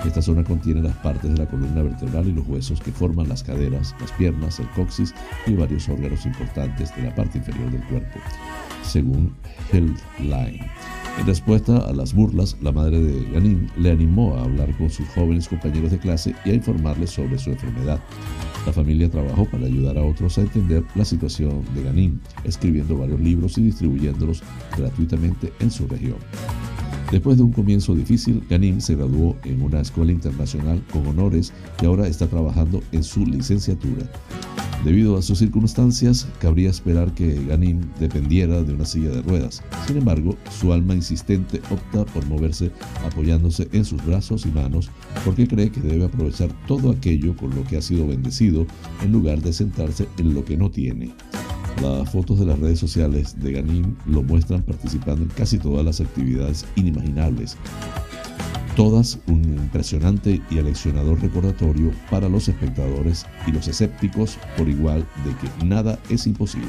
Esta 0.06 0.22
zona 0.22 0.44
contiene 0.44 0.84
las 0.84 0.96
partes 0.98 1.32
de 1.32 1.38
la 1.38 1.50
columna 1.50 1.82
vertebral 1.82 2.28
y 2.28 2.34
los 2.34 2.48
huesos 2.48 2.82
que 2.82 2.92
forman 2.92 3.30
las 3.30 3.44
caderas, 3.44 3.96
las 4.00 4.12
piernas, 4.12 4.60
el 4.60 4.70
coxis 4.72 5.14
y 5.48 5.54
varios 5.54 5.90
órganos 5.90 6.26
importantes 6.26 6.96
de 6.96 7.04
la 7.04 7.16
parte 7.16 7.40
inferior 7.40 7.72
del 7.72 7.84
cuerpo, 7.86 8.20
según 8.84 9.34
Healthline. 9.72 10.62
En 11.20 11.28
respuesta 11.28 11.78
a 11.80 11.91
las 11.91 12.13
burlas, 12.13 12.55
la 12.61 12.72
madre 12.72 12.97
de 13.01 13.30
Ganim 13.32 13.67
le 13.78 13.91
animó 13.91 14.38
a 14.38 14.43
hablar 14.45 14.76
con 14.78 14.89
sus 14.89 15.05
jóvenes 15.09 15.49
compañeros 15.49 15.91
de 15.91 15.99
clase 15.99 16.34
y 16.45 16.51
a 16.51 16.53
informarles 16.53 17.09
sobre 17.09 17.38
su 17.38 17.49
enfermedad. 17.49 17.99
La 18.65 18.72
familia 18.72 19.11
trabajó 19.11 19.43
para 19.43 19.65
ayudar 19.65 19.97
a 19.97 20.03
otros 20.03 20.38
a 20.38 20.41
entender 20.41 20.82
la 20.95 21.03
situación 21.03 21.61
de 21.76 21.84
Ganim, 21.84 22.20
escribiendo 22.45 22.97
varios 22.97 23.20
libros 23.20 23.57
y 23.57 23.63
distribuyéndolos 23.63 24.41
gratuitamente 24.78 25.51
en 25.59 25.70
su 25.70 25.88
región. 25.88 26.17
Después 27.11 27.38
de 27.38 27.43
un 27.43 27.51
comienzo 27.51 27.93
difícil, 27.95 28.41
Ganim 28.49 28.80
se 28.80 28.95
graduó 28.95 29.36
en 29.43 29.61
una 29.61 29.82
escuela 29.82 30.13
internacional 30.13 30.82
con 30.93 31.05
honores 31.05 31.51
y 31.82 31.86
ahora 31.86 32.07
está 32.07 32.28
trabajando 32.28 32.82
en 32.93 33.03
su 33.03 33.26
licenciatura. 33.26 34.05
Debido 34.84 35.18
a 35.18 35.22
sus 35.22 35.40
circunstancias, 35.40 36.26
cabría 36.40 36.70
esperar 36.70 37.14
que 37.14 37.44
Ganim 37.46 37.82
dependiera 38.00 38.64
de 38.64 38.74
una 38.74 38.86
silla 38.86 39.10
de 39.10 39.22
ruedas. 39.22 39.62
Sin 39.86 39.98
embargo, 39.98 40.38
su 40.58 40.72
alma 40.72 40.96
insistente 40.96 41.62
opta 41.70 42.06
por 42.06 42.26
moverse 42.28 42.72
apoyándose 43.06 43.68
en 43.74 43.84
sus 43.84 44.04
brazos 44.06 44.46
y 44.46 44.52
manos 44.52 44.90
porque 45.26 45.48
cree 45.48 45.70
que 45.70 45.82
debe 45.82 46.06
aprovechar 46.06 46.50
todo 46.66 46.92
aquello 46.92 47.36
con 47.36 47.54
lo 47.54 47.64
que 47.66 47.76
ha 47.76 47.82
sido 47.82 48.08
bendecido 48.08 48.66
en 49.04 49.12
lugar 49.12 49.42
de 49.42 49.52
sentarse 49.52 50.08
en 50.18 50.34
lo 50.34 50.46
que 50.46 50.56
no 50.56 50.72
tiene. 50.72 51.14
Las 51.82 52.10
fotos 52.10 52.40
de 52.40 52.46
las 52.46 52.60
redes 52.60 52.80
sociales 52.80 53.40
de 53.40 53.54
Ganim 53.54 53.96
lo 54.06 54.24
muestran 54.24 54.64
participando 54.64 55.24
en 55.24 55.30
casi 55.30 55.58
todas 55.58 55.86
las 55.86 56.00
actividades 56.00 56.66
inimaginables, 56.76 57.58
todas 58.76 59.20
un 59.28 59.43
impresionante 59.43 60.41
y 60.49 60.59
aleccionador 60.59 61.22
recordatorio 61.22 61.91
para 62.09 62.30
los 62.30 62.47
espectadores 62.47 63.26
y 63.47 63.51
los 63.51 63.67
escépticos 63.67 64.38
por 64.57 64.70
igual 64.70 65.05
de 65.26 65.36
que 65.36 65.65
nada 65.65 65.99
es 66.09 66.28
imposible. 66.28 66.67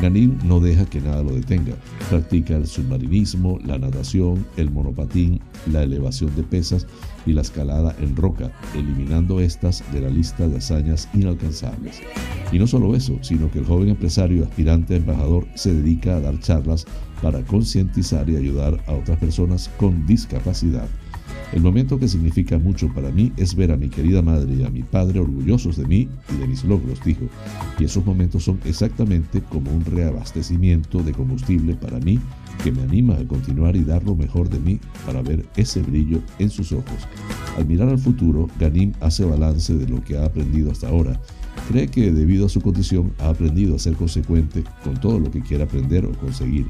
Ganim 0.00 0.38
no 0.44 0.60
deja 0.60 0.84
que 0.84 1.00
nada 1.00 1.24
lo 1.24 1.32
detenga. 1.32 1.74
Practica 2.08 2.54
el 2.54 2.66
submarinismo, 2.66 3.58
la 3.64 3.78
natación, 3.78 4.46
el 4.56 4.70
monopatín, 4.70 5.40
la 5.72 5.82
elevación 5.82 6.34
de 6.36 6.44
pesas 6.44 6.86
y 7.26 7.32
la 7.32 7.40
escalada 7.40 7.96
en 8.00 8.14
roca, 8.14 8.52
eliminando 8.74 9.40
estas 9.40 9.82
de 9.92 10.00
la 10.00 10.08
lista 10.08 10.46
de 10.46 10.58
hazañas 10.58 11.08
inalcanzables. 11.14 12.00
Y 12.52 12.58
no 12.58 12.66
solo 12.68 12.94
eso, 12.94 13.18
sino 13.22 13.50
que 13.50 13.58
el 13.58 13.66
joven 13.66 13.88
empresario 13.88 14.44
aspirante 14.44 14.94
a 14.94 14.98
embajador 14.98 15.46
se 15.56 15.74
dedica 15.74 16.16
a 16.16 16.20
dar 16.20 16.38
charlas 16.38 16.86
para 17.20 17.42
concientizar 17.44 18.30
y 18.30 18.36
ayudar 18.36 18.80
a 18.86 18.92
otras 18.92 19.18
personas 19.18 19.68
con 19.78 20.06
discapacidad. 20.06 20.88
El 21.52 21.62
momento 21.62 21.98
que 21.98 22.08
significa 22.08 22.58
mucho 22.58 22.92
para 22.92 23.10
mí 23.10 23.32
es 23.38 23.54
ver 23.54 23.72
a 23.72 23.76
mi 23.76 23.88
querida 23.88 24.20
madre 24.20 24.54
y 24.54 24.64
a 24.64 24.70
mi 24.70 24.82
padre 24.82 25.18
orgullosos 25.18 25.76
de 25.78 25.86
mí 25.86 26.08
y 26.34 26.38
de 26.38 26.46
mis 26.46 26.62
logros, 26.62 27.02
dijo. 27.02 27.24
Y 27.78 27.84
esos 27.84 28.04
momentos 28.04 28.44
son 28.44 28.60
exactamente 28.66 29.40
como 29.40 29.70
un 29.70 29.82
reabastecimiento 29.84 31.02
de 31.02 31.12
combustible 31.12 31.74
para 31.74 32.00
mí 32.00 32.18
que 32.62 32.70
me 32.70 32.82
anima 32.82 33.14
a 33.14 33.26
continuar 33.26 33.76
y 33.76 33.84
dar 33.84 34.04
lo 34.04 34.14
mejor 34.14 34.50
de 34.50 34.60
mí 34.60 34.78
para 35.06 35.22
ver 35.22 35.46
ese 35.56 35.80
brillo 35.80 36.20
en 36.38 36.50
sus 36.50 36.72
ojos. 36.72 37.08
Al 37.56 37.66
mirar 37.66 37.88
al 37.88 37.98
futuro, 37.98 38.48
Ganim 38.60 38.92
hace 39.00 39.24
balance 39.24 39.74
de 39.74 39.88
lo 39.88 40.04
que 40.04 40.18
ha 40.18 40.26
aprendido 40.26 40.70
hasta 40.70 40.88
ahora. 40.88 41.18
Cree 41.68 41.88
que 41.88 42.12
debido 42.12 42.46
a 42.46 42.50
su 42.50 42.60
condición 42.60 43.14
ha 43.20 43.30
aprendido 43.30 43.74
a 43.74 43.78
ser 43.78 43.94
consecuente 43.94 44.64
con 44.84 45.00
todo 45.00 45.18
lo 45.18 45.30
que 45.30 45.40
quiere 45.40 45.64
aprender 45.64 46.04
o 46.04 46.12
conseguir. 46.12 46.66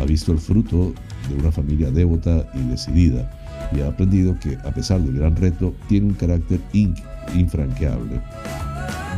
Ha 0.00 0.04
visto 0.04 0.32
el 0.32 0.38
fruto 0.38 0.94
de 1.28 1.34
una 1.34 1.52
familia 1.52 1.90
devota 1.90 2.50
y 2.54 2.68
decidida 2.68 3.30
y 3.74 3.80
ha 3.80 3.88
aprendido 3.88 4.38
que, 4.38 4.56
a 4.64 4.72
pesar 4.72 5.00
del 5.00 5.18
gran 5.18 5.36
reto, 5.36 5.74
tiene 5.88 6.08
un 6.08 6.14
carácter 6.14 6.60
infranqueable. 7.34 8.20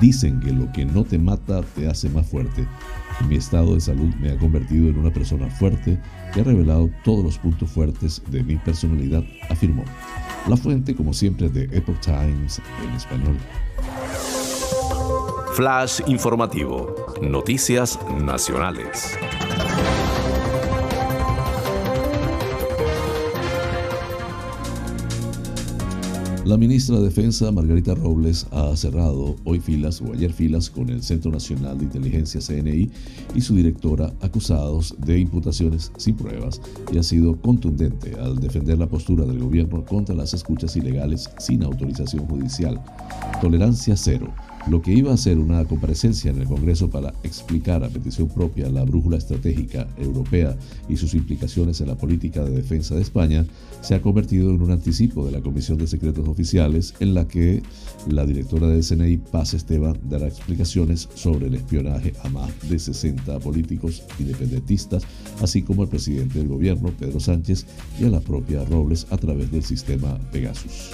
Dicen 0.00 0.40
que 0.40 0.52
lo 0.52 0.70
que 0.72 0.84
no 0.84 1.04
te 1.04 1.18
mata 1.18 1.62
te 1.74 1.88
hace 1.88 2.08
más 2.08 2.26
fuerte. 2.26 2.66
Mi 3.28 3.36
estado 3.36 3.74
de 3.74 3.80
salud 3.80 4.14
me 4.20 4.30
ha 4.30 4.38
convertido 4.38 4.88
en 4.88 4.98
una 4.98 5.10
persona 5.10 5.48
fuerte 5.48 5.98
que 6.34 6.40
ha 6.40 6.44
revelado 6.44 6.90
todos 7.02 7.24
los 7.24 7.38
puntos 7.38 7.70
fuertes 7.70 8.22
de 8.30 8.42
mi 8.42 8.56
personalidad, 8.56 9.24
afirmó. 9.48 9.84
La 10.48 10.56
fuente, 10.56 10.94
como 10.94 11.12
siempre, 11.12 11.48
de 11.48 11.64
Epoch 11.76 11.98
Times 12.00 12.60
en 12.84 12.94
español. 12.94 13.36
Flash 15.54 16.02
informativo. 16.06 16.94
Noticias 17.22 17.98
nacionales. 18.20 19.16
La 26.46 26.56
ministra 26.56 26.98
de 26.98 27.06
Defensa, 27.06 27.50
Margarita 27.50 27.96
Robles, 27.96 28.46
ha 28.52 28.76
cerrado 28.76 29.34
hoy 29.42 29.58
filas 29.58 30.00
o 30.00 30.12
ayer 30.12 30.32
filas 30.32 30.70
con 30.70 30.90
el 30.90 31.02
Centro 31.02 31.32
Nacional 31.32 31.76
de 31.76 31.86
Inteligencia 31.86 32.40
CNI 32.40 32.88
y 33.34 33.40
su 33.40 33.56
directora 33.56 34.12
acusados 34.20 34.94
de 34.96 35.18
imputaciones 35.18 35.90
sin 35.96 36.14
pruebas 36.14 36.60
y 36.92 36.98
ha 36.98 37.02
sido 37.02 37.34
contundente 37.40 38.14
al 38.20 38.38
defender 38.38 38.78
la 38.78 38.86
postura 38.86 39.24
del 39.24 39.40
gobierno 39.40 39.84
contra 39.84 40.14
las 40.14 40.34
escuchas 40.34 40.76
ilegales 40.76 41.28
sin 41.40 41.64
autorización 41.64 42.28
judicial. 42.28 42.80
Tolerancia 43.40 43.96
cero 43.96 44.32
lo 44.68 44.82
que 44.82 44.92
iba 44.92 45.12
a 45.12 45.16
ser 45.16 45.38
una 45.38 45.64
comparecencia 45.64 46.30
en 46.30 46.40
el 46.40 46.46
Congreso 46.46 46.90
para 46.90 47.14
explicar 47.22 47.84
a 47.84 47.88
petición 47.88 48.28
propia 48.28 48.68
la 48.68 48.84
brújula 48.84 49.16
estratégica 49.16 49.86
europea 49.96 50.56
y 50.88 50.96
sus 50.96 51.14
implicaciones 51.14 51.80
en 51.80 51.88
la 51.88 51.96
política 51.96 52.42
de 52.44 52.50
defensa 52.50 52.94
de 52.94 53.02
España, 53.02 53.46
se 53.80 53.94
ha 53.94 54.02
convertido 54.02 54.50
en 54.50 54.60
un 54.60 54.70
anticipo 54.70 55.24
de 55.24 55.32
la 55.32 55.40
Comisión 55.40 55.78
de 55.78 55.86
Secretos 55.86 56.26
Oficiales 56.28 56.94
en 57.00 57.14
la 57.14 57.28
que 57.28 57.62
la 58.08 58.26
directora 58.26 58.68
del 58.68 58.84
CNI, 58.84 59.18
Paz 59.18 59.54
Esteban, 59.54 59.98
dará 60.08 60.26
explicaciones 60.26 61.08
sobre 61.14 61.46
el 61.46 61.54
espionaje 61.54 62.12
a 62.22 62.28
más 62.28 62.50
de 62.68 62.78
60 62.78 63.38
políticos 63.40 64.02
independentistas, 64.18 65.04
así 65.40 65.62
como 65.62 65.82
al 65.82 65.88
presidente 65.88 66.38
del 66.38 66.48
gobierno, 66.48 66.90
Pedro 66.98 67.20
Sánchez, 67.20 67.66
y 68.00 68.04
a 68.04 68.08
la 68.08 68.20
propia 68.20 68.64
Robles 68.64 69.06
a 69.10 69.16
través 69.16 69.50
del 69.50 69.62
sistema 69.62 70.18
Pegasus. 70.32 70.90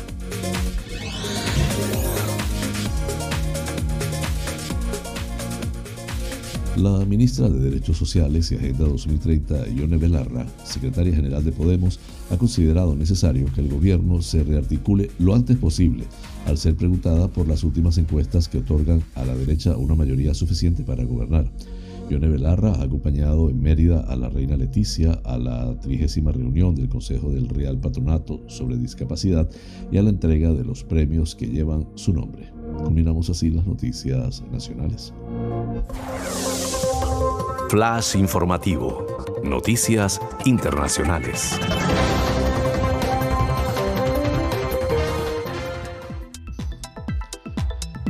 La 6.76 7.04
ministra 7.04 7.50
de 7.50 7.60
Derechos 7.60 7.98
Sociales 7.98 8.50
y 8.50 8.56
Agenda 8.56 8.86
2030, 8.86 9.68
Ione 9.76 9.98
Belarra, 9.98 10.46
secretaria 10.64 11.14
general 11.14 11.44
de 11.44 11.52
Podemos, 11.52 12.00
ha 12.30 12.38
considerado 12.38 12.96
necesario 12.96 13.46
que 13.54 13.60
el 13.60 13.68
gobierno 13.68 14.22
se 14.22 14.42
rearticule 14.42 15.10
lo 15.18 15.34
antes 15.34 15.58
posible, 15.58 16.04
al 16.46 16.56
ser 16.56 16.74
preguntada 16.74 17.28
por 17.28 17.46
las 17.46 17.62
últimas 17.62 17.98
encuestas 17.98 18.48
que 18.48 18.58
otorgan 18.58 19.02
a 19.16 19.24
la 19.26 19.34
derecha 19.34 19.76
una 19.76 19.94
mayoría 19.94 20.32
suficiente 20.32 20.82
para 20.82 21.04
gobernar. 21.04 21.50
Ione 22.08 22.28
Belarra 22.28 22.72
ha 22.72 22.82
acompañado 22.82 23.50
en 23.50 23.60
Mérida 23.60 24.00
a 24.00 24.16
la 24.16 24.28
reina 24.28 24.56
Leticia 24.56 25.12
a 25.24 25.38
la 25.38 25.78
trigésima 25.80 26.32
reunión 26.32 26.74
del 26.74 26.88
Consejo 26.88 27.30
del 27.30 27.48
Real 27.48 27.78
Patronato 27.78 28.40
sobre 28.48 28.76
Discapacidad 28.76 29.48
y 29.90 29.98
a 29.98 30.02
la 30.02 30.10
entrega 30.10 30.52
de 30.52 30.64
los 30.64 30.84
premios 30.84 31.34
que 31.34 31.46
llevan 31.46 31.86
su 31.94 32.12
nombre. 32.12 32.50
Combinamos 32.82 33.30
así 33.30 33.50
las 33.50 33.66
noticias 33.66 34.42
nacionales. 34.50 35.12
Flash 37.72 38.16
informativo. 38.16 39.06
Noticias 39.42 40.20
internacionales. 40.44 41.58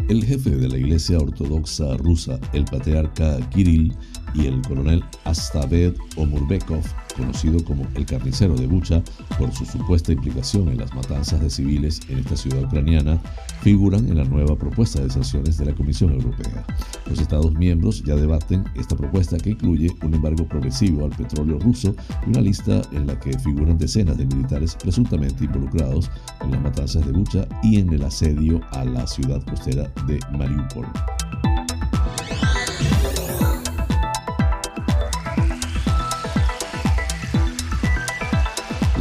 El 0.08 0.24
jefe 0.24 0.50
de 0.50 0.68
la 0.68 0.76
Iglesia 0.76 1.16
Ortodoxa 1.18 1.96
rusa, 1.96 2.40
el 2.52 2.64
patriarca 2.64 3.38
Kirill, 3.50 3.96
y 4.34 4.48
el 4.48 4.60
coronel 4.62 5.04
Astaved 5.26 5.94
Omurbekov 6.16 6.82
conocido 7.12 7.62
como 7.64 7.86
el 7.94 8.06
carnicero 8.06 8.54
de 8.54 8.66
Bucha 8.66 9.02
por 9.38 9.52
su 9.52 9.64
supuesta 9.64 10.12
implicación 10.12 10.68
en 10.68 10.78
las 10.78 10.94
matanzas 10.94 11.40
de 11.40 11.50
civiles 11.50 12.00
en 12.08 12.18
esta 12.18 12.36
ciudad 12.36 12.64
ucraniana, 12.64 13.20
figuran 13.62 14.08
en 14.08 14.16
la 14.16 14.24
nueva 14.24 14.56
propuesta 14.56 15.00
de 15.00 15.10
sanciones 15.10 15.58
de 15.58 15.66
la 15.66 15.74
Comisión 15.74 16.12
Europea. 16.12 16.64
Los 17.06 17.20
Estados 17.20 17.52
miembros 17.54 18.02
ya 18.04 18.16
debaten 18.16 18.64
esta 18.74 18.96
propuesta 18.96 19.36
que 19.36 19.50
incluye 19.50 19.90
un 20.02 20.14
embargo 20.14 20.46
progresivo 20.46 21.04
al 21.04 21.10
petróleo 21.10 21.58
ruso 21.58 21.94
y 22.26 22.30
una 22.30 22.40
lista 22.40 22.82
en 22.92 23.06
la 23.06 23.18
que 23.18 23.38
figuran 23.38 23.78
decenas 23.78 24.16
de 24.16 24.26
militares 24.26 24.76
presuntamente 24.80 25.44
involucrados 25.44 26.10
en 26.42 26.52
las 26.52 26.62
matanzas 26.62 27.06
de 27.06 27.12
Bucha 27.12 27.46
y 27.62 27.78
en 27.78 27.92
el 27.92 28.02
asedio 28.02 28.60
a 28.72 28.84
la 28.84 29.06
ciudad 29.06 29.42
costera 29.44 29.90
de 30.06 30.18
Mariupol. 30.36 30.86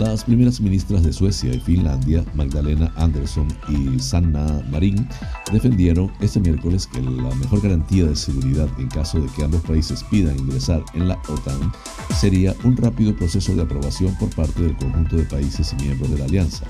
Las 0.02 0.24
primeras 0.24 0.60
ministras 0.60 1.04
de 1.04 1.14
Suecia 1.14 1.54
y 1.54 1.60
Finlandia, 1.60 2.26
Magdalena 2.34 2.92
Andersson 2.96 3.48
y 3.70 4.00
Sanna 4.00 4.60
Marin, 4.72 5.08
defendieron 5.54 6.12
este 6.22 6.40
miércoles 6.40 6.88
que 6.88 7.00
la 7.04 7.36
mejor 7.36 7.62
garantía 7.62 8.06
de 8.06 8.16
seguridad 8.16 8.68
en 8.80 8.88
caso 8.88 9.20
de 9.20 9.28
que 9.28 9.44
ambos 9.44 9.62
países 9.62 10.04
pidan 10.06 10.40
ingresar 10.40 10.84
en 10.96 11.08
la 11.08 11.22
OTAN 11.30 11.72
sería 12.20 12.56
un 12.64 12.76
rápido 12.78 13.16
proceso 13.16 13.54
de 13.54 13.62
aprobación 13.62 14.18
por 14.18 14.34
parte 14.34 14.64
del 14.64 14.76
conjunto 14.76 15.18
de 15.18 15.24
países 15.26 15.72
miembros 15.76 16.10
de 16.10 16.18
la 16.18 16.26
alianza. 16.26 16.66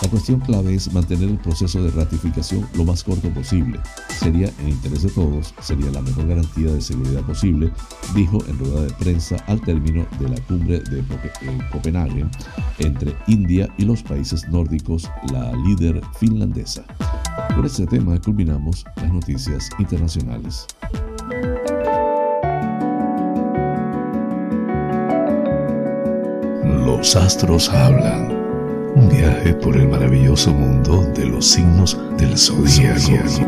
La 0.00 0.08
cuestión 0.08 0.38
clave 0.40 0.74
es 0.74 0.92
mantener 0.92 1.28
el 1.28 1.38
proceso 1.38 1.82
de 1.82 1.90
ratificación 1.90 2.68
lo 2.74 2.84
más 2.84 3.02
corto 3.02 3.28
posible. 3.30 3.80
Sería 4.20 4.48
en 4.60 4.68
interés 4.68 5.02
de 5.02 5.10
todos, 5.10 5.52
sería 5.60 5.90
la 5.90 6.00
mejor 6.00 6.28
garantía 6.28 6.72
de 6.72 6.80
seguridad 6.80 7.22
posible, 7.22 7.72
dijo 8.14 8.38
en 8.46 8.58
rueda 8.58 8.82
de 8.82 8.92
prensa 8.94 9.36
al 9.48 9.60
término 9.60 10.06
de 10.20 10.28
la 10.28 10.40
cumbre 10.42 10.78
de 10.80 11.04
Copenhague 11.72 12.24
entre 12.78 13.16
India 13.26 13.68
y 13.76 13.84
los 13.84 14.02
países 14.04 14.48
nórdicos, 14.48 15.10
la 15.32 15.52
líder 15.66 16.00
finlandesa. 16.18 16.84
Por 17.56 17.66
este 17.66 17.86
tema 17.86 18.20
culminamos 18.20 18.84
las 18.96 19.12
noticias 19.12 19.68
internacionales. 19.80 20.66
Los 26.86 27.16
astros 27.16 27.68
hablan. 27.68 28.37
Un 28.98 29.08
viaje 29.08 29.54
por 29.54 29.76
el 29.76 29.86
maravilloso 29.88 30.52
mundo 30.52 31.04
de 31.14 31.24
los 31.26 31.46
signos 31.46 31.96
del 32.18 32.36
zodiaco. 32.36 33.46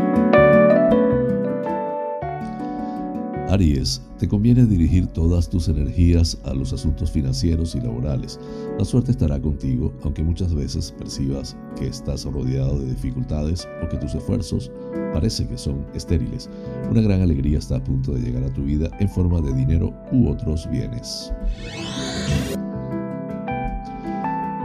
Aries, 3.49 4.01
te 4.17 4.29
conviene 4.29 4.65
dirigir 4.65 5.07
todas 5.07 5.49
tus 5.49 5.67
energías 5.67 6.37
a 6.45 6.53
los 6.53 6.71
asuntos 6.71 7.11
financieros 7.11 7.75
y 7.75 7.81
laborales. 7.81 8.39
La 8.79 8.85
suerte 8.85 9.11
estará 9.11 9.41
contigo, 9.41 9.93
aunque 10.03 10.23
muchas 10.23 10.55
veces 10.55 10.93
percibas 10.97 11.57
que 11.77 11.87
estás 11.87 12.23
rodeado 12.23 12.79
de 12.79 12.87
dificultades 12.87 13.67
o 13.83 13.89
que 13.89 13.97
tus 13.97 14.15
esfuerzos 14.15 14.71
parece 15.13 15.45
que 15.45 15.57
son 15.57 15.85
estériles. 15.93 16.49
Una 16.89 17.01
gran 17.01 17.21
alegría 17.21 17.59
está 17.59 17.75
a 17.75 17.83
punto 17.83 18.13
de 18.13 18.21
llegar 18.21 18.45
a 18.45 18.53
tu 18.53 18.63
vida 18.63 18.89
en 19.01 19.09
forma 19.09 19.41
de 19.41 19.53
dinero 19.53 19.93
u 20.13 20.29
otros 20.29 20.69
bienes. 20.71 21.33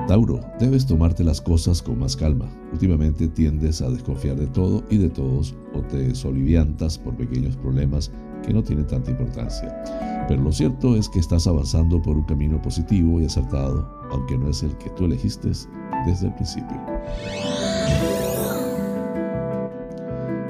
Tauro, 0.07 0.41
debes 0.61 0.87
tomarte 0.87 1.25
las 1.25 1.41
cosas 1.41 1.83
con 1.83 1.99
más 1.99 2.15
calma. 2.15 2.49
Últimamente 2.73 3.27
tiendes 3.27 3.83
a 3.83 3.91
desconfiar 3.91 4.37
de 4.37 4.47
todo 4.47 4.85
y 4.89 4.99
de 4.99 5.09
todos 5.09 5.57
o 5.75 5.81
te 5.81 6.15
soliviantas 6.15 6.97
por 6.97 7.17
pequeños 7.17 7.57
problemas 7.57 8.13
que 8.47 8.53
no 8.53 8.63
tiene 8.63 8.85
tanta 8.85 9.11
importancia. 9.11 9.75
Pero 10.29 10.43
lo 10.43 10.53
cierto 10.53 10.95
es 10.95 11.09
que 11.09 11.19
estás 11.19 11.49
avanzando 11.49 12.01
por 12.01 12.17
un 12.17 12.25
camino 12.25 12.63
positivo 12.63 13.21
y 13.21 13.25
acertado, 13.25 13.89
aunque 14.13 14.39
no 14.39 14.49
es 14.49 14.63
el 14.63 14.77
que 14.79 14.91
tú 14.91 15.07
elegiste 15.07 15.51
desde 16.07 16.27
el 16.29 16.35
principio. 16.35 16.81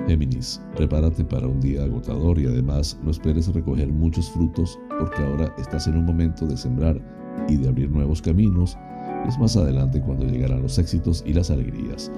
Géminis, 0.07 0.61
prepárate 0.77 1.25
para 1.25 1.49
un 1.49 1.61
día 1.61 1.83
agotador 1.83 2.39
y 2.39 2.47
además 2.47 2.99
no 3.03 3.11
esperes 3.11 3.53
recoger 3.53 3.91
muchos 3.91 4.31
frutos 4.31 4.79
porque 4.99 5.23
ahora 5.23 5.53
estás 5.57 5.87
en 5.87 5.97
un 5.97 6.05
momento 6.05 6.47
de 6.47 6.59
sembrar 6.59 7.01
y 7.49 7.57
de 7.57 7.69
abrir 7.69 7.91
nuevos 7.91 8.21
caminos. 8.21 8.77
Es 9.27 9.39
más 9.39 9.57
adelante 9.57 10.01
cuando 10.01 10.25
llegarán 10.25 10.63
los 10.63 10.79
éxitos 10.79 11.25
y 11.27 11.33
las 11.33 11.51
alegrías. 11.51 12.13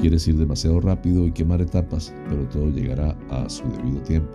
Quieres 0.00 0.26
ir 0.28 0.36
demasiado 0.36 0.80
rápido 0.80 1.26
y 1.26 1.32
quemar 1.32 1.60
etapas, 1.60 2.14
pero 2.28 2.48
todo 2.48 2.70
llegará 2.70 3.16
a 3.30 3.48
su 3.48 3.64
debido 3.72 4.00
tiempo. 4.02 4.32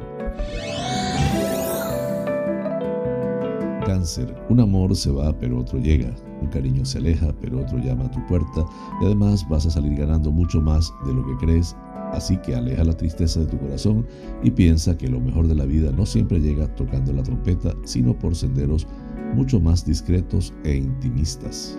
Cáncer. 3.85 4.35
Un 4.49 4.59
amor 4.59 4.95
se 4.95 5.11
va, 5.11 5.31
pero 5.39 5.59
otro 5.59 5.79
llega. 5.79 6.13
Un 6.41 6.47
cariño 6.47 6.83
se 6.83 6.97
aleja, 6.97 7.33
pero 7.41 7.61
otro 7.61 7.77
llama 7.79 8.05
a 8.05 8.11
tu 8.11 8.25
puerta. 8.27 8.65
Y 9.01 9.05
además 9.05 9.45
vas 9.49 9.65
a 9.65 9.71
salir 9.71 9.97
ganando 9.97 10.31
mucho 10.31 10.61
más 10.61 10.91
de 11.05 11.13
lo 11.13 11.25
que 11.25 11.45
crees. 11.45 11.75
Así 12.11 12.37
que 12.37 12.55
aleja 12.55 12.83
la 12.83 12.97
tristeza 12.97 13.39
de 13.39 13.45
tu 13.45 13.57
corazón 13.59 14.05
y 14.43 14.51
piensa 14.51 14.97
que 14.97 15.07
lo 15.07 15.19
mejor 15.19 15.47
de 15.47 15.55
la 15.55 15.65
vida 15.65 15.91
no 15.91 16.05
siempre 16.05 16.39
llega 16.39 16.67
tocando 16.75 17.13
la 17.13 17.23
trompeta, 17.23 17.73
sino 17.83 18.17
por 18.17 18.35
senderos 18.35 18.87
mucho 19.35 19.59
más 19.59 19.85
discretos 19.85 20.53
e 20.63 20.75
intimistas. 20.75 21.77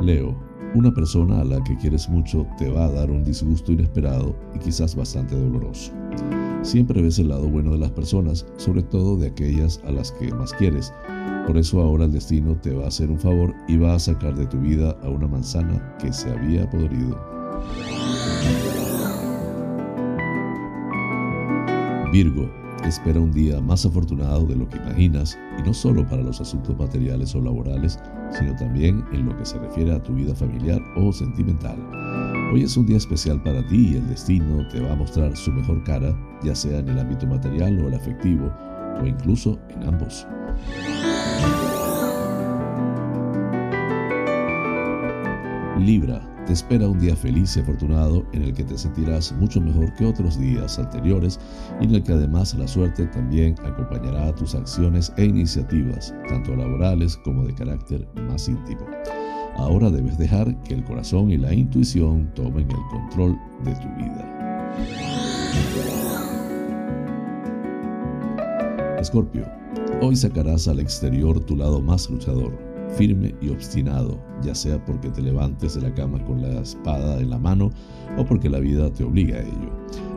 Leo. 0.00 0.34
Una 0.74 0.92
persona 0.92 1.40
a 1.40 1.44
la 1.44 1.62
que 1.62 1.76
quieres 1.76 2.08
mucho 2.08 2.46
te 2.58 2.68
va 2.68 2.86
a 2.86 2.90
dar 2.90 3.10
un 3.10 3.22
disgusto 3.22 3.70
inesperado 3.70 4.34
y 4.54 4.58
quizás 4.58 4.96
bastante 4.96 5.36
doloroso. 5.36 5.92
Siempre 6.62 7.00
ves 7.00 7.18
el 7.20 7.28
lado 7.28 7.48
bueno 7.48 7.72
de 7.72 7.78
las 7.78 7.92
personas, 7.92 8.44
sobre 8.56 8.82
todo 8.82 9.16
de 9.16 9.28
aquellas 9.28 9.80
a 9.86 9.92
las 9.92 10.10
que 10.10 10.32
más 10.34 10.52
quieres. 10.54 10.92
Por 11.46 11.58
eso 11.58 11.80
ahora 11.80 12.06
el 12.06 12.12
destino 12.12 12.56
te 12.56 12.74
va 12.74 12.86
a 12.86 12.88
hacer 12.88 13.10
un 13.10 13.20
favor 13.20 13.54
y 13.68 13.76
va 13.76 13.94
a 13.94 13.98
sacar 13.98 14.34
de 14.34 14.46
tu 14.46 14.58
vida 14.58 14.96
a 15.02 15.10
una 15.10 15.28
manzana 15.28 15.96
que 16.00 16.12
se 16.12 16.30
había 16.30 16.68
podrido. 16.68 17.16
Virgo, 22.10 22.50
espera 22.88 23.20
un 23.20 23.32
día 23.32 23.60
más 23.60 23.86
afortunado 23.86 24.46
de 24.46 24.56
lo 24.56 24.68
que 24.68 24.76
imaginas, 24.78 25.38
y 25.58 25.62
no 25.62 25.72
solo 25.72 26.06
para 26.06 26.22
los 26.22 26.40
asuntos 26.40 26.76
materiales 26.78 27.34
o 27.34 27.40
laborales, 27.40 27.98
sino 28.30 28.54
también 28.56 29.04
en 29.12 29.26
lo 29.26 29.36
que 29.36 29.44
se 29.44 29.58
refiere 29.58 29.92
a 29.92 30.02
tu 30.02 30.14
vida 30.14 30.34
familiar 30.34 30.80
o 30.96 31.12
sentimental. 31.12 31.78
Hoy 32.52 32.62
es 32.62 32.76
un 32.76 32.86
día 32.86 32.98
especial 32.98 33.42
para 33.42 33.66
ti 33.66 33.92
y 33.92 33.96
el 33.96 34.06
destino 34.08 34.66
te 34.68 34.80
va 34.80 34.92
a 34.92 34.96
mostrar 34.96 35.36
su 35.36 35.50
mejor 35.52 35.82
cara, 35.84 36.14
ya 36.42 36.54
sea 36.54 36.78
en 36.78 36.88
el 36.88 36.98
ámbito 36.98 37.26
material 37.26 37.78
o 37.80 37.88
el 37.88 37.94
afectivo, 37.94 38.52
o 39.00 39.06
incluso 39.06 39.58
en 39.70 39.88
ambos. 39.88 40.26
Libra, 45.78 46.22
te 46.46 46.52
espera 46.52 46.88
un 46.88 46.98
día 46.98 47.16
feliz 47.16 47.56
y 47.56 47.60
afortunado 47.60 48.24
en 48.32 48.42
el 48.42 48.52
que 48.52 48.64
te 48.64 48.76
sentirás 48.76 49.32
mucho 49.32 49.60
mejor 49.60 49.94
que 49.94 50.04
otros 50.04 50.38
días 50.38 50.78
anteriores 50.78 51.40
y 51.80 51.84
en 51.84 51.94
el 51.94 52.02
que 52.02 52.12
además 52.12 52.54
la 52.54 52.68
suerte 52.68 53.06
también 53.06 53.54
acompañará 53.64 54.34
tus 54.34 54.54
acciones 54.54 55.12
e 55.16 55.24
iniciativas, 55.24 56.14
tanto 56.28 56.54
laborales 56.54 57.16
como 57.18 57.46
de 57.46 57.54
carácter 57.54 58.06
más 58.28 58.48
íntimo. 58.48 58.86
Ahora 59.56 59.90
debes 59.90 60.18
dejar 60.18 60.54
que 60.64 60.74
el 60.74 60.84
corazón 60.84 61.30
y 61.30 61.38
la 61.38 61.54
intuición 61.54 62.30
tomen 62.34 62.70
el 62.70 62.82
control 62.90 63.38
de 63.64 63.74
tu 63.76 63.88
vida. 63.96 64.30
Escorpio, 68.98 69.46
hoy 70.02 70.16
sacarás 70.16 70.66
al 70.66 70.80
exterior 70.80 71.38
tu 71.40 71.56
lado 71.56 71.80
más 71.80 72.10
luchador, 72.10 72.52
firme 72.96 73.34
y 73.40 73.48
obstinado, 73.48 74.22
ya 74.42 74.54
sea 74.54 74.82
porque 74.84 75.10
te 75.10 75.22
levantes 75.22 75.74
de 75.74 75.82
la 75.82 75.94
cama 75.94 76.22
con 76.24 76.40
la 76.40 76.60
espada 76.60 77.20
en 77.20 77.30
la 77.30 77.38
mano 77.38 77.70
o 78.16 78.24
porque 78.24 78.48
la 78.48 78.60
vida 78.60 78.92
te 78.92 79.04
obliga 79.04 79.38
a 79.38 79.42
ello. 79.42 79.72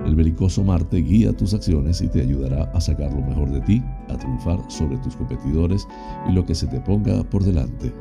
El 0.06 0.16
belicoso 0.16 0.64
Marte 0.64 0.98
guía 0.98 1.36
tus 1.36 1.54
acciones 1.54 2.02
y 2.02 2.08
te 2.08 2.22
ayudará 2.22 2.64
a 2.74 2.82
sacar 2.82 3.12
lo 3.14 3.22
mejor 3.22 3.52
de 3.52 3.62
ti, 3.62 3.84
a 4.10 4.18
triunfar 4.18 4.60
sobre 4.70 4.98
tus 4.98 5.16
competidores 5.16 5.88
y 6.30 6.34
lo 6.34 6.46
que 6.46 6.56
se 6.56 6.68
te 6.68 6.80
ponga 6.80 7.24
por 7.24 7.44
delante. 7.44 7.92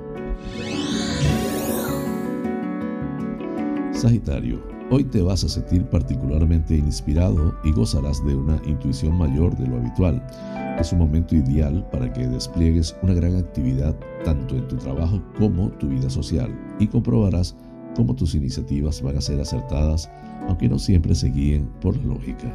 Sagitario, 3.93 4.63
hoy 4.91 5.05
te 5.05 5.23
vas 5.23 5.43
a 5.43 5.49
sentir 5.49 5.85
particularmente 5.87 6.77
inspirado 6.77 7.55
y 7.65 7.73
gozarás 7.73 8.25
de 8.27 8.35
una 8.35 8.61
intuición 8.67 9.17
mayor 9.17 9.57
de 9.57 9.67
lo 9.67 9.77
habitual. 9.77 10.23
Es 10.79 10.93
un 10.93 10.99
momento 10.99 11.35
ideal 11.35 11.89
para 11.91 12.13
que 12.13 12.27
despliegues 12.27 12.95
una 13.03 13.15
gran 13.15 13.37
actividad 13.37 13.97
tanto 14.25 14.57
en 14.57 14.69
tu 14.69 14.77
trabajo 14.77 15.23
como 15.39 15.71
tu 15.71 15.89
vida 15.89 16.11
social 16.11 16.55
y 16.79 16.87
comprobarás 16.87 17.57
cómo 17.95 18.15
tus 18.15 18.35
iniciativas 18.35 19.01
van 19.01 19.17
a 19.17 19.23
ser 19.23 19.41
acertadas, 19.41 20.11
aunque 20.47 20.69
no 20.69 20.79
siempre 20.79 21.15
se 21.15 21.31
guíen 21.31 21.67
por 21.81 21.97
la 21.97 22.05
lógica. 22.05 22.53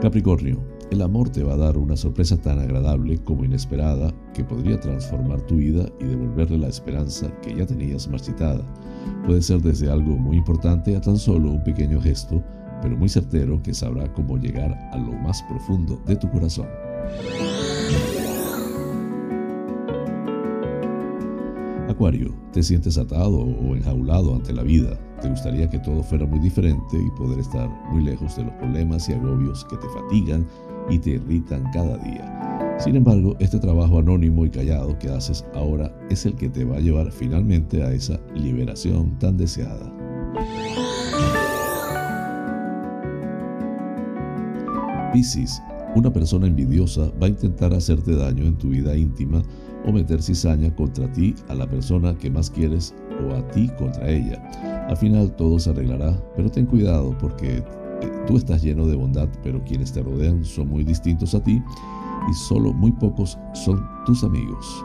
Capricornio, 0.00 0.60
el 0.90 1.00
amor 1.00 1.30
te 1.30 1.44
va 1.44 1.54
a 1.54 1.58
dar 1.58 1.78
una 1.78 1.96
sorpresa 1.96 2.36
tan 2.36 2.58
agradable 2.58 3.18
como 3.18 3.44
inesperada 3.44 4.12
que 4.34 4.42
podría 4.42 4.80
transformar 4.80 5.40
tu 5.42 5.56
vida 5.56 5.86
y 6.00 6.04
devolverle 6.04 6.58
la 6.58 6.68
esperanza 6.68 7.30
que 7.40 7.54
ya 7.54 7.66
tenías 7.66 8.08
marchitada. 8.08 8.62
Puede 9.24 9.42
ser 9.42 9.62
desde 9.62 9.88
algo 9.88 10.18
muy 10.18 10.38
importante 10.38 10.96
a 10.96 11.00
tan 11.00 11.16
solo 11.16 11.52
un 11.52 11.62
pequeño 11.62 12.00
gesto, 12.00 12.42
pero 12.82 12.96
muy 12.96 13.08
certero 13.08 13.62
que 13.62 13.72
sabrá 13.72 14.12
cómo 14.12 14.36
llegar 14.36 14.72
a 14.92 14.98
lo 14.98 15.12
más 15.12 15.42
profundo 15.44 16.02
de 16.06 16.16
tu 16.16 16.30
corazón. 16.30 16.66
Acuario, 21.88 22.34
te 22.52 22.62
sientes 22.62 22.98
atado 22.98 23.38
o 23.38 23.76
enjaulado 23.76 24.34
ante 24.34 24.52
la 24.52 24.62
vida. 24.62 24.98
Te 25.20 25.28
gustaría 25.28 25.70
que 25.70 25.78
todo 25.78 26.02
fuera 26.02 26.26
muy 26.26 26.40
diferente 26.40 26.96
y 26.98 27.10
poder 27.18 27.38
estar 27.38 27.68
muy 27.92 28.02
lejos 28.02 28.36
de 28.36 28.44
los 28.44 28.54
problemas 28.54 29.08
y 29.08 29.12
agobios 29.12 29.64
que 29.66 29.76
te 29.76 29.88
fatigan 29.88 30.46
y 30.90 30.98
te 30.98 31.10
irritan 31.10 31.64
cada 31.72 31.96
día. 31.98 32.76
Sin 32.78 32.96
embargo, 32.96 33.36
este 33.38 33.60
trabajo 33.60 33.98
anónimo 33.98 34.44
y 34.44 34.50
callado 34.50 34.98
que 34.98 35.08
haces 35.08 35.44
ahora 35.54 35.94
es 36.10 36.26
el 36.26 36.34
que 36.34 36.48
te 36.48 36.64
va 36.64 36.76
a 36.76 36.80
llevar 36.80 37.12
finalmente 37.12 37.82
a 37.82 37.92
esa 37.92 38.18
liberación 38.34 39.18
tan 39.18 39.36
deseada. 39.36 39.92
Piscis, 45.12 45.62
una 45.94 46.12
persona 46.12 46.46
envidiosa 46.46 47.10
va 47.22 47.26
a 47.26 47.30
intentar 47.30 47.74
hacerte 47.74 48.16
daño 48.16 48.44
en 48.44 48.56
tu 48.56 48.70
vida 48.70 48.96
íntima 48.96 49.42
o 49.84 49.92
meter 49.92 50.22
cizaña 50.22 50.74
contra 50.74 51.10
ti 51.12 51.34
a 51.48 51.54
la 51.54 51.68
persona 51.68 52.14
que 52.16 52.30
más 52.30 52.50
quieres 52.50 52.94
o 53.26 53.34
a 53.34 53.46
ti 53.50 53.68
contra 53.78 54.08
ella. 54.08 54.42
Al 54.88 54.96
final 54.96 55.34
todo 55.36 55.58
se 55.58 55.70
arreglará, 55.70 56.16
pero 56.36 56.50
ten 56.50 56.66
cuidado 56.66 57.16
porque 57.18 57.62
Tú 58.26 58.36
estás 58.36 58.62
lleno 58.62 58.86
de 58.86 58.96
bondad, 58.96 59.28
pero 59.42 59.62
quienes 59.64 59.92
te 59.92 60.02
rodean 60.02 60.44
son 60.44 60.68
muy 60.68 60.84
distintos 60.84 61.34
a 61.34 61.42
ti 61.42 61.62
y 62.30 62.34
solo 62.34 62.72
muy 62.72 62.92
pocos 62.92 63.38
son 63.52 63.84
tus 64.06 64.22
amigos. 64.24 64.84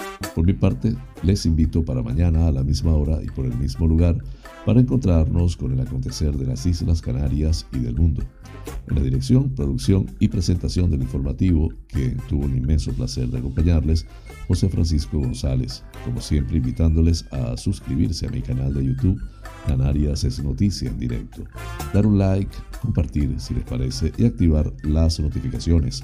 Por 0.35 0.45
mi 0.45 0.53
parte, 0.53 0.95
les 1.23 1.45
invito 1.45 1.83
para 1.83 2.01
mañana 2.01 2.47
a 2.47 2.51
la 2.51 2.63
misma 2.63 2.93
hora 2.93 3.21
y 3.21 3.27
por 3.27 3.45
el 3.45 3.55
mismo 3.57 3.85
lugar 3.85 4.17
para 4.65 4.79
encontrarnos 4.79 5.57
con 5.57 5.73
el 5.73 5.79
acontecer 5.81 6.37
de 6.37 6.45
las 6.45 6.65
Islas 6.65 7.01
Canarias 7.01 7.67
y 7.73 7.79
del 7.79 7.95
mundo. 7.95 8.23
En 8.87 8.95
la 8.95 9.01
dirección, 9.01 9.49
producción 9.49 10.05
y 10.19 10.27
presentación 10.29 10.89
del 10.89 11.01
informativo, 11.01 11.69
que 11.87 12.15
tuvo 12.29 12.45
un 12.45 12.55
inmenso 12.55 12.93
placer 12.93 13.27
de 13.27 13.39
acompañarles, 13.39 14.05
José 14.47 14.69
Francisco 14.69 15.19
González, 15.19 15.83
como 16.05 16.21
siempre 16.21 16.57
invitándoles 16.57 17.25
a 17.31 17.57
suscribirse 17.57 18.27
a 18.27 18.31
mi 18.31 18.41
canal 18.41 18.73
de 18.73 18.85
YouTube, 18.85 19.21
Canarias 19.67 20.23
es 20.23 20.43
Noticia 20.43 20.89
en 20.89 20.99
directo, 20.99 21.43
dar 21.93 22.05
un 22.05 22.17
like, 22.17 22.55
compartir 22.81 23.33
si 23.39 23.53
les 23.53 23.63
parece 23.63 24.11
y 24.17 24.25
activar 24.25 24.71
las 24.83 25.19
notificaciones. 25.19 26.03